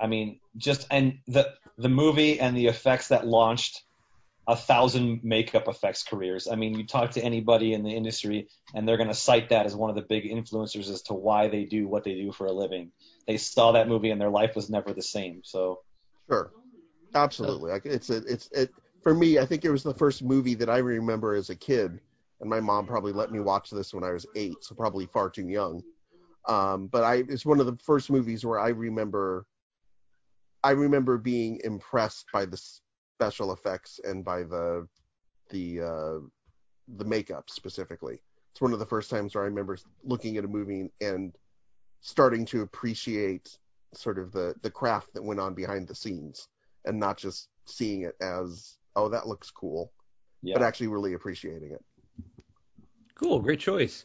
I 0.00 0.06
mean, 0.06 0.40
just 0.56 0.86
and 0.90 1.18
the 1.26 1.52
the 1.78 1.88
movie 1.88 2.40
and 2.40 2.56
the 2.56 2.66
effects 2.66 3.08
that 3.08 3.26
launched 3.26 3.82
a 4.48 4.56
thousand 4.56 5.20
makeup 5.24 5.66
effects 5.66 6.04
careers. 6.04 6.46
I 6.46 6.54
mean, 6.54 6.78
you 6.78 6.86
talk 6.86 7.12
to 7.12 7.22
anybody 7.22 7.72
in 7.72 7.82
the 7.82 7.90
industry, 7.90 8.48
and 8.74 8.86
they're 8.86 8.96
going 8.96 9.08
to 9.08 9.14
cite 9.14 9.48
that 9.48 9.66
as 9.66 9.74
one 9.74 9.90
of 9.90 9.96
the 9.96 10.02
big 10.02 10.24
influencers 10.24 10.88
as 10.88 11.02
to 11.02 11.14
why 11.14 11.48
they 11.48 11.64
do 11.64 11.88
what 11.88 12.04
they 12.04 12.14
do 12.14 12.30
for 12.30 12.46
a 12.46 12.52
living. 12.52 12.92
They 13.26 13.38
saw 13.38 13.72
that 13.72 13.88
movie, 13.88 14.10
and 14.10 14.20
their 14.20 14.30
life 14.30 14.54
was 14.54 14.70
never 14.70 14.92
the 14.92 15.02
same. 15.02 15.40
So, 15.44 15.80
Sure, 16.28 16.52
absolutely. 17.14 17.70
Like 17.72 17.86
it's 17.86 18.10
a, 18.10 18.16
it's 18.16 18.48
it 18.52 18.72
for 19.02 19.14
me. 19.14 19.38
I 19.38 19.46
think 19.46 19.64
it 19.64 19.70
was 19.70 19.82
the 19.82 19.94
first 19.94 20.22
movie 20.22 20.54
that 20.54 20.70
I 20.70 20.78
remember 20.78 21.34
as 21.34 21.50
a 21.50 21.56
kid, 21.56 22.00
and 22.40 22.50
my 22.50 22.60
mom 22.60 22.86
probably 22.86 23.12
let 23.12 23.32
me 23.32 23.40
watch 23.40 23.70
this 23.70 23.94
when 23.94 24.04
I 24.04 24.12
was 24.12 24.26
eight, 24.36 24.56
so 24.60 24.74
probably 24.74 25.06
far 25.06 25.30
too 25.30 25.48
young. 25.48 25.82
Um, 26.46 26.86
but 26.88 27.02
I 27.02 27.24
it's 27.28 27.46
one 27.46 27.60
of 27.60 27.66
the 27.66 27.76
first 27.82 28.10
movies 28.10 28.44
where 28.44 28.58
I 28.58 28.68
remember. 28.68 29.46
I 30.64 30.70
remember 30.70 31.16
being 31.16 31.60
impressed 31.62 32.26
by 32.32 32.44
the 32.44 32.60
special 33.20 33.52
effects 33.52 34.00
and 34.04 34.24
by 34.24 34.42
the 34.42 34.88
the 35.50 35.80
uh, 35.80 36.26
the 36.96 37.04
makeup 37.04 37.50
specifically. 37.50 38.20
It's 38.52 38.60
one 38.60 38.72
of 38.72 38.78
the 38.78 38.86
first 38.86 39.10
times 39.10 39.34
where 39.34 39.44
I 39.44 39.48
remember 39.48 39.76
looking 40.02 40.38
at 40.38 40.44
a 40.44 40.48
movie 40.48 40.90
and 41.00 41.34
starting 42.00 42.44
to 42.46 42.62
appreciate 42.62 43.56
sort 43.94 44.18
of 44.18 44.32
the 44.32 44.54
the 44.62 44.70
craft 44.70 45.14
that 45.14 45.22
went 45.22 45.40
on 45.40 45.54
behind 45.54 45.88
the 45.88 45.94
scenes 45.94 46.48
and 46.84 46.98
not 46.98 47.16
just 47.16 47.48
seeing 47.66 48.02
it 48.02 48.14
as 48.20 48.76
oh 48.94 49.08
that 49.08 49.26
looks 49.26 49.50
cool 49.50 49.92
yeah. 50.42 50.54
but 50.54 50.62
actually 50.62 50.86
really 50.86 51.14
appreciating 51.14 51.72
it 51.72 51.84
Cool, 53.16 53.40
great 53.40 53.60
choice. 53.60 54.04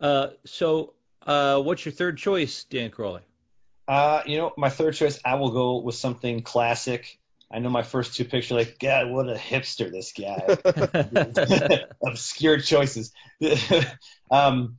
Uh, 0.00 0.28
so, 0.44 0.92
uh, 1.26 1.60
what's 1.60 1.84
your 1.84 1.92
third 1.92 2.18
choice, 2.18 2.64
Dan 2.64 2.90
Crowley? 2.90 3.22
Uh, 3.88 4.22
you 4.26 4.38
know, 4.38 4.52
my 4.56 4.70
third 4.70 4.94
choice, 4.94 5.20
I 5.24 5.34
will 5.34 5.50
go 5.50 5.80
with 5.80 5.94
something 5.94 6.42
classic. 6.42 7.18
I 7.52 7.58
know 7.58 7.68
my 7.68 7.82
first 7.82 8.14
two 8.14 8.24
pictures, 8.24 8.52
like, 8.52 8.78
God, 8.78 9.10
what 9.10 9.28
a 9.28 9.34
hipster 9.34 9.90
this 9.90 10.12
guy. 10.12 11.84
Obscure 12.06 12.58
choices. 12.58 13.12
um, 14.30 14.78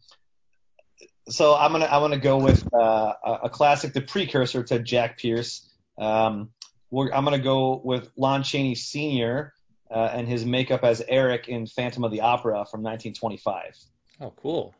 so 1.30 1.56
I'm 1.56 1.72
gonna 1.72 1.86
I'm 1.86 2.02
gonna 2.02 2.18
go 2.18 2.38
with 2.38 2.68
uh, 2.74 3.14
a 3.24 3.32
a 3.44 3.50
classic, 3.50 3.94
the 3.94 4.02
precursor 4.02 4.64
to 4.64 4.80
Jack 4.80 5.20
Pierce. 5.20 5.70
Um, 5.98 6.50
we're, 6.90 7.12
I'm 7.12 7.24
gonna 7.24 7.40
go 7.40 7.82
with 7.84 8.10
Lon 8.18 8.44
Chaney 8.44 8.76
Sr. 8.76 9.54
Uh, 9.92 10.10
and 10.12 10.28
his 10.28 10.44
makeup 10.44 10.84
as 10.84 11.04
Erik 11.08 11.48
in 11.48 11.68
Phantom 11.68 12.04
of 12.04 12.12
the 12.12 12.22
Opera 12.22 12.66
from 12.66 12.82
1925. 12.82 13.78
oh, 14.22 14.34
cool. 14.42 14.74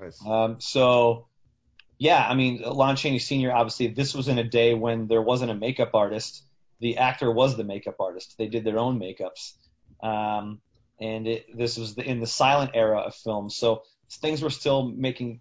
Nice. 0.00 0.24
Um, 0.26 0.60
so, 0.60 1.26
yeah, 1.98 2.26
I 2.26 2.34
mean, 2.34 2.62
Lon 2.62 2.96
Chaney 2.96 3.18
Sr. 3.18 3.52
Obviously, 3.52 3.88
this 3.88 4.14
was 4.14 4.28
in 4.28 4.38
a 4.38 4.44
day 4.44 4.74
when 4.74 5.06
there 5.06 5.22
wasn't 5.22 5.50
a 5.50 5.54
makeup 5.54 5.90
artist. 5.94 6.42
The 6.80 6.98
actor 6.98 7.30
was 7.30 7.56
the 7.56 7.64
makeup 7.64 7.96
artist. 8.00 8.34
They 8.36 8.48
did 8.48 8.64
their 8.64 8.78
own 8.78 8.98
makeups, 8.98 9.52
um, 10.02 10.60
and 11.00 11.26
it, 11.26 11.56
this 11.56 11.78
was 11.78 11.94
the, 11.94 12.02
in 12.02 12.20
the 12.20 12.26
silent 12.26 12.72
era 12.74 12.98
of 12.98 13.14
film. 13.14 13.48
So 13.48 13.82
things 14.10 14.42
were 14.42 14.50
still 14.50 14.88
making 14.88 15.40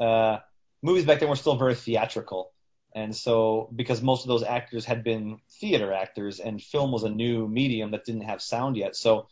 uh, 0.00 0.38
movies 0.82 1.04
back 1.04 1.20
then 1.20 1.28
were 1.28 1.36
still 1.36 1.56
very 1.56 1.74
theatrical. 1.74 2.50
And 2.94 3.14
so, 3.14 3.70
because 3.74 4.02
most 4.02 4.24
of 4.24 4.28
those 4.28 4.42
actors 4.42 4.84
had 4.84 5.02
been 5.02 5.38
theater 5.60 5.92
actors, 5.92 6.40
and 6.40 6.60
film 6.60 6.92
was 6.92 7.04
a 7.04 7.10
new 7.10 7.48
medium 7.48 7.92
that 7.92 8.04
didn't 8.04 8.22
have 8.22 8.42
sound 8.42 8.76
yet, 8.76 8.96
so 8.96 9.28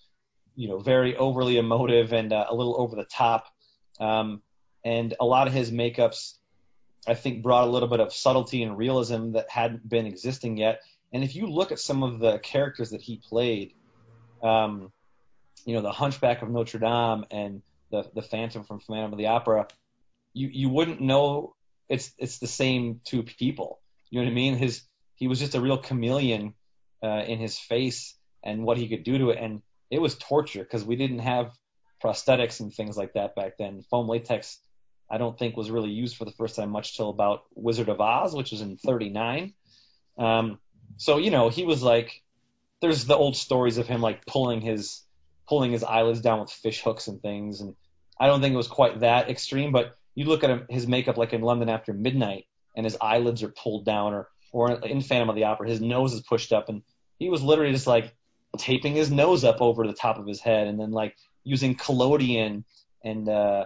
you 0.57 0.69
know, 0.69 0.79
very 0.79 1.17
overly 1.17 1.57
emotive 1.57 2.13
and 2.13 2.33
uh, 2.33 2.47
a 2.49 2.55
little 2.55 2.81
over 2.81 2.97
the 2.97 3.05
top. 3.05 3.47
Um, 3.99 4.43
and 4.85 5.15
a 5.21 5.25
lot 5.25 5.47
of 5.47 5.53
his 5.53 5.71
makeups, 5.71 6.35
I 7.07 7.15
think, 7.15 7.43
brought 7.43 7.69
a 7.69 7.71
little 7.71 7.89
bit 7.89 8.01
of 8.01 8.13
subtlety 8.13 8.63
and 8.63 8.77
realism 8.77 9.33
that 9.33 9.51
hadn't 9.51 9.89
been 9.89 10.07
existing 10.07 10.57
yet. 10.57 10.81
And 11.13 11.25
if 11.25 11.35
you 11.35 11.47
look 11.47 11.73
at 11.73 11.81
some 11.81 12.03
of 12.03 12.21
the 12.21 12.39
characters 12.39 12.91
that 12.91 13.03
he 13.03 13.21
played, 13.29 13.75
um, 14.43 14.93
you 15.65 15.75
know, 15.75 15.83
the 15.83 15.93
Hunchback 15.93 16.43
of 16.43 16.51
Notre 16.51 16.79
Dame 16.79 17.25
and 17.31 17.63
the 17.91 18.09
the 18.15 18.23
Phantom 18.23 18.65
from 18.65 18.81
Phantom 18.81 19.13
of 19.13 19.19
the 19.19 19.27
Opera, 19.27 19.69
you 20.33 20.49
you 20.49 20.69
wouldn't 20.69 21.01
know 21.01 21.55
it's 21.89 22.13
it's 22.19 22.39
the 22.39 22.47
same 22.47 23.01
two 23.05 23.23
people. 23.23 23.81
You 24.11 24.21
know 24.21 24.27
what 24.27 24.33
I 24.33 24.35
mean? 24.35 24.57
His 24.57 24.83
he 25.17 25.29
was 25.29 25.39
just 25.39 25.55
a 25.55 25.61
real 25.61 25.79
chameleon 25.79 26.55
uh, 27.03 27.25
in 27.27 27.39
his 27.39 27.59
face 27.59 28.15
and 28.43 28.65
what 28.65 28.79
he 28.79 28.89
could 28.89 29.05
do 29.05 29.19
to 29.19 29.31
it, 29.31 29.39
and 29.39 29.61
it 29.91 30.01
was 30.01 30.17
torture 30.17 30.63
because 30.63 30.85
we 30.85 30.97
didn't 30.97 31.19
have 31.19 31.53
prosthetics 32.03 32.61
and 32.61 32.73
things 32.73 32.97
like 32.97 33.13
that 33.15 33.35
back 33.35 33.59
then. 33.59 33.83
Foam 33.91 34.09
latex, 34.09 34.59
I 35.11 35.19
don't 35.19 35.39
think 35.39 35.57
was 35.57 35.71
really 35.71 35.91
used 35.91 36.17
for 36.17 36.25
the 36.25 36.33
first 36.33 36.57
time 36.57 36.71
much 36.71 36.97
till 36.97 37.11
about 37.11 37.43
Wizard 37.55 37.89
of 37.89 38.01
Oz, 38.01 38.35
which 38.35 38.53
was 38.53 38.61
in 38.61 38.77
'39. 38.77 39.55
Um, 40.19 40.59
so 40.97 41.19
you 41.19 41.31
know 41.31 41.49
he 41.49 41.65
was 41.65 41.83
like, 41.83 42.23
there's 42.81 43.05
the 43.05 43.17
old 43.17 43.37
stories 43.37 43.79
of 43.79 43.87
him 43.87 44.01
like 44.01 44.25
pulling 44.27 44.61
his 44.61 45.03
pulling 45.49 45.73
his 45.73 45.83
eyelids 45.83 46.21
down 46.21 46.41
with 46.41 46.51
fish 46.51 46.83
hooks 46.83 47.09
and 47.09 47.21
things, 47.21 47.61
and 47.61 47.75
I 48.19 48.27
don't 48.27 48.41
think 48.41 48.55
it 48.55 48.59
was 48.59 48.69
quite 48.69 49.01
that 49.01 49.29
extreme, 49.29 49.73
but 49.73 49.97
you 50.15 50.27
look 50.27 50.45
at 50.45 50.71
his 50.71 50.87
makeup 50.87 51.17
like 51.17 51.33
in 51.33 51.41
London 51.41 51.69
After 51.69 51.93
Midnight, 51.93 52.47
and 52.77 52.87
his 52.87 52.97
eyelids 53.01 53.43
are 53.43 53.49
pulled 53.49 53.85
down, 53.85 54.15
or 54.15 54.29
or 54.53 54.73
in 54.73 55.01
Phantom 55.01 55.29
of 55.29 55.37
the 55.37 55.45
Opera, 55.45 55.69
his 55.69 55.81
nose 55.81 56.13
is 56.13 56.21
pushed 56.21 56.53
up, 56.53 56.69
and 56.69 56.83
he 57.19 57.29
was 57.29 57.43
literally 57.43 57.73
just 57.73 57.87
like 57.87 58.15
taping 58.59 58.95
his 58.95 59.11
nose 59.11 59.45
up 59.45 59.61
over 59.61 59.87
the 59.87 59.93
top 59.93 60.19
of 60.19 60.27
his 60.27 60.41
head, 60.41 60.67
and 60.69 60.79
then 60.79 60.93
like 60.93 61.17
using 61.45 61.75
collodion 61.75 62.65
and 63.03 63.29
uh, 63.29 63.65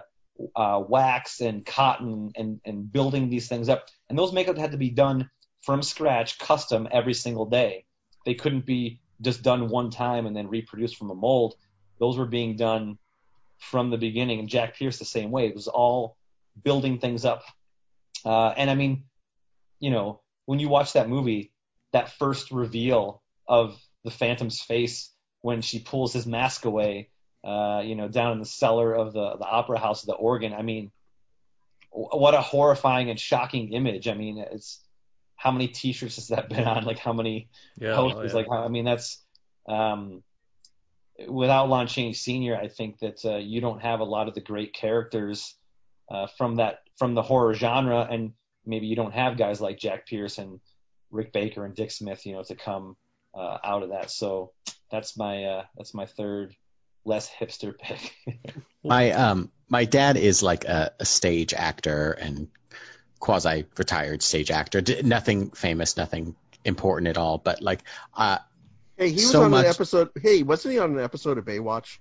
uh, 0.55 0.81
wax 0.87 1.41
and 1.41 1.65
cotton 1.65 2.31
and 2.35 2.59
and 2.65 2.91
building 2.91 3.29
these 3.29 3.47
things 3.47 3.69
up, 3.69 3.87
and 4.09 4.17
those 4.17 4.33
makeup 4.33 4.57
had 4.57 4.71
to 4.71 4.77
be 4.77 4.89
done 4.89 5.29
from 5.61 5.81
scratch, 5.81 6.37
custom 6.37 6.87
every 6.91 7.13
single 7.13 7.45
day. 7.45 7.85
They 8.25 8.35
couldn't 8.35 8.65
be 8.65 9.01
just 9.21 9.41
done 9.41 9.69
one 9.69 9.89
time 9.89 10.25
and 10.25 10.35
then 10.35 10.47
reproduced 10.47 10.97
from 10.97 11.11
a 11.11 11.15
mold. 11.15 11.55
Those 11.99 12.17
were 12.17 12.25
being 12.25 12.55
done 12.55 12.97
from 13.59 13.89
the 13.89 13.97
beginning, 13.97 14.39
and 14.39 14.49
Jack 14.49 14.77
Pierce 14.77 14.99
the 14.99 15.05
same 15.05 15.31
way. 15.31 15.47
It 15.47 15.55
was 15.55 15.67
all 15.67 16.17
building 16.63 16.99
things 16.99 17.25
up. 17.25 17.43
Uh, 18.23 18.49
and 18.49 18.69
I 18.69 18.75
mean, 18.75 19.05
you 19.79 19.91
know, 19.91 20.21
when 20.45 20.59
you 20.59 20.69
watch 20.69 20.93
that 20.93 21.09
movie, 21.09 21.51
that 21.93 22.17
first 22.17 22.51
reveal 22.51 23.21
of 23.47 23.79
the 24.03 24.11
Phantom's 24.11 24.61
face 24.61 25.11
when 25.41 25.61
she 25.61 25.79
pulls 25.79 26.13
his 26.13 26.25
mask 26.25 26.65
away, 26.65 27.09
uh, 27.45 27.81
you 27.85 27.95
know, 27.95 28.07
down 28.07 28.33
in 28.33 28.39
the 28.39 28.45
cellar 28.45 28.93
of 28.93 29.13
the 29.13 29.37
the 29.37 29.45
opera 29.45 29.79
house 29.79 30.01
of 30.01 30.07
the 30.07 30.15
organ. 30.15 30.53
I 30.53 30.63
mean, 30.63 30.91
what 31.91 32.33
a 32.33 32.41
horrifying 32.41 33.09
and 33.09 33.19
shocking 33.19 33.71
image. 33.73 34.07
I 34.07 34.15
mean, 34.15 34.39
it's 34.39 34.83
how 35.35 35.51
many 35.51 35.67
T-shirts 35.67 36.15
has 36.15 36.29
that 36.29 36.49
been 36.49 36.65
on? 36.65 36.83
Like 36.85 36.97
how 36.97 37.13
many 37.13 37.49
Yeah, 37.77 37.95
posters? 37.95 38.33
oh, 38.33 38.39
yeah. 38.39 38.43
Like 38.43 38.47
how, 38.49 38.63
I 38.63 38.67
mean, 38.67 38.85
that's 38.85 39.23
um, 39.67 40.23
without 41.27 41.69
Lon 41.69 41.87
Chaney 41.87 42.13
Sr. 42.13 42.55
I 42.55 42.67
think 42.67 42.99
that 42.99 43.23
uh, 43.23 43.37
you 43.37 43.61
don't 43.61 43.81
have 43.81 43.99
a 43.99 44.05
lot 44.05 44.27
of 44.27 44.33
the 44.33 44.41
great 44.41 44.73
characters 44.73 45.55
uh, 46.09 46.27
from 46.37 46.55
that 46.55 46.79
from 46.97 47.13
the 47.13 47.21
horror 47.21 47.53
genre, 47.53 48.07
and 48.09 48.33
maybe 48.65 48.87
you 48.87 48.95
don't 48.95 49.13
have 49.13 49.37
guys 49.37 49.61
like 49.61 49.77
Jack 49.77 50.07
Pierce 50.07 50.37
and 50.37 50.59
Rick 51.11 51.31
Baker 51.31 51.65
and 51.65 51.75
Dick 51.75 51.91
Smith, 51.91 52.25
you 52.25 52.33
know, 52.33 52.43
to 52.43 52.55
come 52.55 52.95
uh, 53.33 53.57
out 53.63 53.83
of 53.83 53.89
that. 53.89 54.09
So 54.11 54.51
that's 54.91 55.15
my 55.17 55.43
uh, 55.43 55.65
that's 55.77 55.93
my 55.93 56.05
third 56.05 56.55
less 57.05 57.29
hipster 57.29 57.77
pick. 57.77 58.13
My 58.83 59.11
um 59.11 59.51
my 59.69 59.85
dad 59.85 60.17
is 60.17 60.43
like 60.43 60.65
a, 60.65 60.91
a 60.99 61.05
stage 61.05 61.53
actor 61.53 62.11
and 62.11 62.49
quasi 63.19 63.65
retired 63.77 64.21
stage 64.21 64.51
actor. 64.51 64.81
D- 64.81 65.01
nothing 65.03 65.51
famous, 65.51 65.97
nothing 65.97 66.35
important 66.63 67.07
at 67.07 67.17
all. 67.17 67.37
But 67.39 67.61
like, 67.61 67.81
uh, 68.15 68.37
Hey, 68.97 69.09
he 69.09 69.15
was 69.15 69.31
So 69.31 69.43
on 69.43 69.51
much- 69.51 69.65
an 69.65 69.71
episode. 69.71 70.09
Hey, 70.21 70.43
wasn't 70.43 70.73
he 70.73 70.79
on 70.79 70.97
an 70.97 71.03
episode 71.03 71.37
of 71.37 71.45
Baywatch? 71.45 71.97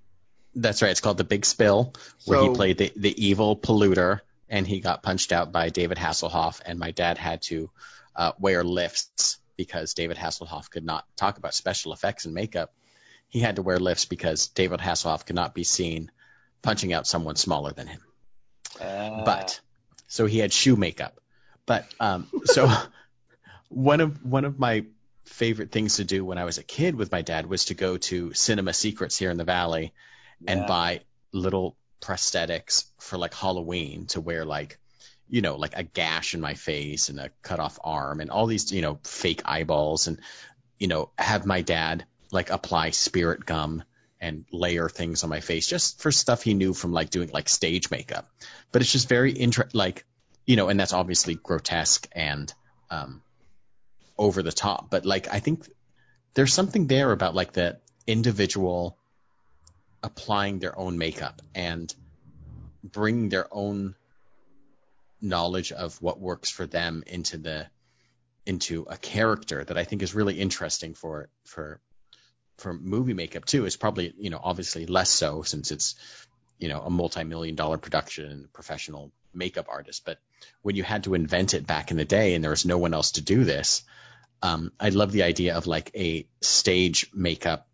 that's 0.54 0.82
right. 0.82 0.90
It's 0.92 1.00
called 1.00 1.16
The 1.18 1.24
Big 1.24 1.44
Spill, 1.46 1.92
where 2.26 2.38
So- 2.38 2.50
he 2.50 2.54
played 2.54 2.78
the 2.78 2.92
the 2.94 3.26
evil 3.26 3.56
polluter, 3.56 4.20
and 4.48 4.66
he 4.66 4.80
got 4.80 5.02
punched 5.02 5.32
out 5.32 5.50
by 5.52 5.70
David 5.70 5.96
Hasselhoff. 5.98 6.60
And 6.64 6.78
my 6.78 6.90
dad 6.92 7.18
had 7.18 7.42
to 7.42 7.70
uh, 8.14 8.32
wear 8.38 8.62
lifts 8.62 9.38
because 9.56 9.94
David 9.94 10.16
Hasselhoff 10.18 10.68
could 10.70 10.84
not 10.84 11.04
talk 11.16 11.38
about 11.38 11.54
special 11.54 11.92
effects 11.92 12.26
and 12.26 12.34
makeup. 12.34 12.72
He 13.34 13.40
had 13.40 13.56
to 13.56 13.62
wear 13.62 13.80
lifts 13.80 14.04
because 14.04 14.46
David 14.46 14.78
Hasselhoff 14.78 15.26
could 15.26 15.34
not 15.34 15.56
be 15.56 15.64
seen 15.64 16.12
punching 16.62 16.92
out 16.92 17.04
someone 17.04 17.34
smaller 17.34 17.72
than 17.72 17.88
him. 17.88 18.00
Uh, 18.80 19.24
But 19.24 19.60
so 20.06 20.26
he 20.26 20.38
had 20.38 20.52
shoe 20.52 20.76
makeup. 20.76 21.18
But 21.66 21.84
um, 21.98 22.28
so 22.44 22.70
one 23.70 24.00
of 24.00 24.24
one 24.24 24.44
of 24.44 24.60
my 24.60 24.84
favorite 25.24 25.72
things 25.72 25.96
to 25.96 26.04
do 26.04 26.24
when 26.24 26.38
I 26.38 26.44
was 26.44 26.58
a 26.58 26.62
kid 26.62 26.94
with 26.94 27.10
my 27.10 27.22
dad 27.22 27.46
was 27.46 27.64
to 27.64 27.74
go 27.74 27.96
to 27.96 28.32
Cinema 28.34 28.72
Secrets 28.72 29.18
here 29.18 29.32
in 29.32 29.36
the 29.36 29.42
Valley 29.42 29.92
and 30.46 30.60
buy 30.68 31.00
little 31.32 31.76
prosthetics 32.00 32.84
for 33.00 33.18
like 33.18 33.34
Halloween 33.34 34.06
to 34.06 34.20
wear 34.20 34.44
like 34.44 34.78
you 35.28 35.40
know 35.40 35.56
like 35.56 35.76
a 35.76 35.82
gash 35.82 36.34
in 36.34 36.40
my 36.40 36.54
face 36.54 37.08
and 37.08 37.18
a 37.18 37.30
cut 37.42 37.58
off 37.58 37.80
arm 37.82 38.20
and 38.20 38.30
all 38.30 38.46
these 38.46 38.70
you 38.70 38.80
know 38.80 39.00
fake 39.02 39.42
eyeballs 39.44 40.06
and 40.06 40.20
you 40.78 40.86
know 40.86 41.10
have 41.18 41.46
my 41.46 41.62
dad 41.62 42.04
like 42.34 42.50
apply 42.50 42.90
spirit 42.90 43.46
gum 43.46 43.82
and 44.20 44.44
layer 44.52 44.88
things 44.88 45.24
on 45.24 45.30
my 45.30 45.40
face 45.40 45.66
just 45.66 46.00
for 46.00 46.10
stuff 46.10 46.42
he 46.42 46.54
knew 46.54 46.74
from 46.74 46.92
like 46.92 47.10
doing 47.10 47.30
like 47.32 47.48
stage 47.48 47.90
makeup. 47.90 48.28
But 48.72 48.82
it's 48.82 48.92
just 48.92 49.08
very 49.08 49.38
inter 49.38 49.68
like 49.72 50.04
you 50.44 50.56
know 50.56 50.68
and 50.68 50.78
that's 50.78 50.92
obviously 50.92 51.34
grotesque 51.36 52.08
and 52.12 52.52
um 52.90 53.22
over 54.18 54.42
the 54.42 54.52
top. 54.52 54.90
But 54.90 55.06
like 55.06 55.32
i 55.32 55.40
think 55.40 55.66
there's 56.34 56.52
something 56.52 56.86
there 56.86 57.12
about 57.12 57.34
like 57.34 57.52
the 57.52 57.78
individual 58.06 58.98
applying 60.02 60.58
their 60.58 60.78
own 60.78 60.98
makeup 60.98 61.40
and 61.54 61.94
bringing 62.82 63.30
their 63.30 63.48
own 63.50 63.94
knowledge 65.20 65.72
of 65.72 66.00
what 66.02 66.20
works 66.20 66.50
for 66.50 66.66
them 66.66 67.02
into 67.06 67.38
the 67.38 67.66
into 68.46 68.86
a 68.90 68.96
character 68.98 69.64
that 69.64 69.78
I 69.78 69.84
think 69.84 70.02
is 70.02 70.14
really 70.14 70.38
interesting 70.38 70.94
for 70.94 71.30
for 71.46 71.80
for 72.58 72.72
movie 72.72 73.14
makeup 73.14 73.44
too. 73.44 73.66
Is 73.66 73.76
probably 73.76 74.12
you 74.18 74.30
know 74.30 74.40
obviously 74.42 74.86
less 74.86 75.10
so 75.10 75.42
since 75.42 75.70
it's 75.70 75.94
you 76.58 76.68
know 76.68 76.80
a 76.80 76.90
multi-million 76.90 77.54
dollar 77.54 77.78
production 77.78 78.30
and 78.30 78.52
professional 78.52 79.12
makeup 79.32 79.66
artist. 79.68 80.04
But 80.04 80.18
when 80.62 80.76
you 80.76 80.82
had 80.82 81.04
to 81.04 81.14
invent 81.14 81.54
it 81.54 81.66
back 81.66 81.90
in 81.90 81.96
the 81.96 82.04
day 82.04 82.34
and 82.34 82.42
there 82.42 82.50
was 82.50 82.64
no 82.64 82.78
one 82.78 82.94
else 82.94 83.12
to 83.12 83.20
do 83.20 83.44
this, 83.44 83.82
um, 84.42 84.72
I 84.78 84.90
love 84.90 85.12
the 85.12 85.24
idea 85.24 85.56
of 85.56 85.66
like 85.66 85.90
a 85.94 86.26
stage 86.40 87.10
makeup 87.12 87.66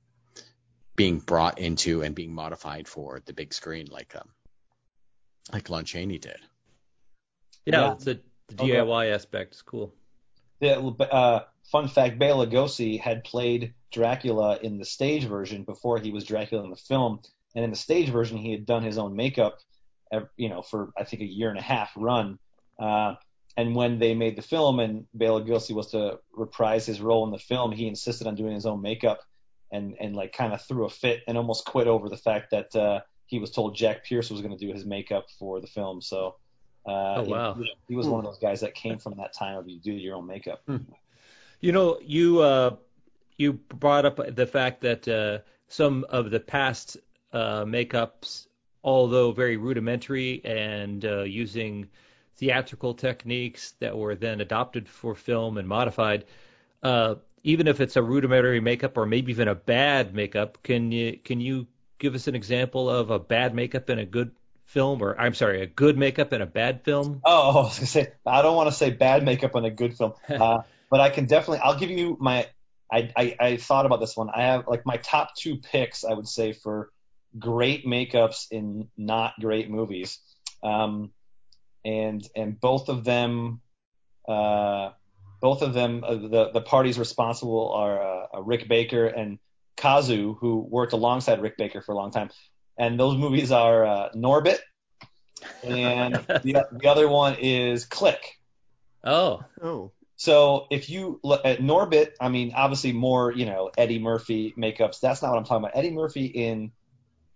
being 0.97 1.19
brought 1.19 1.59
into 1.59 2.03
and 2.03 2.15
being 2.15 2.35
modified 2.35 2.87
for 2.89 3.21
the 3.25 3.33
big 3.33 3.55
screen, 3.55 3.89
like 3.91 4.15
um, 4.17 4.29
like 5.53 5.71
Lon 5.71 5.85
Chaney 5.85 6.19
did. 6.19 6.39
Yeah, 7.67 7.81
Yeah. 7.81 7.93
it's 7.93 8.07
a, 8.07 8.15
the 8.49 8.63
Okay. 8.63 8.71
DIY 8.73 9.13
aspect 9.15 9.55
is 9.55 9.63
cool. 9.63 9.95
The, 10.61 10.77
uh, 11.11 11.45
fun 11.71 11.89
fact: 11.89 12.19
Bela 12.19 12.47
Lugosi 12.47 13.01
had 13.01 13.25
played 13.25 13.75
Dracula 13.93 14.59
in 14.63 14.79
the 14.79 14.85
stage 14.85 15.25
version 15.25 15.65
before 15.65 15.99
he 15.99 16.11
was 16.11 16.25
Dracula 16.25 16.65
in 16.65 16.71
the 16.71 16.77
film, 16.77 17.21
and 17.55 17.65
in 17.65 17.71
the 17.71 17.77
stage 17.77 18.09
version, 18.11 18.37
he 18.39 18.53
had 18.53 18.67
done 18.67 18.83
his 18.83 18.99
own 18.99 19.17
makeup, 19.17 19.59
ev- 20.13 20.29
you 20.37 20.49
know, 20.49 20.63
for 20.63 20.93
I 20.97 21.05
think 21.05 21.23
a 21.23 21.27
year 21.27 21.51
and 21.51 21.59
a 21.59 21.63
half 21.63 21.91
run. 21.97 22.39
Uh, 22.79 23.15
and 23.57 23.75
when 23.75 23.99
they 23.99 24.15
made 24.15 24.37
the 24.37 24.43
film, 24.43 24.79
and 24.81 25.07
Bela 25.13 25.43
Lugosi 25.43 25.75
was 25.75 25.89
to 25.91 26.19
reprise 26.33 26.87
his 26.87 27.01
role 27.01 27.25
in 27.27 27.33
the 27.33 27.39
film, 27.39 27.73
he 27.73 27.89
insisted 27.89 28.27
on 28.27 28.35
doing 28.37 28.55
his 28.55 28.65
own 28.67 28.81
makeup, 28.81 29.21
and 29.73 29.97
and 30.01 30.15
like 30.17 30.33
kind 30.33 30.53
of 30.53 30.63
threw 30.63 30.85
a 30.87 30.91
fit 30.91 31.21
and 31.27 31.37
almost 31.37 31.65
quit 31.67 31.87
over 31.89 32.09
the 32.09 32.17
fact 32.17 32.51
that 32.53 32.75
uh, 32.77 33.01
he 33.27 33.39
was 33.39 33.51
told 33.51 33.77
Jack 33.77 34.05
Pierce 34.05 34.31
was 34.31 34.41
going 34.41 34.57
to 34.57 34.67
do 34.67 34.73
his 34.73 34.85
makeup 34.87 35.27
for 35.39 35.61
the 35.61 35.67
film. 35.69 36.01
So. 36.01 36.37
Uh, 36.89 37.17
Oh, 37.19 37.25
he- 37.25 37.31
wow. 37.31 37.53
he, 37.55 37.71
he 37.89 37.95
was 37.95 38.07
one 38.09 38.21
of 38.21 38.25
those 38.25 38.39
guys 38.39 38.61
that 38.63 38.75
came 38.75 38.99
from 38.99 39.15
that 39.19 39.35
time 39.35 39.59
of 39.59 39.69
you 39.69 39.79
do 39.79 39.93
your 39.93 40.17
own 40.17 40.27
makeup. 40.27 40.63
You 41.61 41.73
know, 41.73 41.99
you 42.03 42.41
uh, 42.41 42.77
you 43.37 43.55
brought 43.55 44.07
up 44.07 44.35
the 44.35 44.47
fact 44.47 44.81
that 44.83 45.07
uh, 45.09 45.39
some 45.69 46.05
of 46.09 46.31
the 46.31 46.41
past 46.41 46.97
uh, 47.33 47.65
makeups, 47.65 48.47
although 48.83 49.33
very 49.33 49.57
rudimentary 49.57 50.43
and 50.45 51.05
uh, 51.05 51.23
using 51.23 51.89
theatrical 52.37 52.95
techniques 52.95 53.73
that 53.81 53.97
were 53.97 54.15
then 54.15 54.41
adopted 54.41 54.89
for 54.89 55.15
film 55.15 55.59
and 55.59 55.69
modified, 55.69 56.25
uh, 56.83 57.17
even 57.43 57.69
if 57.69 57.81
it's 57.81 57.97
a 57.97 58.03
rudimentary 58.03 58.61
makeup 58.61 58.97
or 58.97 59.07
maybe 59.07 59.33
even 59.33 59.49
a 59.49 59.55
bad 59.55 60.15
makeup, 60.15 60.59
can 60.63 60.91
you 60.93 61.19
can 61.25 61.41
you 61.41 61.67
give 61.99 62.15
us 62.15 62.27
an 62.27 62.35
example 62.35 62.89
of 62.89 63.11
a 63.11 63.19
bad 63.19 63.55
makeup 63.55 63.91
in 63.91 63.99
a 63.99 64.07
good 64.07 64.33
film, 64.65 65.03
or 65.03 65.19
I'm 65.21 65.35
sorry, 65.35 65.63
a 65.63 65.67
good 65.67 65.99
makeup 65.99 66.33
in 66.33 66.41
a 66.41 66.47
bad 66.47 66.85
film? 66.85 67.21
Oh, 67.25 67.51
I 67.51 67.63
was 67.63 67.79
gonna 67.79 67.87
say 67.87 68.13
I 68.27 68.43
don't 68.43 68.57
want 68.57 68.69
to 68.69 68.75
say 68.75 68.91
bad 68.91 69.25
makeup 69.25 69.55
on 69.57 69.65
a 69.65 69.71
good 69.71 69.97
film, 69.97 70.15
uh, 70.29 70.63
but 70.91 71.01
I 71.01 71.09
can 71.09 71.27
definitely. 71.27 71.61
I'll 71.61 71.79
give 71.79 71.91
you 71.91 72.17
my. 72.21 72.49
I, 72.93 73.11
I 73.17 73.37
I 73.41 73.57
thought 73.57 73.87
about 73.87 74.01
this 74.01 74.17
one. 74.17 74.29
I 74.35 74.43
have 74.43 74.67
like 74.67 74.85
my 74.85 74.97
top 74.97 75.37
two 75.37 75.57
picks. 75.57 76.05
I 76.05 76.13
would 76.13 76.29
say 76.29 76.53
for 76.53 76.91
great 77.39 77.87
makeups 77.87 78.47
in 78.51 78.89
not 78.97 79.35
great 79.41 79.71
movies, 79.71 80.19
um, 80.63 81.13
and 81.85 82.27
and 82.35 82.61
both 82.61 82.89
of 82.89 83.05
them, 83.05 83.61
uh, 84.29 84.91
both 85.41 85.63
of 85.63 85.73
them, 85.73 86.03
uh, 86.05 86.15
the 86.15 86.51
the 86.53 86.61
parties 86.61 86.99
responsible 86.99 87.73
are 87.73 88.03
uh, 88.03 88.27
uh, 88.35 88.43
Rick 88.43 88.69
Baker 88.69 89.07
and 89.07 89.39
Kazu, 89.77 90.35
who 90.41 90.59
worked 90.59 90.93
alongside 90.93 91.41
Rick 91.41 91.57
Baker 91.57 91.83
for 91.83 91.93
a 91.93 91.97
long 91.97 92.11
time. 92.11 92.31
And 92.77 92.99
those 92.99 93.17
movies 93.17 93.53
are 93.53 93.85
uh, 93.85 94.09
Norbit, 94.17 94.59
and 95.63 96.15
the, 96.43 96.67
the 96.73 96.89
other 96.89 97.09
one 97.09 97.37
is 97.39 97.85
Click. 97.85 98.39
Oh, 99.05 99.45
Oh, 99.63 99.93
So 100.21 100.67
if 100.71 100.91
you 100.91 101.19
look 101.25 101.47
at 101.47 101.61
Norbit, 101.61 102.11
I 102.21 102.29
mean, 102.29 102.53
obviously 102.55 102.93
more, 102.93 103.33
you 103.33 103.47
know, 103.47 103.71
Eddie 103.79 103.99
Murphy 103.99 104.53
makeups. 104.55 105.01
That's 105.01 105.23
not 105.23 105.31
what 105.31 105.39
I'm 105.39 105.45
talking 105.45 105.65
about. 105.65 105.79
Eddie 105.79 105.93
Murphy 105.93 106.27
in 106.27 106.73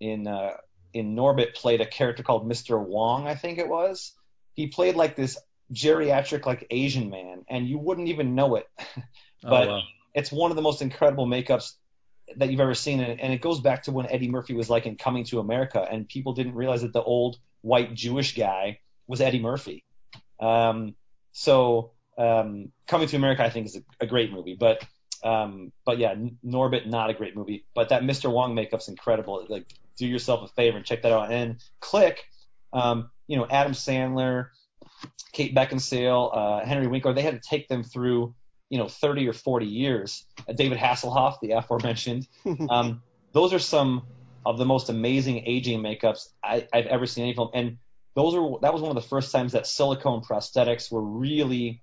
in 0.01 0.27
uh, 0.27 0.59
in 0.93 1.17
Norbit 1.17 1.55
played 1.55 1.81
a 1.81 1.87
character 1.87 2.23
called 2.23 2.47
Mr. 2.47 2.79
Wong, 2.79 3.27
I 3.27 3.37
think 3.37 3.59
it 3.59 3.71
was. 3.71 4.13
He 4.53 4.67
played 4.67 4.97
like 4.97 5.17
this 5.17 5.39
geriatric, 5.73 6.45
like 6.45 6.67
Asian 6.71 7.09
man, 7.09 7.47
and 7.49 7.67
you 7.67 7.79
wouldn't 7.79 8.09
even 8.09 8.35
know 8.35 8.57
it. 8.57 8.69
But- 9.43 9.69
oh 9.69 9.77
wow. 9.77 9.83
it's 10.13 10.31
one 10.31 10.51
of 10.51 10.57
the 10.57 10.63
most 10.63 10.83
incredible 10.83 11.27
makeups 11.27 11.73
that 12.37 12.51
you've 12.51 12.61
ever 12.61 12.75
seen, 12.75 13.01
and, 13.01 13.19
and 13.19 13.33
it 13.33 13.41
goes 13.41 13.61
back 13.61 13.85
to 13.85 13.93
when 13.93 14.11
Eddie 14.11 14.29
Murphy 14.29 14.53
was 14.53 14.69
like 14.69 14.85
in 14.85 14.97
Coming 14.97 15.25
to 15.25 15.41
America, 15.41 15.81
and 15.91 16.07
people 16.07 16.35
didn't 16.35 16.55
realize 16.55 16.83
that 16.83 16.93
the 16.93 17.03
old 17.03 17.39
white 17.63 17.95
Jewish 17.95 18.35
guy 18.35 18.81
was 19.07 19.23
Eddie 19.23 19.41
Murphy. 19.41 19.85
Um, 20.39 20.95
so 21.33 21.94
um, 22.19 22.73
Coming 22.87 23.09
to 23.09 23.17
America, 23.17 23.43
I 23.43 23.51
think, 23.51 23.67
is 23.67 23.77
a, 23.77 23.83
a 24.01 24.07
great 24.07 24.33
movie, 24.33 24.57
but 24.59 24.85
um, 25.23 25.73
but 25.87 25.99
yeah, 25.99 26.15
Norbit 26.45 26.87
not 26.87 27.11
a 27.11 27.15
great 27.15 27.35
movie, 27.35 27.65
but 27.75 27.89
that 27.89 28.03
Mr. 28.03 28.31
Wong 28.31 28.55
makeup's 28.55 28.89
incredible. 28.89 29.47
Like, 29.49 29.67
do 29.97 30.07
yourself 30.07 30.49
a 30.49 30.53
favor 30.55 30.77
and 30.77 30.85
check 30.85 31.03
that 31.03 31.13
out. 31.13 31.33
And 31.33 31.63
Click, 31.81 32.25
um, 32.73 33.11
you 33.27 33.37
know, 33.39 33.47
Adam 33.49 33.73
Sandler, 33.73 34.49
Kate 35.33 35.55
Beckinsale, 35.55 36.31
uh, 36.37 36.67
Henry 36.67 36.87
Winkler, 36.87 37.15
they 37.15 37.23
had 37.23 37.41
to 37.41 37.49
take 37.49 37.69
them 37.69 37.83
through 37.83 38.35
you 38.71 38.79
know 38.79 38.89
30 38.89 39.29
or 39.29 39.33
40 39.33 39.67
years. 39.67 40.27
Uh, 40.49 40.53
David 40.53 40.79
Hasselhoff, 40.79 41.37
the 41.41 41.53
aforementioned, 41.59 42.27
um, 42.69 43.03
those 43.33 43.53
are 43.53 43.59
some 43.59 44.03
of 44.45 44.59
the 44.59 44.65
most 44.65 44.89
amazing 44.89 45.45
aging 45.47 45.81
makeups 45.81 46.29
I, 46.43 46.67
I've 46.73 46.87
ever 46.87 47.07
seen 47.07 47.25
in 47.25 47.29
any 47.29 47.37
film. 47.37 47.51
And 47.55 47.79
those 48.15 48.35
are 48.35 48.61
that 48.63 48.73
was 48.73 48.83
one 48.83 48.95
of 48.95 49.03
the 49.03 49.09
first 49.09 49.33
times 49.33 49.53
that 49.53 49.67
silicone 49.67 50.23
prosthetics 50.23 50.91
were 50.91 51.03
really. 51.03 51.83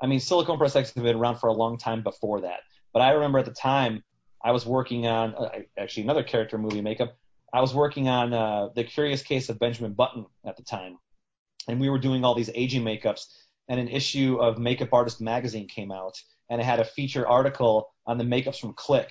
I 0.00 0.06
mean, 0.06 0.20
silicone 0.20 0.58
prosthetics 0.58 0.94
have 0.94 1.04
been 1.04 1.16
around 1.16 1.36
for 1.36 1.48
a 1.48 1.52
long 1.52 1.78
time 1.78 2.02
before 2.02 2.40
that. 2.42 2.60
But 2.92 3.00
I 3.00 3.12
remember 3.12 3.38
at 3.38 3.44
the 3.44 3.52
time 3.52 4.02
I 4.42 4.52
was 4.52 4.64
working 4.64 5.06
on 5.06 5.34
uh, 5.34 5.50
actually 5.76 6.04
another 6.04 6.22
character 6.22 6.58
movie 6.58 6.80
makeup. 6.80 7.16
I 7.52 7.60
was 7.60 7.74
working 7.74 8.08
on 8.08 8.32
uh, 8.32 8.68
the 8.74 8.84
Curious 8.84 9.22
Case 9.22 9.48
of 9.48 9.58
Benjamin 9.58 9.94
Button 9.94 10.26
at 10.46 10.56
the 10.56 10.62
time, 10.62 10.98
and 11.66 11.80
we 11.80 11.88
were 11.88 11.98
doing 11.98 12.24
all 12.24 12.34
these 12.34 12.50
aging 12.54 12.82
makeups. 12.82 13.26
And 13.68 13.78
an 13.78 13.88
issue 13.88 14.36
of 14.40 14.58
Makeup 14.58 14.92
Artist 14.92 15.20
magazine 15.20 15.68
came 15.68 15.92
out, 15.92 16.16
and 16.48 16.60
it 16.60 16.64
had 16.64 16.80
a 16.80 16.84
feature 16.84 17.28
article 17.28 17.90
on 18.06 18.16
the 18.16 18.24
makeups 18.24 18.58
from 18.58 18.72
Click, 18.74 19.10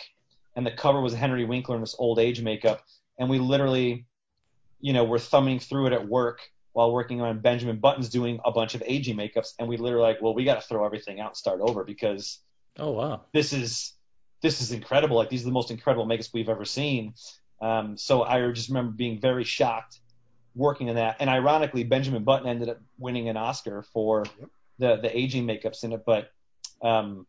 and 0.56 0.66
the 0.66 0.72
cover 0.72 1.02
was 1.02 1.14
Henry 1.14 1.46
Winkler 1.46 1.76
in 1.76 1.82
this 1.82 1.96
old 2.00 2.18
age 2.18 2.42
makeup, 2.42 2.82
and 3.20 3.30
we 3.30 3.38
literally, 3.38 4.06
you 4.80 4.94
know, 4.94 5.04
were 5.04 5.20
thumbing 5.20 5.60
through 5.60 5.88
it 5.88 5.94
at 5.94 6.08
work 6.08 6.40
while 6.78 6.92
working 6.92 7.22
on 7.22 7.40
Benjamin 7.40 7.80
Button's 7.80 8.08
doing 8.08 8.40
a 8.46 8.52
bunch 8.52 8.76
of 8.76 8.84
aging 8.86 9.18
makeups, 9.18 9.54
and 9.58 9.68
we 9.68 9.78
literally 9.78 10.04
like, 10.10 10.22
well, 10.22 10.36
we 10.36 10.44
got 10.44 10.62
to 10.62 10.68
throw 10.68 10.86
everything 10.86 11.20
out 11.20 11.30
and 11.30 11.36
start 11.36 11.60
over 11.60 11.84
because 11.84 12.38
Oh 12.78 12.92
wow. 12.92 13.22
this 13.34 13.52
is 13.52 13.94
this 14.44 14.62
is 14.62 14.72
incredible. 14.72 15.18
Like 15.18 15.32
these 15.32 15.42
are 15.42 15.46
the 15.46 15.52
most 15.60 15.72
incredible 15.72 16.06
makeups 16.06 16.30
we've 16.36 16.50
ever 16.50 16.66
seen. 16.66 17.16
Um, 17.64 17.98
so 17.98 18.22
I 18.22 18.52
just 18.52 18.70
remember 18.70 18.92
being 18.92 19.20
very 19.20 19.44
shocked 19.44 20.00
working 20.54 20.90
on 20.90 20.96
that. 20.98 21.16
And 21.20 21.32
ironically, 21.32 21.84
Benjamin 21.84 22.24
Button 22.24 22.48
ended 22.48 22.70
up 22.70 22.78
winning 23.00 23.28
an 23.28 23.38
Oscar 23.38 23.82
for 23.92 24.26
Yep. 24.40 24.50
the 24.78 24.96
the 25.02 25.18
aging 25.18 25.48
makeups 25.48 25.84
in 25.84 25.94
it. 25.94 26.04
But 26.06 26.30
um, 26.84 27.26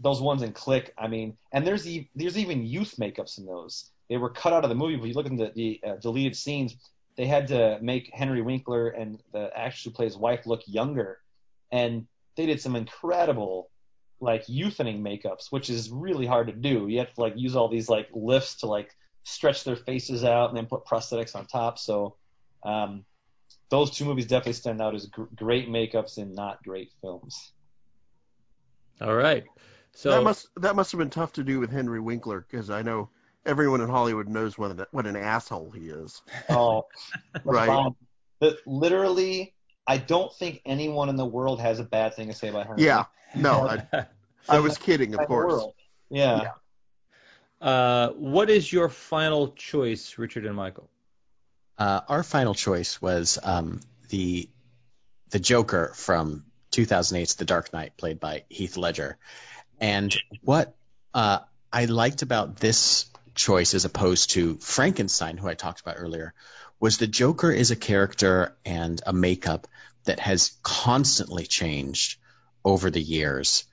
those 0.00 0.22
ones 0.22 0.40
in 0.40 0.52
Click, 0.52 0.94
I 0.96 1.06
mean, 1.06 1.36
and 1.52 1.66
there's 1.66 1.86
e- 1.86 2.08
there's 2.16 2.38
even 2.38 2.64
youth 2.64 2.94
makeups 2.98 3.36
in 3.36 3.44
those. 3.44 3.90
They 4.08 4.16
were 4.16 4.30
cut 4.30 4.54
out 4.54 4.64
of 4.64 4.70
the 4.70 4.74
movie. 4.74 4.96
But 4.96 5.08
you 5.08 5.12
look 5.12 5.26
at 5.26 5.36
the, 5.36 5.52
the 5.54 5.80
uh, 5.86 5.96
deleted 5.96 6.34
scenes, 6.34 6.76
they 7.16 7.26
had 7.26 7.48
to 7.48 7.78
make 7.82 8.10
Henry 8.12 8.42
Winkler 8.42 8.88
and 8.88 9.20
the 9.32 9.50
actress 9.56 9.84
who 9.84 9.90
plays 9.90 10.16
wife 10.16 10.46
look 10.46 10.62
younger, 10.66 11.18
and 11.72 12.06
they 12.36 12.46
did 12.46 12.60
some 12.60 12.76
incredible 12.76 13.70
like 14.20 14.46
youthening 14.46 15.00
makeups, 15.00 15.46
which 15.50 15.70
is 15.70 15.90
really 15.90 16.26
hard 16.26 16.46
to 16.46 16.52
do. 16.52 16.88
You 16.88 16.98
have 16.98 17.12
to 17.14 17.20
like 17.20 17.34
use 17.36 17.56
all 17.56 17.68
these 17.68 17.88
like 17.88 18.08
lifts 18.12 18.56
to 18.56 18.66
like 18.66 18.90
stretch 19.24 19.64
their 19.64 19.76
faces 19.76 20.24
out 20.24 20.50
and 20.50 20.56
then 20.56 20.66
put 20.66 20.84
prosthetics 20.84 21.34
on 21.34 21.46
top. 21.46 21.78
So 21.78 22.16
um, 22.64 23.04
those 23.70 23.90
two 23.90 24.04
movies 24.04 24.26
definitely 24.26 24.54
stand 24.54 24.80
out 24.80 24.94
as 24.94 25.06
gr- 25.06 25.24
great 25.34 25.68
makeups 25.68 26.18
and 26.18 26.34
not 26.34 26.62
great 26.62 26.90
films. 27.00 27.52
All 29.00 29.14
right. 29.14 29.44
So 29.92 30.10
that 30.10 30.22
must 30.22 30.48
that 30.56 30.76
must 30.76 30.92
have 30.92 30.98
been 30.98 31.10
tough 31.10 31.32
to 31.34 31.44
do 31.44 31.58
with 31.58 31.70
Henry 31.70 32.00
Winkler 32.00 32.46
because 32.48 32.70
I 32.70 32.82
know 32.82 33.08
everyone 33.46 33.80
in 33.80 33.88
Hollywood 33.88 34.28
knows 34.28 34.56
what 34.58 34.70
an, 34.70 34.86
what 34.90 35.06
an 35.06 35.16
asshole 35.16 35.70
he 35.70 35.88
is. 35.88 36.22
Oh, 36.50 36.86
Right. 37.44 37.92
But 38.38 38.56
literally, 38.66 39.54
I 39.86 39.98
don't 39.98 40.32
think 40.34 40.62
anyone 40.64 41.08
in 41.10 41.16
the 41.16 41.26
world 41.26 41.60
has 41.60 41.78
a 41.78 41.84
bad 41.84 42.14
thing 42.14 42.28
to 42.28 42.34
say 42.34 42.48
about 42.48 42.66
Henry. 42.66 42.84
Yeah, 42.84 43.04
no, 43.34 43.68
I, 43.92 44.06
I 44.48 44.60
was 44.60 44.78
kidding, 44.78 45.12
of 45.14 45.20
Winkler 45.20 45.42
in 45.42 45.48
the 45.48 45.48
course. 45.48 45.52
world. 45.52 45.74
Yeah. 46.10 46.42
Yeah. 47.60 47.66
uh, 47.68 48.08
what 48.12 48.48
is 48.48 48.72
your 48.72 48.88
final 48.88 49.48
choice, 49.52 50.16
Richard 50.16 50.46
and 50.46 50.56
Michael? 50.56 50.88
Uh, 51.76 52.00
our 52.08 52.22
final 52.22 52.54
choice 52.54 53.00
was 53.02 53.38
um, 53.42 53.80
the 54.08 54.48
the 55.30 55.38
Joker 55.38 55.92
from 55.94 56.44
2008's 56.72 57.34
The 57.34 57.44
Dark 57.44 57.72
Knight, 57.72 57.96
played 57.96 58.20
by 58.20 58.44
Heath 58.48 58.76
Ledger. 58.76 59.18
And 59.80 60.16
what 60.42 60.74
uh, 61.14 61.40
I 61.72 61.84
liked 61.84 62.22
about 62.22 62.56
this 62.56 63.09
choice, 63.34 63.74
as 63.74 63.84
opposed 63.84 64.30
to 64.30 64.56
Frankenstein, 64.58 65.36
who 65.36 65.48
I 65.48 65.54
talked 65.54 65.80
about 65.80 65.96
earlier, 65.98 66.34
was 66.78 66.96
the 66.96 67.06
Joker 67.06 67.50
is 67.50 67.70
a 67.70 67.76
character 67.76 68.56
and 68.64 69.00
a 69.06 69.12
makeup 69.12 69.66
that 70.04 70.20
has 70.20 70.52
constantly 70.62 71.44
changed 71.44 72.18
over 72.64 72.90
the 72.90 73.02
years. 73.02 73.64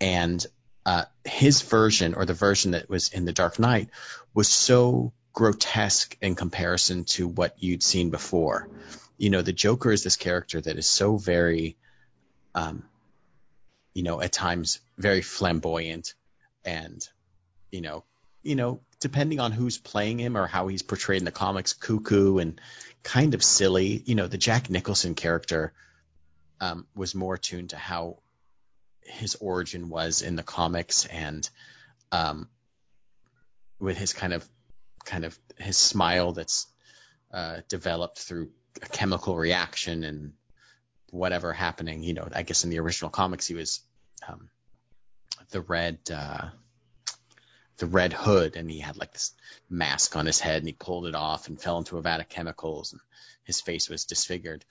And 0.00 0.44
uh, 0.84 1.04
his 1.24 1.62
version, 1.62 2.14
or 2.14 2.24
the 2.24 2.34
version 2.34 2.72
that 2.72 2.88
was 2.88 3.08
in 3.08 3.24
The 3.24 3.32
Dark 3.32 3.58
Knight, 3.58 3.90
was 4.34 4.48
so 4.48 5.12
grotesque 5.32 6.16
in 6.20 6.34
comparison 6.34 7.04
to 7.04 7.28
what 7.28 7.54
you'd 7.58 7.82
seen 7.82 8.10
before. 8.10 8.68
You 9.18 9.30
know, 9.30 9.42
the 9.42 9.52
Joker 9.52 9.92
is 9.92 10.02
this 10.02 10.16
character 10.16 10.60
that 10.60 10.76
is 10.76 10.88
so 10.88 11.16
very, 11.16 11.76
um, 12.54 12.84
you 13.94 14.02
know, 14.02 14.20
at 14.20 14.32
times 14.32 14.80
very 14.98 15.22
flamboyant, 15.22 16.14
and 16.64 17.06
you 17.70 17.80
know, 17.80 18.04
you 18.46 18.54
know, 18.54 18.80
depending 19.00 19.40
on 19.40 19.52
who's 19.52 19.76
playing 19.76 20.18
him 20.18 20.36
or 20.36 20.46
how 20.46 20.68
he's 20.68 20.82
portrayed 20.82 21.20
in 21.20 21.24
the 21.24 21.32
comics, 21.32 21.74
cuckoo 21.74 22.38
and 22.38 22.60
kind 23.02 23.34
of 23.34 23.42
silly. 23.42 24.02
You 24.04 24.14
know, 24.14 24.28
the 24.28 24.38
Jack 24.38 24.70
Nicholson 24.70 25.14
character 25.14 25.72
um, 26.60 26.86
was 26.94 27.14
more 27.14 27.36
tuned 27.36 27.70
to 27.70 27.76
how 27.76 28.18
his 29.00 29.34
origin 29.36 29.88
was 29.88 30.22
in 30.22 30.36
the 30.36 30.42
comics 30.42 31.06
and 31.06 31.48
um, 32.12 32.48
with 33.78 33.96
his 33.98 34.12
kind 34.12 34.32
of 34.32 34.48
kind 35.04 35.24
of 35.24 35.38
his 35.58 35.76
smile 35.76 36.32
that's 36.32 36.66
uh, 37.32 37.58
developed 37.68 38.18
through 38.18 38.50
a 38.82 38.86
chemical 38.86 39.36
reaction 39.36 40.04
and 40.04 40.32
whatever 41.10 41.52
happening. 41.52 42.02
You 42.02 42.14
know, 42.14 42.28
I 42.32 42.42
guess 42.42 42.64
in 42.64 42.70
the 42.70 42.80
original 42.80 43.10
comics 43.10 43.46
he 43.46 43.54
was 43.54 43.80
um, 44.28 44.50
the 45.50 45.60
red 45.60 45.98
uh, 46.12 46.48
the 47.78 47.86
red 47.86 48.12
hood 48.12 48.56
and 48.56 48.70
he 48.70 48.80
had 48.80 48.96
like 48.96 49.12
this 49.12 49.32
mask 49.68 50.16
on 50.16 50.26
his 50.26 50.40
head 50.40 50.58
and 50.58 50.66
he 50.66 50.72
pulled 50.72 51.06
it 51.06 51.14
off 51.14 51.48
and 51.48 51.60
fell 51.60 51.78
into 51.78 51.98
a 51.98 52.02
vat 52.02 52.20
of 52.20 52.28
chemicals 52.28 52.92
and 52.92 53.00
his 53.44 53.60
face 53.60 53.88
was 53.88 54.04
disfigured. 54.04 54.64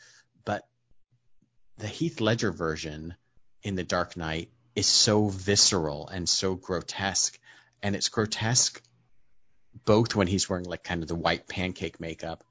But 0.43 0.67
the 1.77 1.87
Heath 1.87 2.21
Ledger 2.21 2.51
version 2.51 3.15
in 3.63 3.75
The 3.75 3.83
Dark 3.83 4.17
Knight 4.17 4.49
is 4.75 4.87
so 4.87 5.29
visceral 5.29 6.07
and 6.07 6.27
so 6.27 6.55
grotesque. 6.55 7.37
And 7.81 7.95
it's 7.95 8.09
grotesque 8.09 8.81
both 9.85 10.15
when 10.15 10.27
he's 10.27 10.49
wearing 10.49 10.65
like 10.65 10.83
kind 10.83 11.01
of 11.01 11.07
the 11.07 11.15
white 11.15 11.47
pancake 11.47 11.99
makeup, 11.99 12.43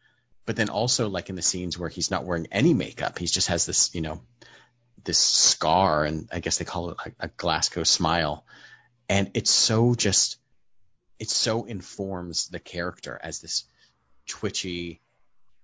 but 0.47 0.57
then 0.57 0.69
also 0.69 1.09
like 1.09 1.31
in 1.31 1.37
the 1.37 1.43
scenes 1.43 1.79
where 1.79 1.89
he's 1.89 2.11
not 2.11 2.25
wearing 2.25 2.47
any 2.53 2.75
makeup. 2.75 3.19
He 3.19 3.27
just 3.27 3.49
has 3.49 3.67
this, 3.67 3.95
you 3.95 4.01
know, 4.01 4.21
this 5.05 5.19
scar 5.19 6.05
and 6.05 6.29
I 6.33 6.41
guess 6.41 6.59
they 6.59 6.65
call 6.65 6.91
it 6.91 6.97
a, 7.05 7.25
a 7.27 7.29
Glasgow 7.29 7.85
smile. 7.85 8.45
And 9.09 9.31
it's 9.35 9.51
so 9.51 9.95
just, 9.95 10.39
it 11.19 11.31
so 11.31 11.65
informs 11.65 12.49
the 12.49 12.61
character 12.61 13.19
as 13.23 13.41
this 13.41 13.65
twitchy, 14.27 15.01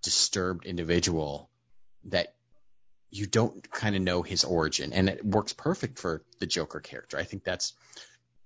disturbed 0.03 0.67
individual 0.67 1.51
that 2.05 2.35
you 3.11 3.27
don't 3.27 3.71
kind 3.71 3.97
of 3.97 4.03
know 4.03 4.23
his 4.23 4.45
origin, 4.45 4.93
and 4.93 5.09
it 5.09 5.25
works 5.25 5.53
perfect 5.53 5.99
for 5.99 6.23
the 6.39 6.47
Joker 6.47 6.81
character. 6.81 7.19
I 7.19 7.25
think 7.25 7.45
that's. 7.45 7.73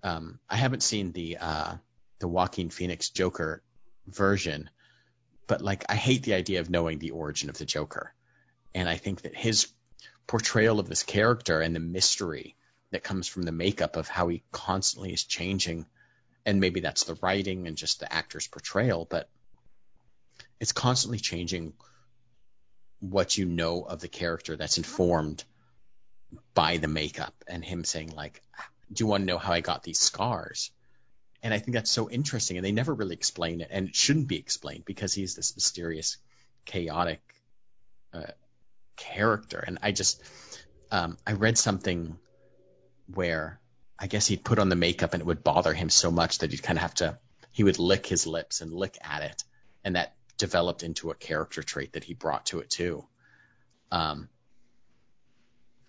Um, 0.02 0.38
I 0.48 0.56
haven't 0.56 0.82
seen 0.82 1.12
the 1.12 1.38
uh, 1.40 1.74
the 2.18 2.28
Joaquin 2.28 2.70
Phoenix 2.70 3.10
Joker 3.10 3.62
version, 4.06 4.70
but 5.46 5.60
like 5.60 5.84
I 5.88 5.94
hate 5.96 6.22
the 6.22 6.34
idea 6.34 6.60
of 6.60 6.70
knowing 6.70 6.98
the 6.98 7.10
origin 7.10 7.50
of 7.50 7.58
the 7.58 7.66
Joker, 7.66 8.14
and 8.74 8.88
I 8.88 8.96
think 8.96 9.22
that 9.22 9.34
his 9.34 9.68
portrayal 10.26 10.80
of 10.80 10.88
this 10.88 11.02
character 11.02 11.60
and 11.60 11.76
the 11.76 11.80
mystery 11.80 12.56
that 12.90 13.02
comes 13.02 13.28
from 13.28 13.42
the 13.42 13.52
makeup 13.52 13.96
of 13.96 14.08
how 14.08 14.28
he 14.28 14.42
constantly 14.52 15.12
is 15.12 15.24
changing, 15.24 15.86
and 16.46 16.60
maybe 16.60 16.80
that's 16.80 17.04
the 17.04 17.16
writing 17.22 17.66
and 17.66 17.76
just 17.76 18.00
the 18.00 18.12
actor's 18.12 18.46
portrayal, 18.46 19.06
but 19.08 19.28
it's 20.60 20.72
constantly 20.72 21.18
changing 21.18 21.72
what 23.00 23.36
you 23.36 23.44
know 23.44 23.82
of 23.82 24.00
the 24.00 24.08
character 24.08 24.56
that's 24.56 24.78
informed 24.78 25.44
by 26.54 26.78
the 26.78 26.88
makeup 26.88 27.34
and 27.46 27.64
him 27.64 27.84
saying 27.84 28.12
like 28.16 28.40
do 28.92 29.02
you 29.02 29.06
want 29.06 29.22
to 29.22 29.26
know 29.26 29.38
how 29.38 29.52
i 29.52 29.60
got 29.60 29.82
these 29.82 29.98
scars? 29.98 30.70
And 31.42 31.52
i 31.52 31.58
think 31.58 31.74
that's 31.74 31.90
so 31.90 32.08
interesting 32.08 32.56
and 32.56 32.64
they 32.64 32.72
never 32.72 32.94
really 32.94 33.14
explain 33.14 33.60
it 33.60 33.68
and 33.70 33.88
it 33.88 33.96
shouldn't 33.96 34.28
be 34.28 34.38
explained 34.38 34.84
because 34.84 35.12
he's 35.12 35.34
this 35.34 35.54
mysterious 35.54 36.16
chaotic 36.64 37.20
uh, 38.12 38.32
character. 38.96 39.62
And 39.66 39.78
i 39.82 39.92
just 39.92 40.22
um, 40.90 41.18
i 41.26 41.32
read 41.32 41.58
something 41.58 42.16
where 43.12 43.60
i 43.98 44.06
guess 44.06 44.26
he'd 44.26 44.44
put 44.44 44.58
on 44.58 44.68
the 44.68 44.76
makeup 44.76 45.14
and 45.14 45.20
it 45.20 45.26
would 45.26 45.44
bother 45.44 45.72
him 45.72 45.88
so 45.88 46.10
much 46.10 46.38
that 46.38 46.50
he'd 46.50 46.62
kind 46.62 46.78
of 46.78 46.82
have 46.82 46.94
to 46.94 47.18
he 47.52 47.62
would 47.62 47.78
lick 47.78 48.06
his 48.06 48.26
lips 48.26 48.60
and 48.60 48.72
lick 48.72 48.98
at 49.02 49.22
it 49.22 49.44
and 49.84 49.96
that 49.96 50.14
developed 50.38 50.82
into 50.82 51.10
a 51.10 51.14
character 51.14 51.62
trait 51.62 51.92
that 51.92 52.04
he 52.04 52.14
brought 52.14 52.46
to 52.46 52.60
it 52.60 52.70
too. 52.70 53.04
Um, 53.92 54.28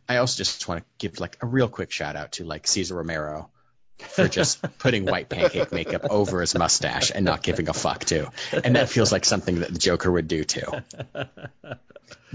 I 0.07 0.17
also 0.17 0.37
just 0.37 0.67
want 0.67 0.81
to 0.81 0.85
give 0.99 1.19
like 1.19 1.37
a 1.41 1.47
real 1.47 1.67
quick 1.67 1.91
shout 1.91 2.15
out 2.15 2.33
to 2.33 2.43
like 2.43 2.67
Cesar 2.67 2.95
Romero 2.95 3.49
for 3.97 4.27
just 4.27 4.61
putting 4.77 5.05
white 5.05 5.29
pancake 5.29 5.71
makeup 5.71 6.05
over 6.09 6.41
his 6.41 6.53
mustache 6.53 7.11
and 7.13 7.25
not 7.25 7.41
giving 7.41 7.69
a 7.69 7.73
fuck 7.73 8.05
too. 8.05 8.27
And 8.63 8.75
that 8.75 8.89
feels 8.89 9.11
like 9.11 9.25
something 9.25 9.61
that 9.61 9.73
the 9.73 9.79
Joker 9.79 10.11
would 10.11 10.27
do 10.27 10.43
too. 10.43 10.67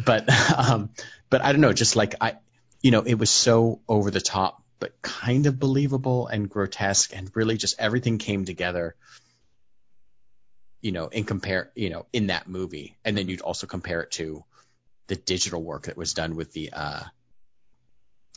But 0.04 0.28
um, 0.56 0.90
but 1.28 1.42
I 1.42 1.52
don't 1.52 1.60
know, 1.60 1.72
just 1.72 1.94
like 1.94 2.16
I, 2.20 2.36
you 2.80 2.90
know, 2.90 3.02
it 3.02 3.14
was 3.14 3.30
so 3.30 3.80
over 3.86 4.10
the 4.10 4.20
top, 4.20 4.62
but 4.80 5.00
kind 5.02 5.46
of 5.46 5.60
believable 5.60 6.26
and 6.26 6.50
grotesque, 6.50 7.14
and 7.14 7.30
really 7.34 7.56
just 7.56 7.78
everything 7.78 8.18
came 8.18 8.44
together 8.44 8.96
you 10.82 10.92
know, 10.92 11.08
in 11.08 11.24
compare, 11.24 11.70
you 11.74 11.90
know, 11.90 12.06
in 12.12 12.28
that 12.28 12.48
movie, 12.48 12.96
and 13.04 13.16
then 13.16 13.28
you'd 13.28 13.42
also 13.42 13.66
compare 13.66 14.00
it 14.00 14.10
to 14.12 14.44
the 15.08 15.16
digital 15.16 15.62
work 15.62 15.84
that 15.84 15.96
was 15.96 16.14
done 16.14 16.36
with 16.36 16.52
the 16.52 16.70
uh, 16.72 17.02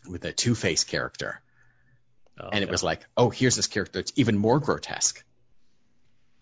with 0.10 0.22
the 0.22 0.34
Two 0.34 0.56
Face 0.56 0.84
character, 0.84 1.42
Oh, 2.40 2.50
and 2.52 2.64
it 2.64 2.68
yeah. 2.68 2.72
was 2.72 2.84
like, 2.84 3.06
oh, 3.16 3.30
here's 3.30 3.56
this 3.56 3.68
character 3.68 4.00
that's 4.00 4.12
even 4.16 4.38
more 4.38 4.60
grotesque, 4.60 5.24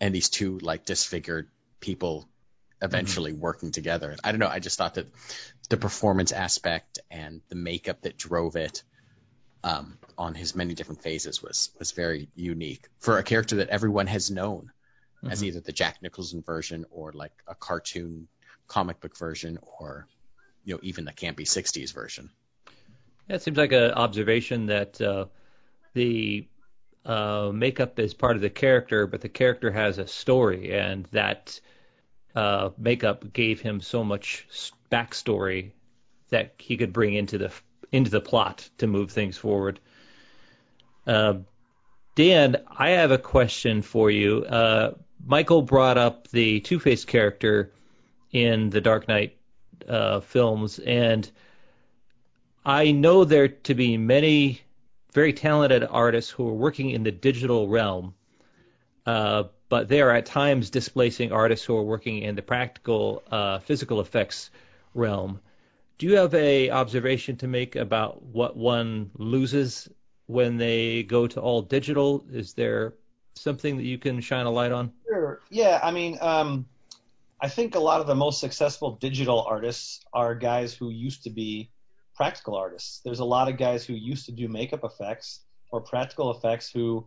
and 0.00 0.14
these 0.14 0.30
two 0.30 0.58
like 0.58 0.84
disfigured 0.84 1.48
people 1.80 2.28
eventually 2.80 3.32
working 3.32 3.70
together. 3.70 4.16
I 4.24 4.32
don't 4.32 4.40
know. 4.40 4.48
I 4.48 4.58
just 4.58 4.78
thought 4.78 4.94
that 4.94 5.06
the 5.68 5.76
performance 5.76 6.32
aspect 6.32 6.98
and 7.10 7.42
the 7.48 7.54
makeup 7.54 8.02
that 8.02 8.16
drove 8.16 8.56
it 8.56 8.82
um, 9.64 9.98
on 10.18 10.34
his 10.34 10.54
many 10.54 10.74
different 10.74 11.02
phases 11.02 11.42
was 11.42 11.70
was 11.78 11.92
very 11.92 12.28
unique 12.34 12.88
for 12.98 13.18
a 13.18 13.22
character 13.22 13.56
that 13.56 13.68
everyone 13.68 14.06
has 14.06 14.30
known 14.30 14.70
as 15.28 15.40
Mhm. 15.40 15.46
either 15.46 15.60
the 15.60 15.72
Jack 15.72 16.02
Nicholson 16.02 16.42
version 16.42 16.84
or 16.90 17.12
like 17.12 17.32
a 17.46 17.54
cartoon 17.54 18.28
comic 18.66 19.00
book 19.00 19.16
version 19.16 19.58
or 19.62 20.06
you 20.64 20.74
know 20.74 20.80
even 20.82 21.04
the 21.04 21.12
campy 21.12 21.46
60s 21.46 21.92
version. 21.92 22.30
Yeah, 23.28 23.36
it 23.36 23.42
seems 23.42 23.56
like 23.56 23.72
an 23.72 23.92
observation 23.92 24.66
that 24.66 25.00
uh, 25.00 25.26
the 25.94 26.46
uh, 27.04 27.50
makeup 27.52 27.98
is 27.98 28.14
part 28.14 28.36
of 28.36 28.42
the 28.42 28.50
character, 28.50 29.06
but 29.06 29.20
the 29.20 29.28
character 29.28 29.70
has 29.70 29.98
a 29.98 30.06
story, 30.06 30.72
and 30.72 31.04
that 31.12 31.60
uh, 32.34 32.70
makeup 32.78 33.32
gave 33.32 33.60
him 33.60 33.80
so 33.80 34.02
much 34.04 34.46
backstory 34.90 35.70
that 36.30 36.54
he 36.58 36.76
could 36.76 36.92
bring 36.92 37.14
into 37.14 37.38
the 37.38 37.52
into 37.92 38.10
the 38.10 38.20
plot 38.20 38.68
to 38.78 38.86
move 38.86 39.12
things 39.12 39.36
forward. 39.36 39.78
Uh, 41.06 41.34
Dan, 42.14 42.56
I 42.68 42.90
have 42.90 43.10
a 43.10 43.18
question 43.18 43.82
for 43.82 44.10
you. 44.10 44.44
Uh, 44.44 44.94
Michael 45.24 45.62
brought 45.62 45.98
up 45.98 46.28
the 46.28 46.60
Two 46.60 46.80
Face 46.80 47.04
character 47.04 47.72
in 48.32 48.70
the 48.70 48.80
Dark 48.80 49.08
Knight 49.08 49.36
uh, 49.88 50.20
films, 50.20 50.78
and 50.78 51.30
I 52.64 52.92
know 52.92 53.24
there 53.24 53.48
to 53.48 53.74
be 53.74 53.96
many 53.96 54.60
very 55.12 55.32
talented 55.32 55.86
artists 55.88 56.30
who 56.30 56.48
are 56.48 56.54
working 56.54 56.90
in 56.90 57.02
the 57.02 57.10
digital 57.10 57.68
realm, 57.68 58.14
uh, 59.06 59.44
but 59.68 59.88
they 59.88 60.00
are 60.00 60.10
at 60.10 60.26
times 60.26 60.70
displacing 60.70 61.32
artists 61.32 61.64
who 61.64 61.76
are 61.76 61.82
working 61.82 62.18
in 62.18 62.34
the 62.34 62.42
practical 62.42 63.22
uh, 63.30 63.58
physical 63.58 64.00
effects 64.00 64.50
realm. 64.94 65.40
Do 66.02 66.08
you 66.08 66.16
have 66.16 66.34
a 66.34 66.68
observation 66.68 67.36
to 67.36 67.46
make 67.46 67.76
about 67.76 68.20
what 68.24 68.56
one 68.56 69.12
loses 69.18 69.88
when 70.26 70.56
they 70.56 71.04
go 71.04 71.28
to 71.28 71.40
all 71.40 71.62
digital? 71.62 72.26
Is 72.32 72.54
there 72.54 72.94
something 73.36 73.76
that 73.76 73.84
you 73.84 73.98
can 73.98 74.20
shine 74.20 74.46
a 74.46 74.50
light 74.50 74.72
on? 74.72 74.90
Sure. 75.06 75.42
Yeah, 75.48 75.78
I 75.80 75.92
mean, 75.92 76.18
um, 76.20 76.66
I 77.40 77.48
think 77.48 77.76
a 77.76 77.78
lot 77.78 78.00
of 78.00 78.08
the 78.08 78.16
most 78.16 78.40
successful 78.40 78.96
digital 78.96 79.42
artists 79.42 80.04
are 80.12 80.34
guys 80.34 80.74
who 80.74 80.90
used 80.90 81.22
to 81.22 81.30
be 81.30 81.70
practical 82.16 82.56
artists. 82.56 83.00
There's 83.04 83.20
a 83.20 83.24
lot 83.24 83.48
of 83.48 83.56
guys 83.56 83.84
who 83.84 83.94
used 83.94 84.26
to 84.26 84.32
do 84.32 84.48
makeup 84.48 84.82
effects 84.82 85.42
or 85.70 85.80
practical 85.80 86.32
effects 86.32 86.68
who, 86.68 87.06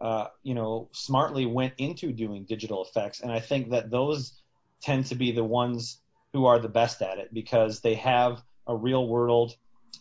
uh, 0.00 0.26
you 0.42 0.54
know, 0.54 0.88
smartly 0.90 1.46
went 1.46 1.74
into 1.78 2.10
doing 2.10 2.44
digital 2.44 2.84
effects, 2.84 3.20
and 3.20 3.30
I 3.30 3.38
think 3.38 3.70
that 3.70 3.88
those 3.88 4.42
tend 4.82 5.06
to 5.06 5.14
be 5.14 5.30
the 5.30 5.44
ones 5.44 6.00
who 6.32 6.46
are 6.46 6.58
the 6.58 6.68
best 6.68 7.02
at 7.02 7.18
it 7.18 7.32
because 7.32 7.80
they 7.80 7.94
have 7.94 8.42
a 8.66 8.76
real 8.76 9.08
world 9.08 9.54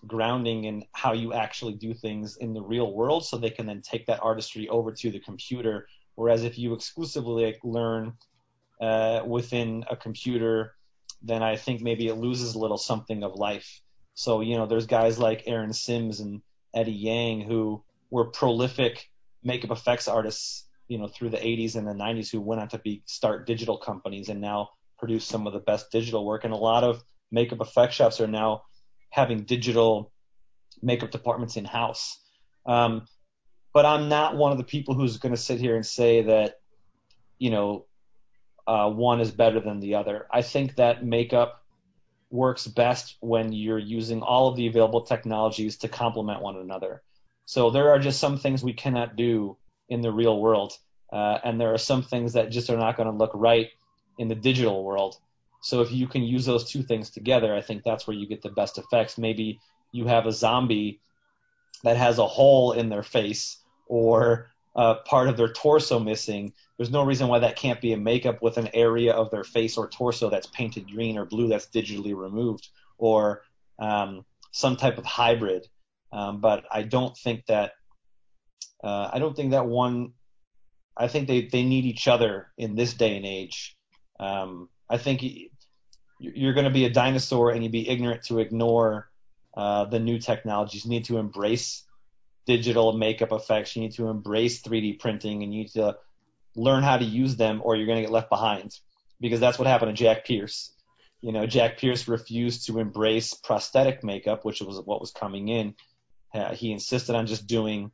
grounding 0.05 0.65
in 0.65 0.83
how 0.91 1.13
you 1.13 1.33
actually 1.33 1.73
do 1.73 1.93
things 1.93 2.37
in 2.37 2.53
the 2.53 2.61
real 2.61 2.93
world. 2.93 3.25
So 3.25 3.37
they 3.37 3.49
can 3.49 3.65
then 3.65 3.81
take 3.81 4.05
that 4.07 4.21
artistry 4.21 4.67
over 4.69 4.91
to 4.91 5.11
the 5.11 5.19
computer. 5.19 5.87
Whereas 6.15 6.43
if 6.43 6.57
you 6.57 6.73
exclusively 6.73 7.45
like, 7.45 7.59
learn 7.63 8.13
uh, 8.81 9.21
within 9.25 9.85
a 9.89 9.95
computer 9.95 10.75
then 11.25 11.41
i 11.41 11.55
think 11.55 11.81
maybe 11.81 12.07
it 12.07 12.15
loses 12.15 12.55
a 12.55 12.59
little 12.59 12.77
something 12.77 13.23
of 13.23 13.35
life. 13.35 13.81
So 14.13 14.41
you 14.41 14.57
know 14.57 14.65
there's 14.65 14.85
guys 14.85 15.19
like 15.19 15.43
aaron 15.47 15.73
sims 15.73 16.19
and 16.19 16.41
eddie 16.73 16.91
yang 16.91 17.41
who 17.41 17.83
were 18.11 18.25
prolific 18.25 19.09
makeup 19.43 19.71
effects 19.71 20.07
artists 20.07 20.67
you 20.87 20.97
know 20.97 21.07
through 21.07 21.31
the 21.31 21.37
80s 21.37 21.75
and 21.75 21.87
the 21.87 21.93
90s 21.93 22.31
who 22.31 22.39
went 22.39 22.61
on 22.61 22.69
to 22.69 22.77
be 22.79 23.01
start 23.05 23.47
digital 23.47 23.77
companies. 23.77 24.29
And 24.29 24.39
now 24.39 24.69
produce 25.05 25.25
some 25.25 25.45
of 25.45 25.53
the 25.53 25.59
best 25.59 25.91
digital 25.91 26.25
work 26.25 26.45
and 26.45 26.53
a 26.53 26.57
lot 26.57 26.83
of 26.83 27.03
makeup 27.31 27.61
effect 27.61 27.93
shops 27.93 28.19
are 28.19 28.27
now 28.27 28.63
having 29.11 29.43
digital 29.43 30.11
makeup 30.81 31.11
departments 31.11 31.57
in 31.57 31.63
house. 31.63 32.19
Um, 32.65 33.05
but 33.71 33.85
I'm 33.85 34.09
not 34.09 34.35
one 34.35 34.51
of 34.51 34.57
the 34.57 34.63
people 34.63 34.95
who's 34.95 35.17
going 35.17 35.35
to 35.35 35.39
sit 35.39 35.59
here 35.59 35.75
and 35.75 35.85
say 35.85 36.23
that, 36.23 36.55
you 37.37 37.51
know, 37.51 37.85
uh, 38.65 38.89
one 38.89 39.21
is 39.21 39.29
better 39.29 39.59
than 39.59 39.79
the 39.79 39.93
other. 39.93 40.25
I 40.31 40.41
think 40.41 40.77
that 40.77 41.05
makeup 41.05 41.63
works 42.31 42.65
best 42.65 43.15
when 43.19 43.53
you're 43.53 43.77
using 43.77 44.23
all 44.23 44.47
of 44.47 44.55
the 44.55 44.65
available 44.65 45.01
technologies 45.01 45.77
to 45.77 45.87
complement 45.87 46.41
one 46.41 46.57
another. 46.57 47.03
So 47.45 47.69
there 47.69 47.91
are 47.91 47.99
just 47.99 48.19
some 48.19 48.39
things 48.39 48.63
we 48.63 48.73
cannot 48.73 49.15
do 49.15 49.57
in 49.87 50.01
the 50.01 50.11
real 50.11 50.41
world, 50.41 50.73
uh, 51.13 51.37
and 51.43 51.61
there 51.61 51.75
are 51.75 51.77
some 51.77 52.01
things 52.01 52.33
that 52.33 52.49
just 52.49 52.71
are 52.71 52.77
not 52.77 52.97
going 52.97 53.11
to 53.11 53.15
look 53.15 53.29
right 53.35 53.69
in 54.17 54.27
the 54.27 54.35
digital 54.35 54.83
world. 54.83 55.17
So 55.61 55.81
if 55.81 55.91
you 55.91 56.07
can 56.07 56.23
use 56.23 56.45
those 56.45 56.69
two 56.69 56.83
things 56.83 57.09
together, 57.09 57.55
I 57.55 57.61
think 57.61 57.83
that's 57.83 58.05
where 58.05 58.15
you 58.15 58.27
get 58.27 58.41
the 58.41 58.49
best 58.49 58.77
effects. 58.77 59.17
Maybe 59.17 59.59
you 59.91 60.05
have 60.05 60.25
a 60.25 60.31
zombie 60.31 61.01
that 61.83 61.97
has 61.97 62.19
a 62.19 62.27
hole 62.27 62.73
in 62.73 62.89
their 62.89 63.03
face 63.03 63.57
or 63.87 64.51
uh, 64.75 64.95
part 65.05 65.29
of 65.29 65.37
their 65.37 65.51
torso 65.51 65.99
missing. 65.99 66.53
There's 66.77 66.91
no 66.91 67.03
reason 67.03 67.27
why 67.27 67.39
that 67.39 67.55
can't 67.55 67.81
be 67.81 67.93
a 67.93 67.97
makeup 67.97 68.41
with 68.41 68.57
an 68.57 68.69
area 68.73 69.13
of 69.13 69.31
their 69.31 69.43
face 69.43 69.77
or 69.77 69.89
torso 69.89 70.29
that's 70.29 70.47
painted 70.47 70.91
green 70.91 71.17
or 71.17 71.25
blue 71.25 71.47
that's 71.47 71.67
digitally 71.67 72.15
removed 72.15 72.67
or 72.97 73.43
um, 73.79 74.25
some 74.51 74.75
type 74.75 74.97
of 74.97 75.05
hybrid. 75.05 75.67
Um, 76.11 76.41
but 76.41 76.65
I 76.71 76.83
don't 76.83 77.15
think 77.17 77.45
that 77.47 77.71
uh, 78.83 79.09
I 79.11 79.19
don't 79.19 79.35
think 79.35 79.51
that 79.51 79.65
one. 79.65 80.13
I 80.97 81.07
think 81.07 81.27
they 81.27 81.47
they 81.47 81.63
need 81.63 81.85
each 81.85 82.07
other 82.07 82.47
in 82.57 82.75
this 82.75 82.93
day 82.93 83.17
and 83.17 83.25
age. 83.25 83.74
Um, 84.19 84.69
I 84.89 84.97
think 84.97 85.23
you're 86.19 86.53
going 86.53 86.65
to 86.65 86.71
be 86.71 86.85
a 86.85 86.89
dinosaur 86.89 87.51
and 87.51 87.63
you'd 87.63 87.71
be 87.71 87.89
ignorant 87.89 88.23
to 88.23 88.39
ignore 88.39 89.09
uh, 89.55 89.85
the 89.85 89.99
new 89.99 90.19
technologies. 90.19 90.85
You 90.85 90.91
need 90.91 91.05
to 91.05 91.17
embrace 91.17 91.83
digital 92.45 92.93
makeup 92.93 93.31
effects. 93.31 93.75
You 93.75 93.81
need 93.81 93.93
to 93.93 94.07
embrace 94.07 94.61
3D 94.61 94.99
printing 94.99 95.43
and 95.43 95.53
you 95.53 95.63
need 95.63 95.71
to 95.71 95.97
learn 96.55 96.83
how 96.83 96.97
to 96.97 97.05
use 97.05 97.35
them 97.35 97.61
or 97.63 97.75
you're 97.75 97.87
going 97.87 97.97
to 97.97 98.03
get 98.03 98.11
left 98.11 98.29
behind 98.29 98.77
because 99.19 99.39
that's 99.39 99.57
what 99.57 99.67
happened 99.67 99.95
to 99.95 100.03
Jack 100.03 100.25
Pierce. 100.25 100.71
You 101.21 101.31
know, 101.31 101.47
Jack 101.47 101.77
Pierce 101.77 102.07
refused 102.07 102.67
to 102.67 102.79
embrace 102.79 103.33
prosthetic 103.33 104.03
makeup, 104.03 104.45
which 104.45 104.61
was 104.61 104.79
what 104.85 105.01
was 105.01 105.11
coming 105.11 105.47
in. 105.47 105.75
Uh, 106.33 106.53
he 106.53 106.71
insisted 106.71 107.15
on 107.15 107.25
just 107.25 107.47
doing 107.47 107.91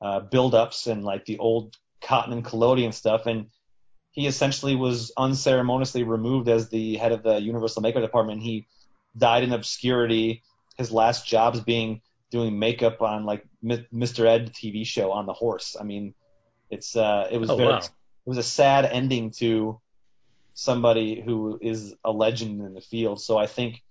uh, 0.00 0.20
build-ups 0.20 0.86
and 0.86 1.04
like 1.04 1.24
the 1.24 1.38
old 1.38 1.76
cotton 2.00 2.32
and 2.32 2.44
collodion 2.44 2.92
stuff. 2.92 3.26
And 3.26 3.48
he 4.12 4.26
essentially 4.26 4.76
was 4.76 5.10
unceremoniously 5.16 6.04
removed 6.04 6.48
as 6.48 6.68
the 6.68 6.96
head 6.96 7.12
of 7.12 7.22
the 7.22 7.40
Universal 7.40 7.82
Makeup 7.82 8.02
Department. 8.02 8.42
He 8.42 8.66
died 9.16 9.42
in 9.42 9.52
obscurity. 9.52 10.42
His 10.76 10.92
last 10.92 11.26
jobs 11.26 11.60
being 11.60 12.02
doing 12.30 12.58
makeup 12.58 13.02
on 13.02 13.24
like 13.24 13.46
Mr. 13.64 14.26
Ed 14.26 14.52
TV 14.52 14.86
show 14.86 15.12
on 15.12 15.26
the 15.26 15.32
horse. 15.32 15.76
I 15.78 15.84
mean, 15.84 16.14
it's 16.70 16.94
uh, 16.94 17.28
it 17.30 17.38
was 17.38 17.50
oh, 17.50 17.56
very 17.56 17.70
wow. 17.70 17.78
it 17.78 17.90
was 18.26 18.38
a 18.38 18.42
sad 18.42 18.84
ending 18.84 19.30
to 19.32 19.80
somebody 20.54 21.20
who 21.20 21.58
is 21.60 21.94
a 22.04 22.10
legend 22.10 22.60
in 22.60 22.74
the 22.74 22.80
field. 22.80 23.20
So 23.20 23.38
I 23.38 23.46
think 23.46 23.82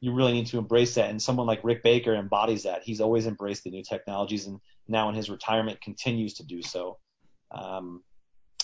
you 0.00 0.12
really 0.12 0.32
need 0.32 0.46
to 0.46 0.58
embrace 0.58 0.96
that. 0.96 1.10
And 1.10 1.22
someone 1.22 1.46
like 1.46 1.62
Rick 1.62 1.84
Baker 1.84 2.14
embodies 2.14 2.64
that. 2.64 2.82
He's 2.82 3.00
always 3.00 3.26
embraced 3.26 3.62
the 3.62 3.70
new 3.70 3.84
technologies, 3.84 4.46
and 4.46 4.60
now 4.88 5.08
in 5.08 5.14
his 5.14 5.30
retirement 5.30 5.80
continues 5.80 6.34
to 6.34 6.44
do 6.44 6.62
so. 6.62 6.98
Um, 7.52 8.02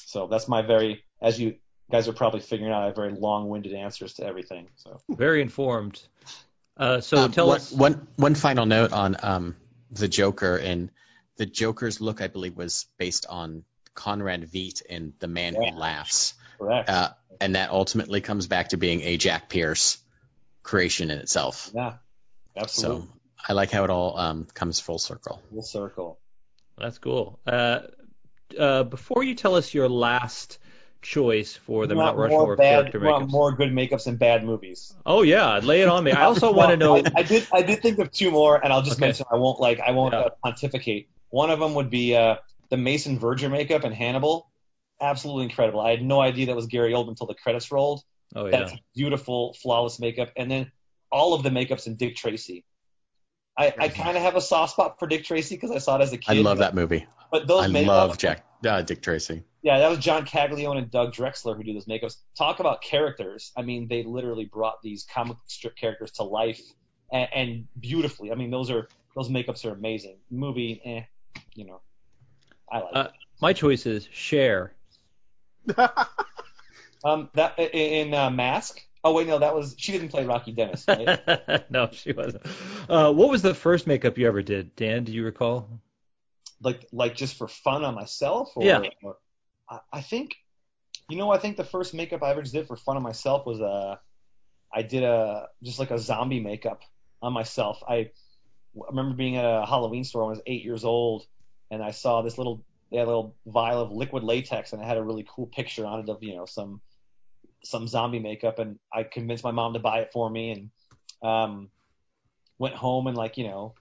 so 0.08 0.26
that's 0.26 0.48
my 0.48 0.62
very, 0.62 1.04
as 1.20 1.38
you 1.38 1.56
guys 1.90 2.08
are 2.08 2.14
probably 2.14 2.40
figuring 2.40 2.72
out, 2.72 2.82
I 2.82 2.86
have 2.86 2.96
very 2.96 3.12
long-winded 3.12 3.74
answers 3.74 4.14
to 4.14 4.24
everything. 4.24 4.68
So 4.76 5.02
very 5.10 5.42
informed. 5.42 6.00
Uh, 6.78 7.02
so 7.02 7.18
um, 7.18 7.32
tell 7.32 7.48
one, 7.48 7.56
us 7.56 7.70
one 7.70 8.08
one 8.16 8.34
final 8.34 8.64
note 8.64 8.92
on 8.92 9.16
um, 9.22 9.56
the 9.90 10.08
Joker 10.08 10.56
and 10.56 10.90
the 11.36 11.44
Joker's 11.44 12.00
look. 12.00 12.22
I 12.22 12.28
believe 12.28 12.56
was 12.56 12.86
based 12.96 13.26
on 13.28 13.64
Conrad 13.94 14.50
Veidt 14.50 14.80
in 14.80 15.12
The 15.18 15.28
Man 15.28 15.54
Yeah. 15.60 15.72
Who 15.72 15.78
Laughs, 15.78 16.32
correct. 16.58 16.88
uh, 16.88 17.10
and 17.38 17.54
that 17.54 17.68
ultimately 17.68 18.22
comes 18.22 18.46
back 18.46 18.70
to 18.70 18.78
being 18.78 19.02
a 19.02 19.18
Jack 19.18 19.50
Pierce 19.50 19.98
creation 20.62 21.10
in 21.10 21.18
itself. 21.18 21.70
yeah, 21.74 21.94
absolutely. 22.56 23.02
So 23.02 23.08
I 23.46 23.52
like 23.52 23.70
how 23.70 23.84
it 23.84 23.90
all 23.90 24.16
um, 24.18 24.46
comes 24.54 24.80
full 24.80 24.98
circle. 24.98 25.42
Full 25.50 25.62
circle. 25.62 26.18
That's 26.78 26.96
cool. 26.96 27.40
Uh, 27.46 27.80
uh, 28.58 28.84
before 28.84 29.22
you 29.24 29.34
tell 29.34 29.54
us 29.54 29.74
your 29.74 29.88
last 29.88 30.58
choice 31.02 31.54
for 31.56 31.86
the 31.86 31.94
Mount 31.94 32.16
Rushmore 32.16 32.52
of 32.54 32.58
bad, 32.58 32.92
character 32.92 33.00
makeups. 33.00 33.30
more 33.30 33.52
good 33.52 33.70
makeups 33.72 34.06
and 34.06 34.18
bad 34.18 34.44
movies. 34.44 34.94
Oh 35.06 35.22
yeah, 35.22 35.58
lay 35.58 35.82
it 35.82 35.88
on 35.88 36.04
me. 36.04 36.12
I 36.12 36.24
also 36.24 36.52
want 36.60 36.70
to 36.70 36.76
know. 36.76 36.96
I, 36.96 37.04
I 37.16 37.22
did. 37.22 37.46
I 37.52 37.62
did 37.62 37.82
think 37.82 37.98
of 37.98 38.10
two 38.10 38.30
more, 38.30 38.62
and 38.62 38.72
I'll 38.72 38.82
just 38.82 38.98
Okay. 38.98 39.06
mention. 39.06 39.26
I 39.32 39.36
won't 39.36 39.60
like. 39.60 39.80
I 39.80 39.90
won't 39.92 40.12
Yeah. 40.14 40.20
uh, 40.20 40.30
pontificate. 40.42 41.08
One 41.30 41.50
of 41.50 41.60
them 41.60 41.74
would 41.74 41.90
be 41.90 42.16
uh, 42.16 42.36
the 42.70 42.76
Mason 42.76 43.18
Verger 43.18 43.48
makeup 43.50 43.84
in 43.84 43.92
Hannibal. 43.92 44.50
Absolutely 45.00 45.44
incredible. 45.44 45.80
I 45.80 45.90
had 45.90 46.02
no 46.02 46.20
idea 46.20 46.46
that 46.46 46.56
was 46.56 46.66
Gary 46.66 46.92
Oldman 46.92 47.10
until 47.10 47.26
the 47.28 47.34
credits 47.34 47.70
rolled. 47.70 48.02
Oh 48.34 48.46
yeah. 48.46 48.50
That's 48.58 48.72
beautiful, 48.94 49.54
flawless 49.54 50.00
makeup. 50.00 50.30
And 50.36 50.50
then 50.50 50.72
all 51.12 51.34
of 51.34 51.42
the 51.42 51.50
makeups 51.50 51.86
in 51.86 51.94
Dick 51.96 52.16
Tracy. 52.16 52.64
I, 53.58 53.74
I 53.78 53.88
kind 53.88 54.16
of 54.16 54.22
have 54.22 54.36
a 54.36 54.40
soft 54.40 54.72
spot 54.72 54.98
for 55.00 55.08
Dick 55.08 55.24
Tracy 55.24 55.56
because 55.56 55.72
I 55.72 55.78
saw 55.78 55.96
it 55.96 56.02
as 56.02 56.12
a 56.12 56.18
kid. 56.18 56.38
I 56.38 56.40
love 56.40 56.58
that 56.58 56.74
movie. 56.74 57.06
But 57.32 57.48
those 57.48 57.64
I 57.64 57.66
makeups, 57.68 57.86
love 57.86 58.18
Jack 58.18 58.46
uh, 58.64 58.82
Dick 58.82 59.02
Tracy. 59.02 59.42
Yeah, 59.62 59.80
that 59.80 59.90
was 59.90 59.98
John 59.98 60.24
Caglione 60.24 60.78
and 60.78 60.90
Doug 60.90 61.12
Drexler 61.12 61.56
who 61.56 61.64
do 61.64 61.74
those 61.74 61.86
makeups. 61.86 62.16
Talk 62.36 62.60
about 62.60 62.80
characters. 62.82 63.52
I 63.56 63.62
mean, 63.62 63.88
they 63.88 64.04
literally 64.04 64.44
brought 64.44 64.80
these 64.82 65.04
comic 65.12 65.36
strip 65.48 65.76
characters 65.76 66.12
to 66.12 66.22
life 66.22 66.60
and, 67.12 67.28
and 67.34 67.68
beautifully. 67.78 68.30
I 68.30 68.36
mean, 68.36 68.50
those 68.50 68.70
are 68.70 68.88
those 69.16 69.28
makeups 69.28 69.64
are 69.64 69.72
amazing. 69.72 70.18
Movie, 70.30 70.80
eh, 70.84 71.02
you 71.54 71.66
know, 71.66 71.80
I 72.70 72.78
like 72.78 72.90
Uh, 72.94 73.08
my 73.42 73.52
choice 73.52 73.86
is 73.86 74.08
Cher. 74.12 74.72
Um, 77.04 77.30
that 77.34 77.58
in 77.58 78.12
uh, 78.12 78.28
Mask. 78.28 78.84
Oh 79.04 79.12
wait, 79.14 79.26
no, 79.26 79.38
that 79.38 79.54
was 79.54 79.74
she 79.78 79.92
didn't 79.92 80.08
play 80.08 80.24
Rocky 80.24 80.52
Dennis. 80.52 80.84
Right? 80.88 81.70
no, 81.70 81.88
she 81.92 82.12
wasn't. 82.12 82.44
Uh, 82.88 83.12
what 83.12 83.30
was 83.30 83.42
the 83.42 83.54
first 83.54 83.86
makeup 83.86 84.18
you 84.18 84.26
ever 84.26 84.42
did, 84.42 84.74
Dan? 84.76 85.04
Do 85.04 85.12
you 85.12 85.24
recall? 85.24 85.68
like 86.60 86.86
like 86.90 87.14
just 87.14 87.36
for 87.36 87.46
fun 87.46 87.84
on 87.84 87.94
myself 87.94 88.50
or, 88.56 88.64
Yeah. 88.64 88.82
or- 89.02 89.18
I, 89.70 89.78
I 89.92 90.00
think 90.00 90.34
you 91.08 91.16
know 91.16 91.30
I 91.30 91.38
think 91.38 91.56
the 91.56 91.62
first 91.64 91.94
makeup 91.94 92.22
I 92.22 92.30
ever 92.30 92.42
did 92.42 92.66
for 92.66 92.76
fun 92.76 92.96
on 92.96 93.02
myself 93.04 93.46
was 93.46 93.60
uh 93.60 93.96
I 94.74 94.82
did 94.82 95.04
a 95.04 95.48
just 95.62 95.78
like 95.78 95.92
a 95.92 95.98
zombie 95.98 96.40
makeup 96.40 96.82
on 97.22 97.32
myself. 97.32 97.80
I, 97.88 97.94
I 97.94 98.10
remember 98.90 99.14
being 99.14 99.36
at 99.36 99.44
a 99.44 99.64
Halloween 99.66 100.02
store 100.04 100.22
when 100.24 100.30
I 100.30 100.36
was 100.36 100.42
eight 100.46 100.64
years 100.64 100.84
old 100.84 101.26
and 101.70 101.82
I 101.82 101.92
saw 101.92 102.22
this 102.22 102.38
little 102.38 102.64
they 102.90 102.96
had 102.98 103.04
a 103.04 103.06
little 103.06 103.36
vial 103.46 103.80
of 103.80 103.92
liquid 103.92 104.24
latex 104.24 104.72
and 104.72 104.82
it 104.82 104.84
had 104.84 104.96
a 104.96 105.02
really 105.02 105.26
cool 105.28 105.46
picture 105.46 105.86
on 105.86 106.00
it 106.00 106.08
of 106.08 106.22
you 106.22 106.34
know 106.34 106.46
some 106.46 106.80
some 107.64 107.88
zombie 107.88 108.18
makeup 108.18 108.58
and 108.58 108.78
I 108.92 109.02
convinced 109.02 109.44
my 109.44 109.50
mom 109.50 109.72
to 109.74 109.78
buy 109.78 110.00
it 110.00 110.12
for 110.12 110.28
me 110.30 110.50
and 110.50 110.70
um 111.22 111.70
went 112.58 112.74
home 112.74 113.06
and 113.06 113.16
like 113.16 113.36
you 113.36 113.44
know 113.44 113.74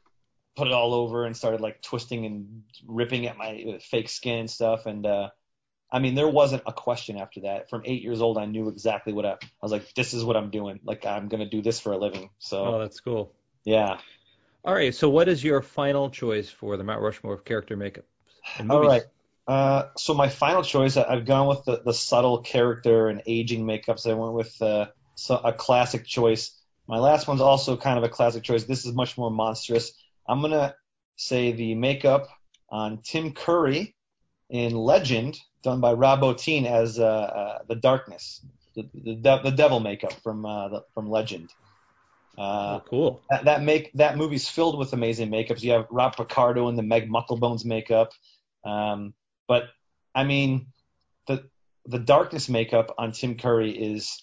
put 0.57 0.67
it 0.67 0.73
all 0.73 0.93
over 0.93 1.25
and 1.25 1.37
started 1.37 1.61
like 1.61 1.81
twisting 1.81 2.25
and 2.25 2.63
ripping 2.87 3.27
at 3.27 3.37
my 3.37 3.63
uh, 3.75 3.79
fake 3.79 4.09
skin 4.09 4.39
and 4.39 4.49
stuff. 4.49 4.87
And 4.87 5.05
uh, 5.05 5.29
I 5.91 5.99
mean, 5.99 6.15
there 6.15 6.27
wasn't 6.27 6.63
a 6.65 6.73
question 6.73 7.17
after 7.17 7.41
that. 7.41 7.69
From 7.69 7.83
eight 7.85 8.01
years 8.01 8.21
old, 8.21 8.39
I 8.39 8.45
knew 8.45 8.67
exactly 8.67 9.13
what 9.13 9.25
I, 9.25 9.33
I 9.33 9.37
was 9.61 9.71
like. 9.71 9.93
This 9.93 10.15
is 10.15 10.23
what 10.23 10.35
I'm 10.35 10.49
doing. 10.49 10.79
Like 10.83 11.05
I'm 11.05 11.29
gonna 11.29 11.49
do 11.49 11.61
this 11.61 11.79
for 11.79 11.93
a 11.93 11.97
living. 11.97 12.31
So. 12.39 12.65
Oh, 12.65 12.79
that's 12.79 12.99
cool. 12.99 13.31
Yeah. 13.63 13.99
All 14.65 14.73
right. 14.73 14.93
So, 14.93 15.09
what 15.09 15.29
is 15.29 15.43
your 15.43 15.61
final 15.61 16.09
choice 16.09 16.49
for 16.49 16.75
the 16.75 16.83
Mount 16.83 17.01
Rushmore 17.01 17.33
of 17.33 17.45
character 17.45 17.77
makeup? 17.77 18.05
All 18.69 18.81
right. 18.81 19.03
Uh, 19.47 19.87
so 19.95 20.13
my 20.13 20.27
final 20.27 20.61
choice, 20.61 20.97
I've 20.97 21.25
gone 21.25 21.47
with 21.47 21.63
the, 21.63 21.81
the 21.83 21.93
subtle 21.93 22.39
character 22.39 23.07
and 23.07 23.21
aging 23.25 23.65
makeups. 23.65 24.09
I 24.09 24.13
went 24.13 24.33
with 24.33 24.61
uh, 24.61 24.87
a 25.29 25.53
classic 25.53 26.05
choice. 26.05 26.51
My 26.87 26.99
last 26.99 27.27
one's 27.27 27.41
also 27.41 27.77
kind 27.77 27.97
of 27.97 28.03
a 28.03 28.09
classic 28.09 28.43
choice. 28.43 28.65
This 28.65 28.85
is 28.85 28.93
much 28.93 29.17
more 29.17 29.31
monstrous. 29.31 29.93
I'm 30.27 30.41
gonna 30.41 30.75
say 31.15 31.53
the 31.53 31.75
makeup 31.75 32.27
on 32.69 32.99
Tim 33.03 33.33
Curry 33.33 33.95
in 34.49 34.75
Legend, 34.75 35.39
done 35.63 35.79
by 35.79 35.93
Rob 35.93 36.21
Bottin 36.21 36.65
as 36.65 36.99
uh, 36.99 37.05
uh, 37.05 37.59
the 37.67 37.75
Darkness, 37.75 38.41
the, 38.75 38.87
the, 38.93 39.15
de- 39.15 39.41
the 39.43 39.51
devil 39.51 39.79
makeup 39.79 40.13
from 40.23 40.45
uh, 40.45 40.67
the, 40.69 40.83
from 40.93 41.09
Legend. 41.09 41.49
Uh, 42.37 42.79
oh, 42.79 42.83
cool. 42.89 43.21
That, 43.29 43.45
that 43.45 43.63
make 43.63 43.91
that 43.93 44.17
movie's 44.17 44.47
filled 44.47 44.77
with 44.77 44.93
amazing 44.93 45.29
makeups. 45.29 45.63
You 45.63 45.71
have 45.71 45.87
Rob 45.89 46.15
Picardo 46.15 46.67
in 46.67 46.75
the 46.75 46.83
Meg 46.83 47.09
Mucklebones 47.09 47.65
makeup, 47.65 48.11
um, 48.63 49.13
but 49.47 49.63
I 50.13 50.23
mean 50.23 50.67
the 51.27 51.49
the 51.85 51.99
darkness 51.99 52.49
makeup 52.49 52.93
on 52.97 53.11
Tim 53.13 53.37
Curry 53.37 53.71
is, 53.71 54.21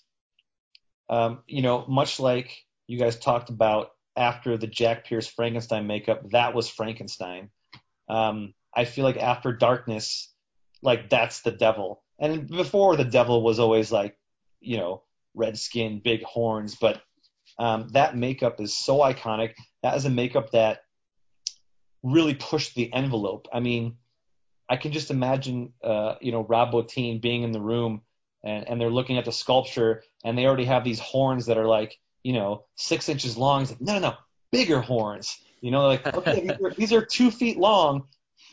um, 1.08 1.42
you 1.46 1.62
know, 1.62 1.86
much 1.88 2.20
like 2.20 2.54
you 2.86 2.98
guys 2.98 3.18
talked 3.18 3.48
about 3.48 3.88
after 4.16 4.56
the 4.56 4.66
Jack 4.66 5.06
Pierce 5.06 5.26
Frankenstein 5.26 5.86
makeup. 5.86 6.30
That 6.30 6.54
was 6.54 6.68
Frankenstein. 6.68 7.50
Um, 8.08 8.52
I 8.74 8.84
feel 8.84 9.04
like 9.04 9.16
after 9.16 9.52
Darkness, 9.52 10.32
like 10.82 11.08
that's 11.08 11.40
the 11.40 11.52
devil. 11.52 12.02
And 12.18 12.46
before 12.46 12.96
the 12.96 13.04
devil 13.04 13.42
was 13.42 13.58
always 13.58 13.90
like, 13.90 14.16
you 14.60 14.76
know, 14.76 15.02
red 15.34 15.58
skin, 15.58 16.00
big 16.04 16.22
horns, 16.22 16.76
but 16.76 17.00
um, 17.58 17.88
that 17.92 18.16
makeup 18.16 18.60
is 18.60 18.76
so 18.76 18.98
iconic. 18.98 19.54
That 19.82 19.96
is 19.96 20.04
a 20.04 20.10
makeup 20.10 20.50
that 20.50 20.80
really 22.02 22.34
pushed 22.34 22.74
the 22.74 22.92
envelope. 22.92 23.48
I 23.52 23.60
mean, 23.60 23.96
I 24.68 24.76
can 24.76 24.92
just 24.92 25.10
imagine, 25.10 25.72
uh, 25.82 26.14
you 26.20 26.32
know, 26.32 26.42
Rob 26.42 26.72
Bottin 26.72 27.20
being 27.20 27.42
in 27.42 27.52
the 27.52 27.60
room 27.60 28.02
and, 28.42 28.68
and 28.68 28.80
they're 28.80 28.90
looking 28.90 29.18
at 29.18 29.24
the 29.24 29.32
sculpture 29.32 30.02
and 30.24 30.38
they 30.38 30.46
already 30.46 30.64
have 30.64 30.84
these 30.84 31.00
horns 31.00 31.46
that 31.46 31.58
are 31.58 31.66
like, 31.66 31.98
you 32.22 32.32
know, 32.32 32.64
six 32.76 33.08
inches 33.08 33.36
long. 33.36 33.60
He's 33.60 33.70
like, 33.70 33.80
no, 33.80 33.94
no, 33.94 33.98
no, 34.00 34.14
bigger 34.50 34.80
horns. 34.80 35.38
You 35.60 35.70
know, 35.70 35.86
like, 35.86 36.06
okay, 36.06 36.40
these, 36.40 36.60
are, 36.62 36.70
these 36.70 36.92
are 36.92 37.04
two 37.04 37.30
feet 37.30 37.58
long, 37.58 38.04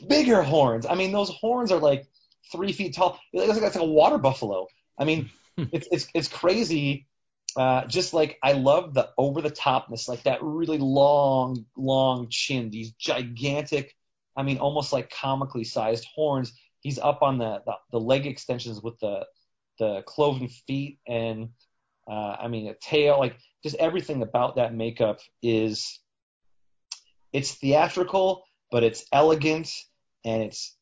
bigger 0.08 0.42
horns. 0.42 0.86
I 0.86 0.96
mean, 0.96 1.12
those 1.12 1.30
horns 1.30 1.72
are 1.72 1.80
like 1.80 2.08
three 2.52 2.72
feet 2.72 2.96
tall. 2.96 3.20
It's 3.34 3.48
like, 3.48 3.58
it's 3.58 3.76
like 3.76 3.84
a 3.84 3.86
water 3.86 4.18
buffalo. 4.18 4.68
I 4.98 5.06
mean, 5.06 5.30
it's, 5.58 5.88
it's, 5.92 6.08
it's 6.14 6.28
crazy. 6.28 7.08
Uh, 7.56 7.86
just 7.86 8.14
like 8.14 8.40
I 8.42 8.54
love 8.54 8.94
the 8.94 9.10
over 9.18 9.42
the 9.42 9.52
topness, 9.52 10.08
like 10.08 10.24
that 10.24 10.42
really 10.42 10.78
long, 10.78 11.66
long 11.76 12.30
chin, 12.30 12.70
these 12.70 12.92
gigantic, 12.92 13.94
I 14.36 14.44
mean, 14.44 14.58
almost 14.58 14.94
like 14.94 15.10
comically 15.10 15.64
sized 15.64 16.08
horns. 16.14 16.54
He's 16.80 17.00
up 17.00 17.22
on 17.22 17.38
the, 17.38 17.62
the, 17.66 17.74
the 17.92 18.00
leg 18.00 18.26
extensions 18.26 18.82
with 18.82 19.00
the, 19.00 19.26
the 19.78 20.04
cloven 20.06 20.48
feet 20.48 21.00
and, 21.08 21.50
uh, 22.10 22.36
I 22.40 22.48
mean, 22.48 22.68
a 22.68 22.74
tail, 22.74 23.20
like 23.20 23.38
just 23.64 23.76
everything 23.76 24.22
about 24.22 24.56
that 24.56 24.74
makeup 24.74 25.20
is 25.42 26.00
it's 27.32 27.54
theatrical, 27.54 28.44
but 28.72 28.84
it's 28.84 29.06
elegant 29.12 29.72
and 30.26 30.44
it's 30.44 30.76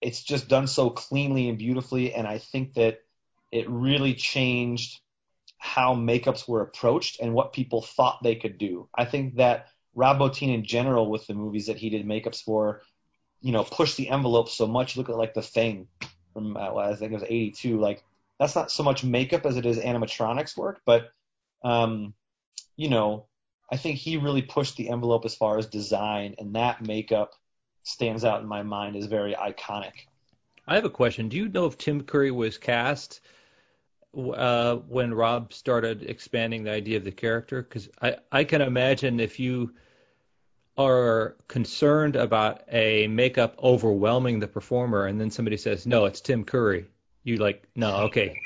it's 0.00 0.22
just 0.22 0.48
done 0.48 0.66
so 0.66 0.90
cleanly 0.90 1.48
and 1.48 1.56
beautifully. 1.56 2.12
And 2.12 2.26
I 2.26 2.38
think 2.38 2.74
that 2.74 2.98
it 3.50 3.68
really 3.70 4.14
changed 4.14 5.00
how 5.56 5.94
makeups 5.94 6.46
were 6.46 6.60
approached 6.60 7.20
and 7.20 7.32
what 7.32 7.54
people 7.54 7.80
thought 7.80 8.22
they 8.22 8.34
could 8.34 8.58
do. 8.58 8.88
I 8.94 9.06
think 9.06 9.36
that 9.36 9.68
Rob 9.94 10.18
Bottin 10.18 10.52
in 10.52 10.64
general 10.64 11.08
with 11.08 11.26
the 11.26 11.32
movies 11.34 11.68
that 11.68 11.78
he 11.78 11.88
did 11.88 12.04
makeups 12.04 12.42
for, 12.42 12.82
you 13.44 13.52
know, 13.52 13.62
push 13.62 13.94
the 13.94 14.08
envelope 14.08 14.48
so 14.48 14.66
much. 14.66 14.96
Look 14.96 15.10
at 15.10 15.18
like 15.18 15.34
The 15.34 15.42
Thing 15.42 15.86
from 16.32 16.56
uh, 16.56 16.74
I 16.76 16.96
think 16.96 17.12
it 17.12 17.14
was 17.14 17.24
'82. 17.24 17.78
Like 17.78 18.02
that's 18.40 18.56
not 18.56 18.70
so 18.72 18.82
much 18.82 19.04
makeup 19.04 19.44
as 19.44 19.58
it 19.58 19.66
is 19.66 19.78
animatronics 19.78 20.56
work, 20.56 20.80
but 20.86 21.12
um, 21.62 22.14
you 22.76 22.88
know, 22.88 23.26
I 23.70 23.76
think 23.76 23.98
he 23.98 24.16
really 24.16 24.40
pushed 24.40 24.78
the 24.78 24.88
envelope 24.88 25.26
as 25.26 25.34
far 25.34 25.58
as 25.58 25.66
design, 25.66 26.34
and 26.38 26.56
that 26.56 26.80
makeup 26.80 27.34
stands 27.82 28.24
out 28.24 28.40
in 28.40 28.48
my 28.48 28.62
mind 28.62 28.96
as 28.96 29.04
very 29.04 29.34
iconic. 29.34 29.92
I 30.66 30.74
have 30.74 30.86
a 30.86 30.90
question. 30.90 31.28
Do 31.28 31.36
you 31.36 31.50
know 31.50 31.66
if 31.66 31.76
Tim 31.76 32.02
Curry 32.02 32.30
was 32.30 32.56
cast 32.56 33.20
uh, 34.16 34.76
when 34.76 35.12
Rob 35.12 35.52
started 35.52 36.04
expanding 36.04 36.64
the 36.64 36.70
idea 36.70 36.96
of 36.96 37.04
the 37.04 37.12
character? 37.12 37.62
Because 37.62 37.90
I, 38.00 38.16
I 38.32 38.44
can 38.44 38.62
imagine 38.62 39.20
if 39.20 39.38
you 39.38 39.74
are 40.76 41.36
concerned 41.48 42.16
about 42.16 42.62
a 42.70 43.06
makeup 43.06 43.56
overwhelming 43.62 44.40
the 44.40 44.48
performer, 44.48 45.06
and 45.06 45.20
then 45.20 45.30
somebody 45.30 45.56
says, 45.56 45.86
"No, 45.86 46.06
it's 46.06 46.20
Tim 46.20 46.44
Curry," 46.44 46.86
you 47.22 47.36
like, 47.36 47.68
no, 47.76 47.96
okay, 48.04 48.36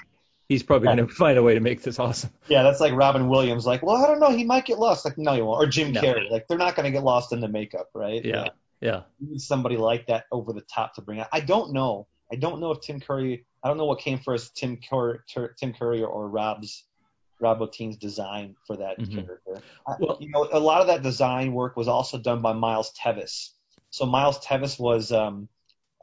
he's 0.48 0.62
probably 0.62 0.86
going 0.86 0.98
to 0.98 1.08
find 1.08 1.38
a 1.38 1.42
way 1.42 1.54
to 1.54 1.60
make 1.60 1.82
this 1.82 1.98
awesome. 1.98 2.30
Yeah, 2.48 2.62
that's 2.62 2.80
like 2.80 2.92
Robin 2.92 3.28
Williams. 3.28 3.66
Like, 3.66 3.82
well, 3.82 3.96
I 3.96 4.06
don't 4.06 4.20
know, 4.20 4.30
he 4.30 4.44
might 4.44 4.64
get 4.64 4.78
lost. 4.78 5.04
Like, 5.04 5.18
no, 5.18 5.34
he 5.34 5.42
won't. 5.42 5.62
Or 5.62 5.66
Jim 5.66 5.92
no. 5.92 6.00
Carrey. 6.00 6.30
Like, 6.30 6.48
they're 6.48 6.58
not 6.58 6.74
going 6.74 6.84
to 6.84 6.90
get 6.90 7.02
lost 7.02 7.32
in 7.32 7.40
the 7.40 7.48
makeup, 7.48 7.88
right? 7.94 8.24
Yeah, 8.24 8.42
like, 8.42 8.52
yeah. 8.80 9.02
You 9.20 9.30
need 9.30 9.40
somebody 9.40 9.76
like 9.76 10.06
that 10.06 10.24
over 10.32 10.52
the 10.52 10.62
top 10.62 10.94
to 10.94 11.02
bring 11.02 11.20
out. 11.20 11.28
I 11.32 11.40
don't 11.40 11.72
know. 11.72 12.06
I 12.30 12.36
don't 12.36 12.60
know 12.60 12.72
if 12.72 12.80
Tim 12.80 13.00
Curry. 13.00 13.46
I 13.62 13.68
don't 13.68 13.76
know 13.76 13.86
what 13.86 14.00
came 14.00 14.18
first, 14.18 14.56
Tim 14.56 14.78
Curry, 14.88 15.18
Tim 15.58 15.72
Curry 15.72 16.02
or 16.02 16.28
Rob's 16.28 16.84
Rob 17.40 17.60
Bottin's 17.60 17.96
design 17.96 18.56
for 18.66 18.76
that 18.76 18.98
mm-hmm. 18.98 19.14
character. 19.14 19.62
Well, 20.00 20.18
you 20.20 20.30
know, 20.30 20.48
a 20.52 20.58
lot 20.58 20.80
of 20.80 20.88
that 20.88 21.02
design 21.02 21.52
work 21.52 21.76
was 21.76 21.88
also 21.88 22.18
done 22.18 22.42
by 22.42 22.52
Miles 22.52 22.92
Teves. 22.92 23.50
So 23.90 24.06
Miles 24.06 24.38
Teves 24.44 24.78
was 24.78 25.12
um, 25.12 25.48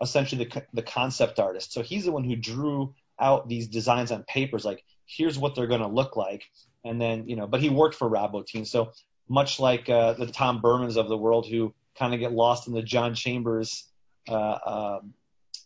essentially 0.01 0.45
the 0.45 0.63
the 0.73 0.81
concept 0.81 1.39
artist. 1.39 1.73
So 1.73 1.81
he's 1.81 2.05
the 2.05 2.11
one 2.11 2.23
who 2.23 2.35
drew 2.35 2.93
out 3.19 3.47
these 3.47 3.67
designs 3.67 4.11
on 4.11 4.23
papers, 4.23 4.65
like 4.65 4.83
here's 5.05 5.37
what 5.37 5.55
they're 5.55 5.67
going 5.67 5.81
to 5.81 5.87
look 5.87 6.15
like, 6.15 6.43
and 6.83 6.99
then 7.01 7.27
you 7.27 7.35
know. 7.35 7.47
But 7.47 7.61
he 7.61 7.69
worked 7.69 7.95
for 7.95 8.07
Rob 8.07 8.33
Bottin, 8.33 8.65
so 8.65 8.91
much 9.29 9.59
like 9.59 9.89
uh, 9.89 10.13
the 10.13 10.27
Tom 10.27 10.61
Burmans 10.61 10.97
of 10.97 11.09
the 11.09 11.17
world 11.17 11.47
who 11.47 11.73
kind 11.97 12.13
of 12.13 12.19
get 12.19 12.31
lost 12.31 12.67
in 12.67 12.73
the 12.73 12.81
John 12.81 13.15
Chambers 13.15 13.85
uh, 14.27 14.31
uh, 14.33 14.99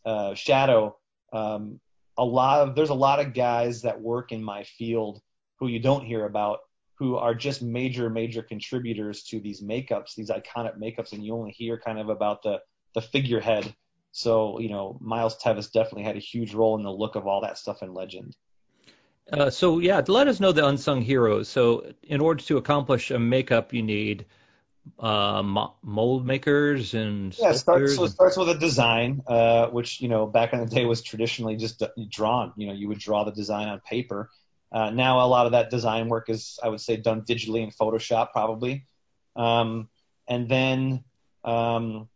uh, 0.06 0.34
shadow. 0.36 0.98
Um, 1.34 1.80
a 2.18 2.26
lot 2.26 2.68
of 2.68 2.76
there's 2.76 2.90
a 2.90 2.96
lot 2.96 3.20
of 3.20 3.34
guys 3.34 3.84
that 3.84 4.02
work 4.02 4.32
in 4.32 4.44
my 4.44 4.64
field 4.64 5.22
who 5.60 5.68
you 5.68 5.80
don't 5.80 6.06
hear 6.06 6.26
about 6.26 6.60
who 6.96 7.16
are 7.16 7.34
just 7.34 7.62
major 7.62 8.10
major 8.10 8.44
contributors 8.44 9.24
to 9.24 9.40
these 9.40 9.62
makeups, 9.62 10.16
these 10.16 10.30
iconic 10.30 10.78
makeups, 10.78 11.14
and 11.14 11.26
you 11.26 11.34
only 11.34 11.52
hear 11.52 11.80
kind 11.80 12.00
of 12.00 12.10
about 12.10 12.44
the 12.44 12.60
the 12.94 13.02
figurehead. 13.02 13.74
So 14.12 14.60
you 14.60 14.70
know, 14.70 14.98
Miles 15.00 15.38
Teves 15.42 15.72
definitely 15.72 16.04
had 16.04 16.18
a 16.18 16.20
huge 16.20 16.54
role 16.54 16.78
in 16.78 16.84
the 16.84 16.92
look 16.92 17.16
of 17.16 17.26
all 17.26 17.42
that 17.42 17.58
stuff 17.58 17.82
in 17.82 17.94
Legend. 17.94 18.36
Uh, 19.32 19.50
so 19.50 19.80
yeah, 19.80 20.02
let 20.08 20.28
us 20.28 20.40
know 20.40 20.52
the 20.52 20.66
unsung 20.66 21.02
heroes. 21.02 21.48
So 21.48 21.94
in 22.04 22.20
order 22.20 22.44
to 22.46 22.58
accomplish 22.58 23.12
a 23.12 23.20
makeup, 23.20 23.74
you 23.74 23.84
need 23.84 24.26
uh, 24.98 25.44
mold 25.84 26.26
makers 26.26 26.94
and 26.94 27.38
yeah. 27.38 27.54
Starts, 27.54 27.96
so 27.96 28.06
it 28.06 28.10
starts 28.10 28.38
with 28.38 28.50
a 28.50 28.58
design, 28.58 29.22
uh, 29.28 29.68
which 29.68 30.02
you 30.02 30.08
know 30.08 30.26
back 30.26 30.54
in 30.54 30.60
the 30.60 30.66
day 30.66 30.86
was 30.86 31.02
traditionally 31.02 31.56
just 31.56 31.84
drawn. 32.10 32.54
You 32.58 32.68
know, 32.68 32.74
you 32.74 32.88
would 32.88 33.00
draw 33.00 33.24
the 33.24 33.32
design 33.32 33.68
on 33.68 33.80
paper. 33.82 34.30
Uh, 34.72 34.90
now 34.92 35.26
a 35.26 35.28
lot 35.28 35.46
of 35.46 35.54
that 35.54 35.70
design 35.70 36.10
work 36.10 36.30
is, 36.30 36.60
I 36.62 36.70
would 36.70 36.82
say, 36.82 36.98
done 36.98 37.22
digitally 37.22 37.64
in 37.64 37.72
Photoshop 37.72 38.32
probably, 38.32 38.86
um, 39.36 39.90
and 40.28 40.48
then 40.48 41.04
um, 41.44 42.08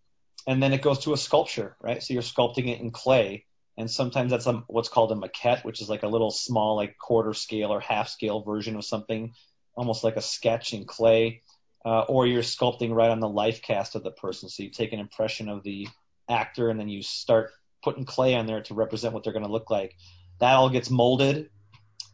and 0.46 0.62
then 0.62 0.74
it 0.74 0.82
goes 0.82 1.00
to 1.00 1.14
a 1.14 1.18
sculpture, 1.18 1.76
right? 1.82 2.04
So 2.04 2.14
you're 2.14 2.22
sculpting 2.22 2.68
it 2.68 2.82
in 2.82 2.92
clay, 2.92 3.46
and 3.78 3.90
sometimes 3.90 4.32
that's 4.32 4.46
a, 4.46 4.64
what's 4.68 4.90
called 4.90 5.12
a 5.12 5.16
maquette, 5.16 5.64
which 5.64 5.82
is 5.82 5.90
like 5.90 6.04
a 6.04 6.08
little 6.08 6.32
small, 6.32 6.76
like 6.76 6.98
quarter 6.98 7.34
scale 7.34 7.72
or 7.72 7.80
half 7.80 8.10
scale 8.10 8.42
version 8.42 8.76
of 8.76 8.86
something, 8.86 9.34
almost 9.76 10.04
like 10.04 10.18
a 10.18 10.22
sketch 10.22 10.74
in 10.74 10.86
clay 10.86 11.42
uh, 11.86 12.02
or 12.02 12.26
you're 12.26 12.44
sculpting 12.44 12.94
right 12.94 13.10
on 13.10 13.20
the 13.20 13.30
life 13.30 13.62
cast 13.62 13.96
of 13.96 14.04
the 14.04 14.12
person. 14.12 14.50
So 14.50 14.64
you 14.64 14.70
take 14.70 14.94
an 14.94 15.00
impression 15.00 15.50
of 15.50 15.64
the 15.64 15.88
actor 16.30 16.70
and 16.70 16.80
then 16.80 16.90
you 16.90 17.04
start 17.04 17.52
putting 17.84 18.06
clay 18.06 18.36
on 18.36 18.46
there 18.46 18.62
to 18.64 18.74
represent 18.74 19.14
what 19.14 19.24
they're 19.24 19.34
going 19.34 19.46
to 19.46 19.52
look 19.52 19.70
like. 19.70 19.96
That 20.40 20.54
all 20.54 20.70
gets 20.70 20.90
molded. 20.90 21.50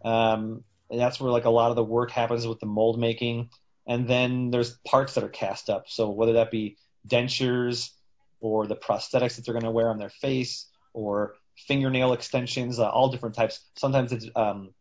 Um, 0.04 0.64
that's 0.90 1.20
where 1.20 1.32
like 1.32 1.46
a 1.46 1.50
lot 1.50 1.70
of 1.70 1.76
the 1.76 1.84
work 1.84 2.12
happens 2.12 2.48
with 2.48 2.60
the 2.60 2.66
mold 2.66 3.00
making. 3.00 3.50
And 3.88 4.08
then 4.08 4.52
there's 4.52 4.78
parts 4.88 5.16
that 5.16 5.24
are 5.24 5.30
cast 5.30 5.70
up. 5.70 5.86
So 5.88 6.10
whether 6.10 6.34
that 6.34 6.52
be 6.52 6.78
dentures 7.08 7.90
or 8.40 8.68
the 8.68 8.76
prosthetics 8.76 9.36
that 9.36 9.46
they're 9.46 9.54
going 9.54 9.64
to 9.64 9.72
wear 9.72 9.90
on 9.90 9.98
their 9.98 10.10
face 10.10 10.68
or 10.94 11.36
fingernail 11.68 12.14
extensions, 12.14 12.80
uh, 12.80 12.88
all 12.88 13.10
different 13.10 13.36
types. 13.36 13.60
Sometimes 13.76 14.12
it's 14.12 14.28
um, 14.36 14.74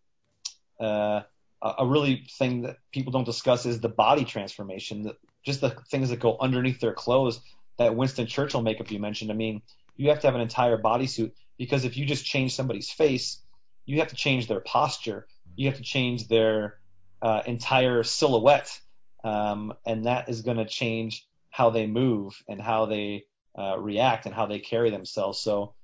uh, 0.80 1.22
a 1.62 1.86
really 1.86 2.24
thing 2.38 2.62
that 2.62 2.76
people 2.92 3.12
don't 3.12 3.24
discuss 3.24 3.66
is 3.66 3.80
the 3.80 3.88
body 3.88 4.24
transformation. 4.24 5.10
just 5.44 5.60
the 5.60 5.70
things 5.90 6.10
that 6.10 6.20
go 6.20 6.36
underneath 6.40 6.80
their 6.80 6.94
clothes. 6.94 7.40
That 7.78 7.94
Winston 7.94 8.26
Churchill 8.26 8.60
makeup 8.60 8.90
you 8.90 8.98
mentioned. 8.98 9.30
I 9.30 9.34
mean, 9.34 9.62
you 9.96 10.08
have 10.08 10.20
to 10.20 10.26
have 10.26 10.34
an 10.34 10.40
entire 10.40 10.76
bodysuit 10.76 11.32
because 11.58 11.84
if 11.84 11.96
you 11.96 12.06
just 12.06 12.24
change 12.24 12.54
somebody's 12.54 12.90
face, 12.90 13.40
you 13.88 14.00
have 14.00 14.08
to 14.08 14.16
change 14.16 14.46
their 14.46 14.60
posture. 14.60 15.26
You 15.56 15.68
have 15.68 15.78
to 15.78 15.82
change 15.82 16.28
their 16.28 16.78
uh, 17.22 17.42
entire 17.46 18.02
silhouette, 18.02 18.78
um, 19.24 19.72
and 19.86 20.04
that 20.04 20.28
is 20.28 20.42
going 20.42 20.58
to 20.58 20.66
change 20.66 21.26
how 21.48 21.70
they 21.70 21.86
move 21.86 22.34
and 22.46 22.60
how 22.60 22.84
they 22.84 23.24
uh, 23.58 23.78
react 23.78 24.26
and 24.26 24.34
how 24.34 24.44
they 24.44 24.58
carry 24.58 24.90
themselves. 24.90 25.40
So 25.40 25.74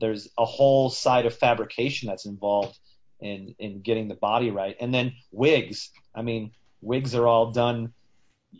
there's 0.00 0.28
a 0.38 0.44
whole 0.44 0.88
side 0.88 1.26
of 1.26 1.36
fabrication 1.36 2.06
that's 2.06 2.26
involved 2.26 2.78
in 3.20 3.56
in 3.58 3.82
getting 3.82 4.06
the 4.06 4.14
body 4.14 4.52
right. 4.52 4.76
And 4.80 4.94
then 4.94 5.14
wigs. 5.32 5.90
I 6.14 6.22
mean, 6.22 6.52
wigs 6.80 7.16
are 7.16 7.26
all 7.26 7.50
done. 7.50 7.92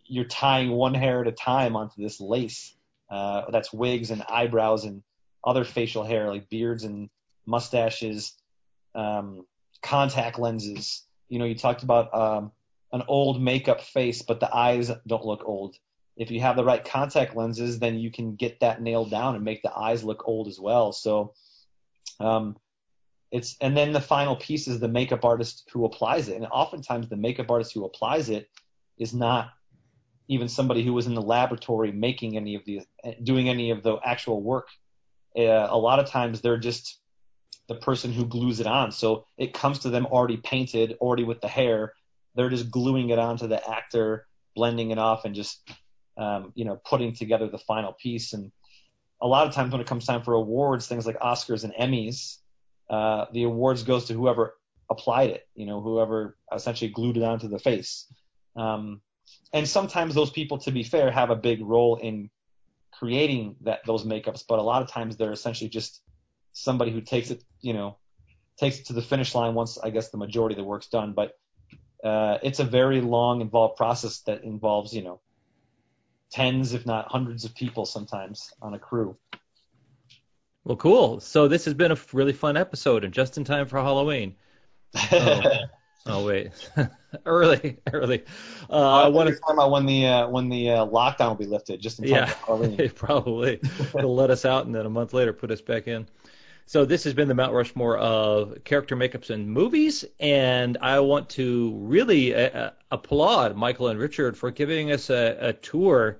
You're 0.07 0.25
tying 0.25 0.71
one 0.71 0.95
hair 0.95 1.21
at 1.21 1.29
a 1.29 1.33
time 1.33 1.77
onto 1.77 2.03
this 2.03 2.21
lace. 2.21 2.75
Uh, 3.09 3.43
that's 3.53 3.73
wigs 3.73 4.11
and 4.11 4.25
eyebrows 4.29 4.85
and 4.85 5.05
other 5.45 5.65
facial 5.65 6.03
hair 6.03 6.29
like 6.29 6.51
beards 6.51 6.83
and 6.83 7.09
mustaches, 7.47 8.35
um, 8.95 9.47
contact 9.83 10.39
lenses. 10.39 11.05
You 11.29 11.39
know, 11.39 11.45
you 11.45 11.55
talked 11.55 11.83
about 11.83 12.15
um, 12.15 12.53
an 12.93 13.03
old 13.09 13.43
makeup 13.43 13.81
face, 13.81 14.23
but 14.23 14.41
the 14.41 14.55
eyes 14.55 14.91
don't 15.07 15.25
look 15.25 15.43
old. 15.45 15.77
If 16.17 16.31
you 16.31 16.41
have 16.41 16.57
the 16.57 16.65
right 16.65 16.85
contact 16.85 17.37
lenses, 17.37 17.79
then 17.79 17.99
you 17.99 18.11
can 18.11 18.35
get 18.35 18.61
that 18.61 18.83
nailed 18.83 19.11
down 19.11 19.37
and 19.37 19.45
make 19.45 19.63
the 19.63 19.73
eyes 19.73 20.03
look 20.03 20.27
old 20.27 20.49
as 20.49 20.59
well. 20.59 20.93
So, 20.93 21.35
um, 22.19 22.57
it's 23.31 23.57
and 23.61 23.77
then 23.77 23.93
the 23.93 24.01
final 24.01 24.37
piece 24.37 24.69
is 24.69 24.81
the 24.81 24.89
makeup 24.89 25.25
artist 25.25 25.69
who 25.73 25.85
applies 25.85 26.29
it, 26.29 26.37
and 26.37 26.47
oftentimes 26.47 27.09
the 27.09 27.17
makeup 27.17 27.51
artist 27.51 27.73
who 27.75 27.85
applies 27.85 28.31
it 28.31 28.49
is 28.99 29.15
not 29.15 29.51
even 30.29 30.49
somebody 30.49 30.83
who 30.85 30.93
was 30.93 31.07
in 31.07 31.15
the 31.15 31.23
laboratory 31.23 31.93
making 31.93 32.37
any 32.37 32.55
of 32.55 32.65
the 32.65 32.81
doing 33.23 33.49
any 33.49 33.71
of 33.71 33.83
the 33.83 33.97
actual 34.05 34.43
work. 34.43 34.69
Uh, 35.37 35.69
a 35.71 35.79
lot 35.79 35.99
of 35.99 36.07
times 36.07 36.41
they're 36.41 36.59
just 36.59 37.01
the 37.69 37.75
person 37.75 38.13
who 38.13 38.25
glues 38.25 38.61
it 38.61 38.67
on. 38.67 38.91
So 38.91 39.27
it 39.37 39.53
comes 39.53 39.81
to 39.81 39.91
them 39.91 40.07
already 40.07 40.39
painted, 40.39 40.97
already 41.01 41.25
with 41.25 41.41
the 41.41 41.49
hair. 41.49 41.93
They're 42.35 42.49
just 42.49 42.71
gluing 42.71 43.11
it 43.11 43.19
onto 43.19 43.47
the 43.47 43.69
actor, 43.71 44.27
blending 44.57 44.91
it 44.91 44.99
off, 44.99 45.25
and 45.25 45.35
just 45.35 45.69
um, 46.17 46.53
you 46.55 46.65
know 46.65 46.81
putting 46.85 47.15
together 47.15 47.49
the 47.49 47.59
final 47.59 47.93
piece. 47.93 48.33
And 48.33 48.51
a 49.21 49.27
lot 49.27 49.47
of 49.47 49.55
times 49.55 49.73
when 49.73 49.81
it 49.81 49.87
comes 49.87 50.07
time 50.07 50.23
for 50.23 50.35
awards, 50.35 50.87
things 50.87 51.07
like 51.07 51.19
Oscars 51.21 51.65
and 51.65 51.75
Emmys, 51.75 52.39
uh, 52.89 53.27
the 53.33 53.45
awards 53.45 53.83
goes 53.83 54.07
to 54.07 54.15
whoever 54.15 54.55
applied 54.91 55.31
it. 55.31 55.47
You 55.55 55.67
know, 55.67 55.81
whoever 55.81 56.37
essentially 56.53 56.91
glued 56.91 57.17
it 57.17 57.23
onto 57.23 57.49
the 57.49 57.59
face. 57.59 58.07
Um, 58.57 59.03
and 59.53 59.69
sometimes 59.69 60.15
those 60.15 60.31
people, 60.31 60.59
to 60.59 60.71
be 60.71 60.83
fair, 60.83 61.11
have 61.11 61.31
a 61.31 61.37
big 61.37 61.61
role 61.63 61.97
in 61.97 62.31
creating 62.93 63.57
that 63.61 63.81
those 63.87 64.05
makeups, 64.05 64.45
but 64.49 64.59
a 64.59 64.63
lot 64.63 64.83
of 64.83 64.91
times 64.91 65.17
they're 65.17 65.33
essentially 65.33 65.69
just 65.69 66.03
somebody 66.63 66.91
who 66.91 67.01
takes 67.01 67.31
it, 67.31 67.43
you 67.61 67.73
know, 67.73 67.97
takes 68.59 68.81
it 68.81 68.87
to 68.87 68.93
the 68.93 69.03
finish 69.03 69.35
line 69.35 69.55
once 69.55 69.79
I 69.79 69.91
guess 69.91 70.11
the 70.11 70.19
majority 70.19 70.55
of 70.55 70.59
the 70.59 70.65
work's 70.65 70.89
done. 70.89 71.13
But 71.13 71.39
uh, 72.03 72.39
it's 72.43 72.61
a 72.61 72.65
very 72.65 73.01
long, 73.01 73.41
involved 73.41 73.77
process 73.77 74.21
that 74.21 74.45
involves, 74.45 74.93
you 74.93 75.03
know, 75.03 75.21
tens, 76.31 76.75
if 76.75 76.87
not 76.87 77.11
hundreds 77.11 77.45
of 77.45 77.55
people 77.55 77.87
sometimes 77.87 78.53
on 78.61 78.75
a 78.75 78.79
crew. 78.79 79.17
Well, 80.65 80.77
cool. 80.77 81.21
So 81.21 81.49
this 81.49 81.65
has 81.65 81.75
been 81.75 81.93
a 81.93 81.97
really 82.13 82.33
fun 82.33 82.57
episode, 82.57 83.05
and 83.05 83.13
just 83.13 83.39
in 83.39 83.45
time 83.45 83.67
for 83.67 83.79
Halloween. 83.79 84.35
Oh, 86.07 86.23
oh 86.23 86.27
wait, 86.27 86.53
early, 87.27 87.77
early. 87.93 88.25
Uh, 88.71 89.05
I 89.05 89.09
want 89.09 89.29
to 89.29 89.37
time 89.37 89.61
out 89.61 89.71
when 89.71 89.85
the 89.85 90.07
uh, 90.07 90.29
when 90.29 90.49
the 90.49 90.71
uh, 90.71 90.87
lockdown 90.87 91.29
will 91.29 91.35
be 91.35 91.47
lifted, 91.47 91.83
just 91.83 91.99
in 91.99 92.07
time 92.07 92.15
yeah, 92.15 92.27
for 92.27 92.47
Halloween. 92.47 92.91
probably. 92.95 93.61
They'll 93.95 94.15
let 94.15 94.31
us 94.31 94.47
out, 94.47 94.65
and 94.65 94.75
then 94.75 94.87
a 94.87 94.91
month 94.91 95.13
later 95.13 95.35
put 95.35 95.51
us 95.51 95.61
back 95.61 95.87
in. 95.87 96.09
So 96.69 96.85
this 96.85 97.05
has 97.05 97.15
been 97.15 97.29
the 97.29 97.35
Mount 97.35 97.55
Rushmore 97.55 97.97
of 97.97 98.63
character 98.63 98.95
makeups 98.95 99.31
in 99.31 99.49
movies, 99.49 100.05
and 100.21 100.77
I 100.83 101.01
want 101.01 101.31
to 101.31 101.73
really 101.79 102.35
uh, 102.35 102.41
uh, 102.41 102.71
applaud 102.91 103.57
Michael 103.57 103.89
and 103.89 103.99
Richard 103.99 104.37
for 104.37 104.51
giving 104.51 104.93
us 104.93 105.09
a, 105.09 105.39
a, 105.41 105.53
tour. 105.55 106.19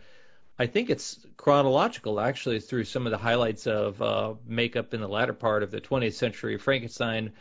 I 0.59 0.67
think 0.67 0.89
it's 0.89 1.27
chronological, 1.37 2.19
actually, 2.19 2.61
through 2.61 2.85
some 2.85 3.07
of 3.07 3.11
the 3.11 3.19
highlights 3.19 3.67
of 3.67 4.01
uh, 4.01 4.37
makeup 4.47 4.95
in 4.95 5.03
the 5.03 5.07
latter 5.07 5.35
part 5.35 5.63
of 5.63 5.71
the 5.71 5.83
20th 5.83 6.15
century. 6.15 6.57
Frankenstein, 6.57 7.33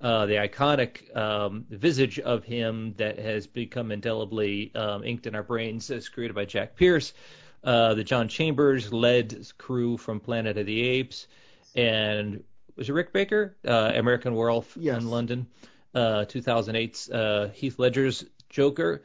uh, 0.00 0.24
the 0.24 0.36
iconic 0.36 1.14
um, 1.14 1.66
visage 1.68 2.18
of 2.20 2.42
him 2.42 2.94
that 2.96 3.18
has 3.18 3.46
become 3.46 3.92
indelibly 3.92 4.74
um, 4.74 5.04
inked 5.04 5.26
in 5.26 5.34
our 5.34 5.42
brains, 5.42 5.90
as 5.90 6.08
created 6.08 6.34
by 6.34 6.46
Jack 6.46 6.74
Pierce. 6.74 7.12
Uh, 7.62 7.92
the 7.92 8.04
John 8.04 8.28
Chambers 8.28 8.94
led 8.94 9.46
crew 9.58 9.98
from 9.98 10.20
Planet 10.20 10.56
of 10.56 10.64
the 10.64 10.80
Apes 10.80 11.26
and 11.76 12.42
was 12.76 12.88
it 12.88 12.92
Rick 12.92 13.12
Baker, 13.12 13.56
uh, 13.66 13.92
American 13.94 14.34
Werewolf 14.34 14.76
yes. 14.78 14.98
in 14.98 15.08
London, 15.08 15.46
uh, 15.94 16.24
2008's 16.28 17.10
uh, 17.10 17.50
Heath 17.54 17.78
Ledger's 17.78 18.24
Joker. 18.48 19.02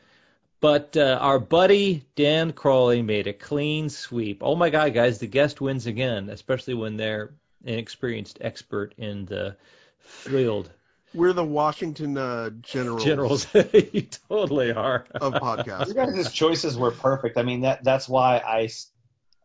But 0.59 0.95
uh, 0.95 1.17
our 1.19 1.39
buddy 1.39 2.05
Dan 2.15 2.53
Crawley 2.53 3.01
made 3.01 3.25
a 3.27 3.33
clean 3.33 3.89
sweep. 3.89 4.43
Oh 4.43 4.55
my 4.55 4.69
God, 4.69 4.93
guys, 4.93 5.17
the 5.17 5.27
guest 5.27 5.59
wins 5.59 5.87
again, 5.87 6.29
especially 6.29 6.75
when 6.75 6.97
they're 6.97 7.33
an 7.65 7.79
experienced 7.79 8.37
expert 8.41 8.93
in 8.97 9.25
the 9.25 9.57
field. 9.99 10.69
We're 11.13 11.33
the 11.33 11.43
Washington 11.43 12.17
uh, 12.17 12.51
Generals. 12.61 13.03
Generals, 13.03 13.47
you 13.73 14.07
totally 14.29 14.71
are. 14.71 15.05
of 15.15 15.33
podcasts. 15.33 15.87
You 15.87 15.93
guys' 15.93 16.31
choices 16.31 16.77
were 16.77 16.91
perfect. 16.91 17.37
I 17.37 17.43
mean, 17.43 17.61
that 17.61 17.83
that's 17.83 18.07
why 18.07 18.37
I 18.37 18.69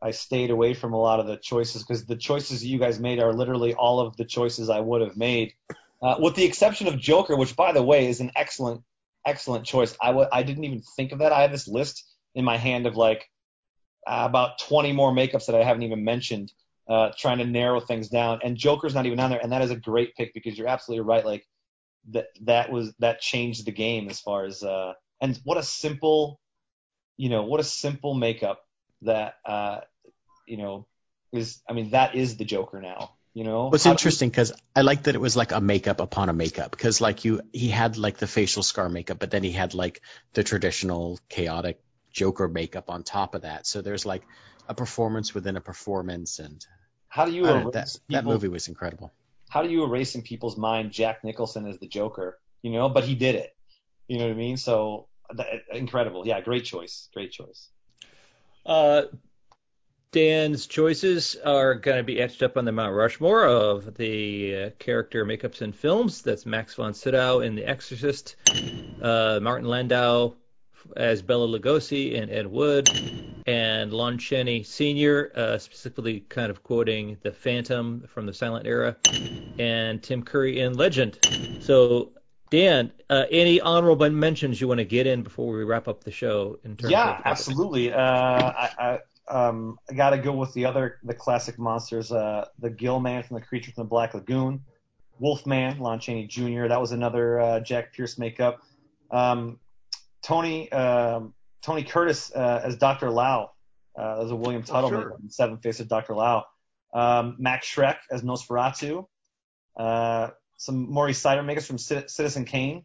I 0.02 0.10
stayed 0.10 0.50
away 0.50 0.74
from 0.74 0.92
a 0.92 1.00
lot 1.00 1.20
of 1.20 1.26
the 1.26 1.36
choices 1.36 1.82
because 1.82 2.04
the 2.04 2.16
choices 2.16 2.64
you 2.64 2.78
guys 2.78 3.00
made 3.00 3.18
are 3.18 3.32
literally 3.32 3.74
all 3.74 4.00
of 4.00 4.16
the 4.16 4.24
choices 4.24 4.68
I 4.68 4.80
would 4.80 5.00
have 5.00 5.16
made, 5.16 5.54
uh, 6.02 6.16
with 6.18 6.34
the 6.34 6.44
exception 6.44 6.86
of 6.86 6.98
Joker, 6.98 7.36
which 7.36 7.56
by 7.56 7.72
the 7.72 7.82
way 7.82 8.06
is 8.06 8.20
an 8.20 8.30
excellent, 8.36 8.82
excellent 9.26 9.64
choice. 9.64 9.96
I 10.00 10.08
w- 10.08 10.28
I 10.30 10.42
didn't 10.42 10.64
even 10.64 10.82
think 10.96 11.12
of 11.12 11.20
that. 11.20 11.32
I 11.32 11.42
have 11.42 11.52
this 11.52 11.66
list 11.66 12.04
in 12.34 12.44
my 12.44 12.56
hand 12.58 12.86
of 12.86 12.96
like 12.96 13.28
uh, 14.06 14.24
about 14.28 14.58
20 14.60 14.92
more 14.92 15.12
makeups 15.12 15.46
that 15.46 15.56
I 15.56 15.64
haven't 15.64 15.82
even 15.82 16.04
mentioned, 16.04 16.52
uh, 16.88 17.10
trying 17.16 17.38
to 17.38 17.46
narrow 17.46 17.80
things 17.80 18.08
down. 18.08 18.40
And 18.44 18.56
Joker's 18.56 18.94
not 18.94 19.06
even 19.06 19.18
on 19.18 19.30
there, 19.30 19.40
and 19.42 19.52
that 19.52 19.62
is 19.62 19.70
a 19.70 19.76
great 19.76 20.14
pick 20.14 20.34
because 20.34 20.58
you're 20.58 20.68
absolutely 20.68 21.06
right. 21.06 21.24
Like 21.24 21.46
that 22.10 22.26
that 22.42 22.70
was 22.70 22.94
that 22.98 23.20
changed 23.20 23.66
the 23.66 23.72
game 23.72 24.08
as 24.08 24.20
far 24.20 24.44
as 24.44 24.62
uh, 24.62 24.92
and 25.22 25.40
what 25.44 25.58
a 25.58 25.62
simple, 25.62 26.38
you 27.16 27.30
know, 27.30 27.44
what 27.44 27.60
a 27.60 27.64
simple 27.64 28.14
makeup 28.14 28.60
that 29.02 29.34
uh, 29.44 29.80
you 30.46 30.56
know 30.56 30.86
is 31.32 31.60
I 31.68 31.72
mean 31.72 31.90
that 31.90 32.14
is 32.14 32.36
the 32.36 32.44
Joker 32.44 32.80
now. 32.80 33.12
You 33.34 33.44
know, 33.44 33.68
what's 33.68 33.84
interesting 33.84 34.30
because 34.30 34.52
I 34.74 34.80
like 34.80 35.02
that 35.02 35.14
it 35.14 35.20
was 35.20 35.36
like 35.36 35.52
a 35.52 35.60
makeup 35.60 36.00
upon 36.00 36.30
a 36.30 36.32
makeup 36.32 36.70
because 36.70 37.02
like 37.02 37.26
you 37.26 37.42
he 37.52 37.68
had 37.68 37.98
like 37.98 38.16
the 38.16 38.26
facial 38.26 38.62
scar 38.62 38.88
makeup, 38.88 39.18
but 39.18 39.30
then 39.30 39.42
he 39.42 39.52
had 39.52 39.74
like 39.74 40.00
the 40.32 40.42
traditional 40.42 41.18
chaotic 41.28 41.78
Joker 42.12 42.48
makeup 42.48 42.88
on 42.88 43.02
top 43.02 43.34
of 43.34 43.42
that. 43.42 43.66
So 43.66 43.82
there's 43.82 44.06
like 44.06 44.22
a 44.68 44.74
performance 44.74 45.34
within 45.34 45.56
a 45.56 45.60
performance, 45.60 46.38
and 46.38 46.64
how 47.08 47.26
do 47.26 47.32
you 47.32 47.42
know, 47.42 47.70
that, 47.72 47.88
people, 48.08 48.22
that 48.22 48.24
movie 48.24 48.48
was 48.48 48.68
incredible. 48.68 49.12
How 49.50 49.62
do 49.62 49.68
you 49.68 49.84
erase 49.84 50.14
in 50.14 50.22
people's 50.22 50.56
mind 50.56 50.92
Jack 50.92 51.22
Nicholson 51.22 51.66
as 51.66 51.78
the 51.78 51.86
Joker? 51.86 52.38
You 52.62 52.72
know, 52.72 52.88
but 52.88 53.04
he 53.04 53.14
did 53.14 53.34
it. 53.34 53.54
You 54.08 54.18
know 54.18 54.24
what 54.24 54.32
I 54.32 54.36
mean? 54.36 54.56
So 54.56 55.08
that, 55.36 55.46
incredible. 55.72 56.26
Yeah, 56.26 56.40
great 56.40 56.64
choice. 56.64 57.08
Great 57.12 57.32
choice. 57.32 57.68
Uh, 58.66 59.02
Dan's 60.10 60.66
choices 60.66 61.36
are 61.36 61.74
going 61.74 61.98
to 61.98 62.02
be 62.02 62.20
etched 62.20 62.42
up 62.42 62.56
on 62.56 62.64
the 62.64 62.72
Mount 62.72 62.94
Rushmore 62.94 63.46
of 63.46 63.94
the 63.94 64.56
uh, 64.56 64.70
character 64.78 65.24
makeups 65.24 65.62
in 65.62 65.72
films. 65.72 66.22
That's 66.22 66.46
Max 66.46 66.74
von 66.74 66.94
Sydow 66.94 67.40
in 67.40 67.54
The 67.54 67.64
Exorcist, 67.64 68.36
uh, 69.00 69.38
Martin 69.40 69.68
Landau 69.68 70.34
as 70.96 71.22
Bela 71.22 71.46
Lugosi 71.46 72.20
and 72.20 72.30
Ed 72.30 72.46
Wood, 72.46 72.88
and 73.46 73.92
Lon 73.92 74.18
Chaney 74.18 74.62
Sr., 74.62 75.32
uh, 75.34 75.58
specifically 75.58 76.20
kind 76.20 76.50
of 76.50 76.62
quoting 76.62 77.16
The 77.22 77.32
Phantom 77.32 78.04
from 78.08 78.26
the 78.26 78.32
silent 78.32 78.66
era, 78.66 78.96
and 79.58 80.02
Tim 80.02 80.22
Curry 80.22 80.60
in 80.60 80.74
Legend. 80.74 81.18
So 81.60 82.12
Dan, 82.50 82.92
uh, 83.10 83.24
any 83.30 83.60
honorable 83.60 84.08
mentions 84.10 84.60
you 84.60 84.68
want 84.68 84.78
to 84.78 84.84
get 84.84 85.06
in 85.06 85.22
before 85.22 85.52
we 85.52 85.64
wrap 85.64 85.88
up 85.88 86.04
the 86.04 86.10
show? 86.10 86.58
In 86.64 86.76
terms 86.76 86.92
yeah, 86.92 87.18
of 87.18 87.22
absolutely. 87.24 87.92
Uh, 87.92 88.00
I, 88.00 88.70
I, 88.78 88.98
um, 89.28 89.78
I 89.90 89.94
got 89.94 90.10
to 90.10 90.18
go 90.18 90.32
with 90.32 90.52
the 90.54 90.64
other 90.64 90.98
the 91.02 91.14
classic 91.14 91.58
monsters. 91.58 92.12
Uh, 92.12 92.46
the 92.58 92.70
Gill 92.70 93.00
Man 93.00 93.22
from 93.22 93.36
the 93.36 93.40
Creature 93.40 93.72
from 93.72 93.84
the 93.84 93.88
Black 93.88 94.14
Lagoon, 94.14 94.60
Wolfman, 95.18 95.80
Lon 95.80 95.98
Chaney 95.98 96.26
Jr. 96.26 96.68
That 96.68 96.80
was 96.80 96.92
another 96.92 97.40
uh, 97.40 97.60
Jack 97.60 97.92
Pierce 97.92 98.18
makeup. 98.18 98.62
Um, 99.10 99.58
Tony 100.22 100.70
um, 100.70 101.34
Tony 101.62 101.82
Curtis 101.82 102.32
uh, 102.34 102.60
as 102.64 102.76
Dr. 102.76 103.10
Lao. 103.10 103.52
Uh, 103.98 104.22
as 104.22 104.30
a 104.30 104.36
William 104.36 104.62
oh, 104.68 104.70
Tuttle 104.70 104.90
oh, 104.90 105.00
sure. 105.00 105.16
in 105.22 105.30
Seven 105.30 105.56
Face 105.56 105.80
of 105.80 105.88
Dr. 105.88 106.14
Lao. 106.14 106.44
Um, 106.92 107.36
Max 107.38 107.66
Schreck 107.66 107.96
as 108.10 108.22
Nosferatu. 108.22 109.06
Uh, 109.76 110.28
some 110.56 110.90
Maurice 110.90 111.22
Seiderman 111.22 111.46
makeups 111.54 111.66
from 111.66 111.78
Citizen 111.78 112.44
Kane. 112.44 112.84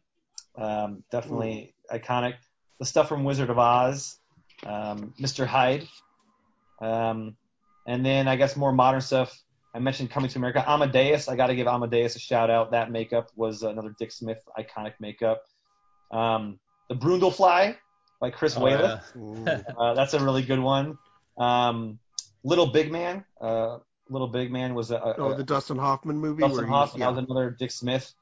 Um, 0.57 1.03
definitely 1.11 1.73
Ooh. 1.93 1.97
iconic. 1.97 2.35
The 2.79 2.85
stuff 2.85 3.07
from 3.07 3.23
Wizard 3.23 3.49
of 3.49 3.57
Oz. 3.59 4.17
um, 4.65 5.13
Mr. 5.19 5.45
Hyde, 5.45 5.87
um, 6.81 7.35
and 7.87 8.05
then 8.05 8.27
I 8.27 8.35
guess 8.35 8.55
more 8.55 8.71
modern 8.71 9.01
stuff. 9.01 9.35
I 9.73 9.79
mentioned 9.79 10.11
Coming 10.11 10.29
to 10.29 10.37
America, 10.37 10.63
Amadeus. 10.69 11.29
I 11.29 11.35
got 11.35 11.47
to 11.47 11.55
give 11.55 11.65
Amadeus 11.67 12.15
a 12.15 12.19
shout 12.19 12.49
out. 12.49 12.71
That 12.71 12.91
makeup 12.91 13.29
was 13.35 13.63
another 13.63 13.95
Dick 13.97 14.11
Smith 14.11 14.39
iconic 14.59 14.93
makeup. 14.99 15.43
Um, 16.11 16.59
the 16.89 16.95
Brundlefly 16.95 17.77
by 18.19 18.29
Chris 18.31 18.57
Oh, 18.57 18.61
Walas. 18.61 19.01
yeah. 19.47 19.61
Uh, 19.77 19.93
that's 19.93 20.13
a 20.13 20.19
really 20.23 20.43
good 20.43 20.59
one. 20.59 20.97
Um, 21.37 21.99
Little 22.43 22.67
Big 22.67 22.91
Man. 22.91 23.23
Uh, 23.39 23.77
Little 24.11 24.27
Big 24.27 24.51
Man 24.51 24.75
was 24.75 24.91
a, 24.91 24.95
a, 24.97 25.15
Oh, 25.17 25.33
the 25.33 25.43
Dustin 25.43 25.77
Hoffman 25.77 26.17
movie. 26.17 26.41
Dustin 26.41 26.57
where 26.57 26.67
Hoffman. 26.67 26.99
yeah. 26.99 27.05
That 27.07 27.15
was 27.15 27.25
another 27.29 27.49
Dick 27.57 27.71
Smith. 27.71 28.13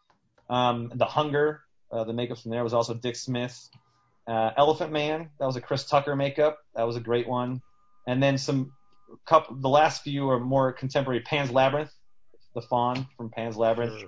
Um, 0.50 0.92
the 0.96 1.06
Hunger. 1.06 1.62
Uh, 1.92 2.04
the 2.04 2.14
makeup 2.14 2.38
from 2.38 2.52
there 2.52 2.64
was 2.64 2.74
also 2.74 2.94
Dick 2.94 3.16
Smith. 3.16 3.58
Uh, 4.28 4.52
Elephant 4.56 4.92
Man. 4.92 5.30
That 5.40 5.46
was 5.48 5.56
a 5.56 5.62
Chris 5.62 5.86
Tucker 5.86 6.16
makeup. 6.16 6.60
That 6.76 6.84
was 6.84 6.96
a 6.96 7.00
great 7.00 7.28
one. 7.28 7.62
And 8.08 8.22
then 8.22 8.38
some 8.38 8.72
couple. 9.26 9.56
The 9.56 9.70
last 9.70 10.04
few 10.04 10.30
are 10.30 10.40
more 10.40 10.72
contemporary. 10.72 11.22
Pan's 11.22 11.50
Labyrinth. 11.50 11.92
The 12.54 12.62
Faun 12.62 13.08
from 13.18 13.30
Pan's 13.32 13.58
Labyrinth. 13.58 14.04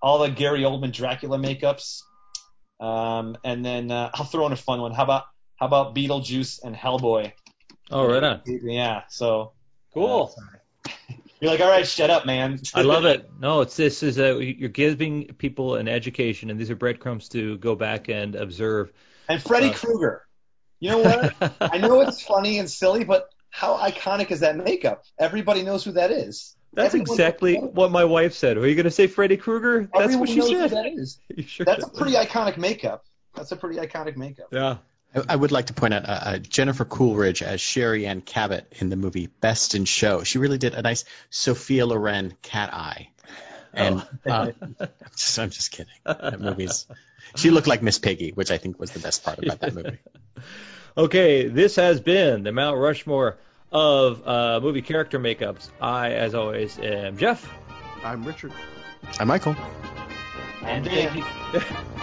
All 0.00 0.18
the 0.20 0.28
Gary 0.30 0.60
Oldman 0.60 0.92
Dracula 0.92 1.38
makeups. 1.38 2.02
Um, 2.78 3.36
and 3.44 3.64
then 3.64 3.90
uh, 3.90 4.10
I'll 4.14 4.24
throw 4.24 4.46
in 4.46 4.52
a 4.52 4.56
fun 4.56 4.80
one. 4.80 4.92
How 4.92 5.02
about 5.04 5.24
how 5.56 5.66
about 5.66 5.94
Beetlejuice 5.94 6.62
and 6.62 6.76
Hellboy? 6.76 7.32
Oh, 7.90 8.06
right 8.06 8.22
on. 8.22 8.42
Yeah. 8.46 9.02
So 9.08 9.52
Cool. 9.94 10.34
You're 11.40 11.50
like, 11.50 11.60
all 11.60 11.68
right, 11.68 11.86
shut 11.86 12.10
up, 12.10 12.26
man. 12.26 12.60
I 12.74 12.82
love 12.82 13.04
it. 13.04 13.30
No, 13.38 13.60
it's 13.60 13.76
this 13.76 14.02
is 14.02 14.18
a 14.18 14.42
you're 14.42 14.68
giving 14.70 15.26
people 15.34 15.74
an 15.76 15.88
education, 15.88 16.50
and 16.50 16.58
these 16.58 16.70
are 16.70 16.76
breadcrumbs 16.76 17.28
to 17.30 17.58
go 17.58 17.74
back 17.74 18.08
and 18.08 18.34
observe. 18.34 18.92
And 19.28 19.42
Freddy 19.42 19.68
Uh, 19.70 19.74
Krueger. 19.74 20.26
You 20.80 20.90
know 20.90 20.98
what? 20.98 21.34
I 21.60 21.78
know 21.78 22.00
it's 22.00 22.22
funny 22.22 22.58
and 22.58 22.70
silly, 22.70 23.04
but 23.04 23.28
how 23.50 23.76
iconic 23.76 24.30
is 24.30 24.40
that 24.40 24.56
makeup? 24.56 25.04
Everybody 25.18 25.62
knows 25.62 25.84
who 25.84 25.92
that 25.92 26.10
is. 26.10 26.54
That's 26.72 26.88
Everyone 26.94 27.10
exactly 27.10 27.52
knows 27.54 27.60
who 27.60 27.66
that 27.66 27.70
is. 27.72 27.76
what 27.76 27.90
my 27.90 28.04
wife 28.04 28.34
said. 28.34 28.56
Are 28.58 28.66
you 28.66 28.74
going 28.74 28.84
to 28.84 28.90
say 28.90 29.06
Freddy 29.06 29.36
Krueger? 29.36 29.88
That's 29.92 30.04
Everyone 30.14 30.20
what 30.20 30.28
she 30.28 30.54
said. 30.54 30.70
that 30.70 30.86
is. 30.86 31.18
Sure 31.46 31.64
That's 31.66 31.84
a 31.84 31.88
pretty 31.90 32.14
iconic 32.16 32.56
makeup. 32.58 33.04
That's 33.34 33.52
a 33.52 33.56
pretty 33.56 33.78
iconic 33.78 34.16
makeup. 34.16 34.48
Yeah. 34.52 34.78
I, 35.16 35.22
I 35.30 35.36
would 35.36 35.52
like 35.52 35.66
to 35.66 35.74
point 35.74 35.94
out 35.94 36.04
uh, 36.08 36.20
uh, 36.22 36.38
Jennifer 36.38 36.84
Coolidge 36.84 37.42
as 37.42 37.60
Sherri 37.60 38.06
Ann 38.06 38.20
Cabot 38.20 38.72
in 38.80 38.90
the 38.90 38.96
movie 38.96 39.26
Best 39.26 39.74
in 39.74 39.84
Show. 39.84 40.22
She 40.22 40.38
really 40.38 40.58
did 40.58 40.74
a 40.74 40.82
nice 40.82 41.04
Sophia 41.30 41.86
Loren 41.86 42.34
cat 42.42 42.72
eye. 42.72 43.10
And 43.72 44.00
uh, 44.26 44.52
I'm, 44.60 44.76
just, 45.16 45.38
I'm 45.38 45.50
just 45.50 45.70
kidding. 45.70 45.92
That 46.04 46.40
movie's. 46.40 46.86
She 47.34 47.50
looked 47.50 47.66
like 47.66 47.82
Miss 47.82 47.98
Piggy, 47.98 48.30
which 48.30 48.50
I 48.50 48.58
think 48.58 48.78
was 48.78 48.92
the 48.92 49.00
best 49.00 49.24
part 49.24 49.38
about 49.38 49.60
that 49.60 49.74
movie. 49.74 49.98
Okay, 50.98 51.46
this 51.46 51.76
has 51.76 52.00
been 52.00 52.42
the 52.42 52.52
Mount 52.52 52.78
Rushmore 52.78 53.36
of 53.70 54.26
uh, 54.26 54.60
movie 54.62 54.80
character 54.80 55.18
makeups. 55.18 55.68
I, 55.78 56.12
as 56.12 56.34
always, 56.34 56.78
am 56.78 57.18
Jeff. 57.18 57.46
I'm 58.02 58.24
Richard. 58.24 58.52
I'm 59.20 59.28
Michael. 59.28 59.54
And 60.62 60.86
Thank 60.86 61.12
Dan. 61.12 61.18
you. 61.52 61.60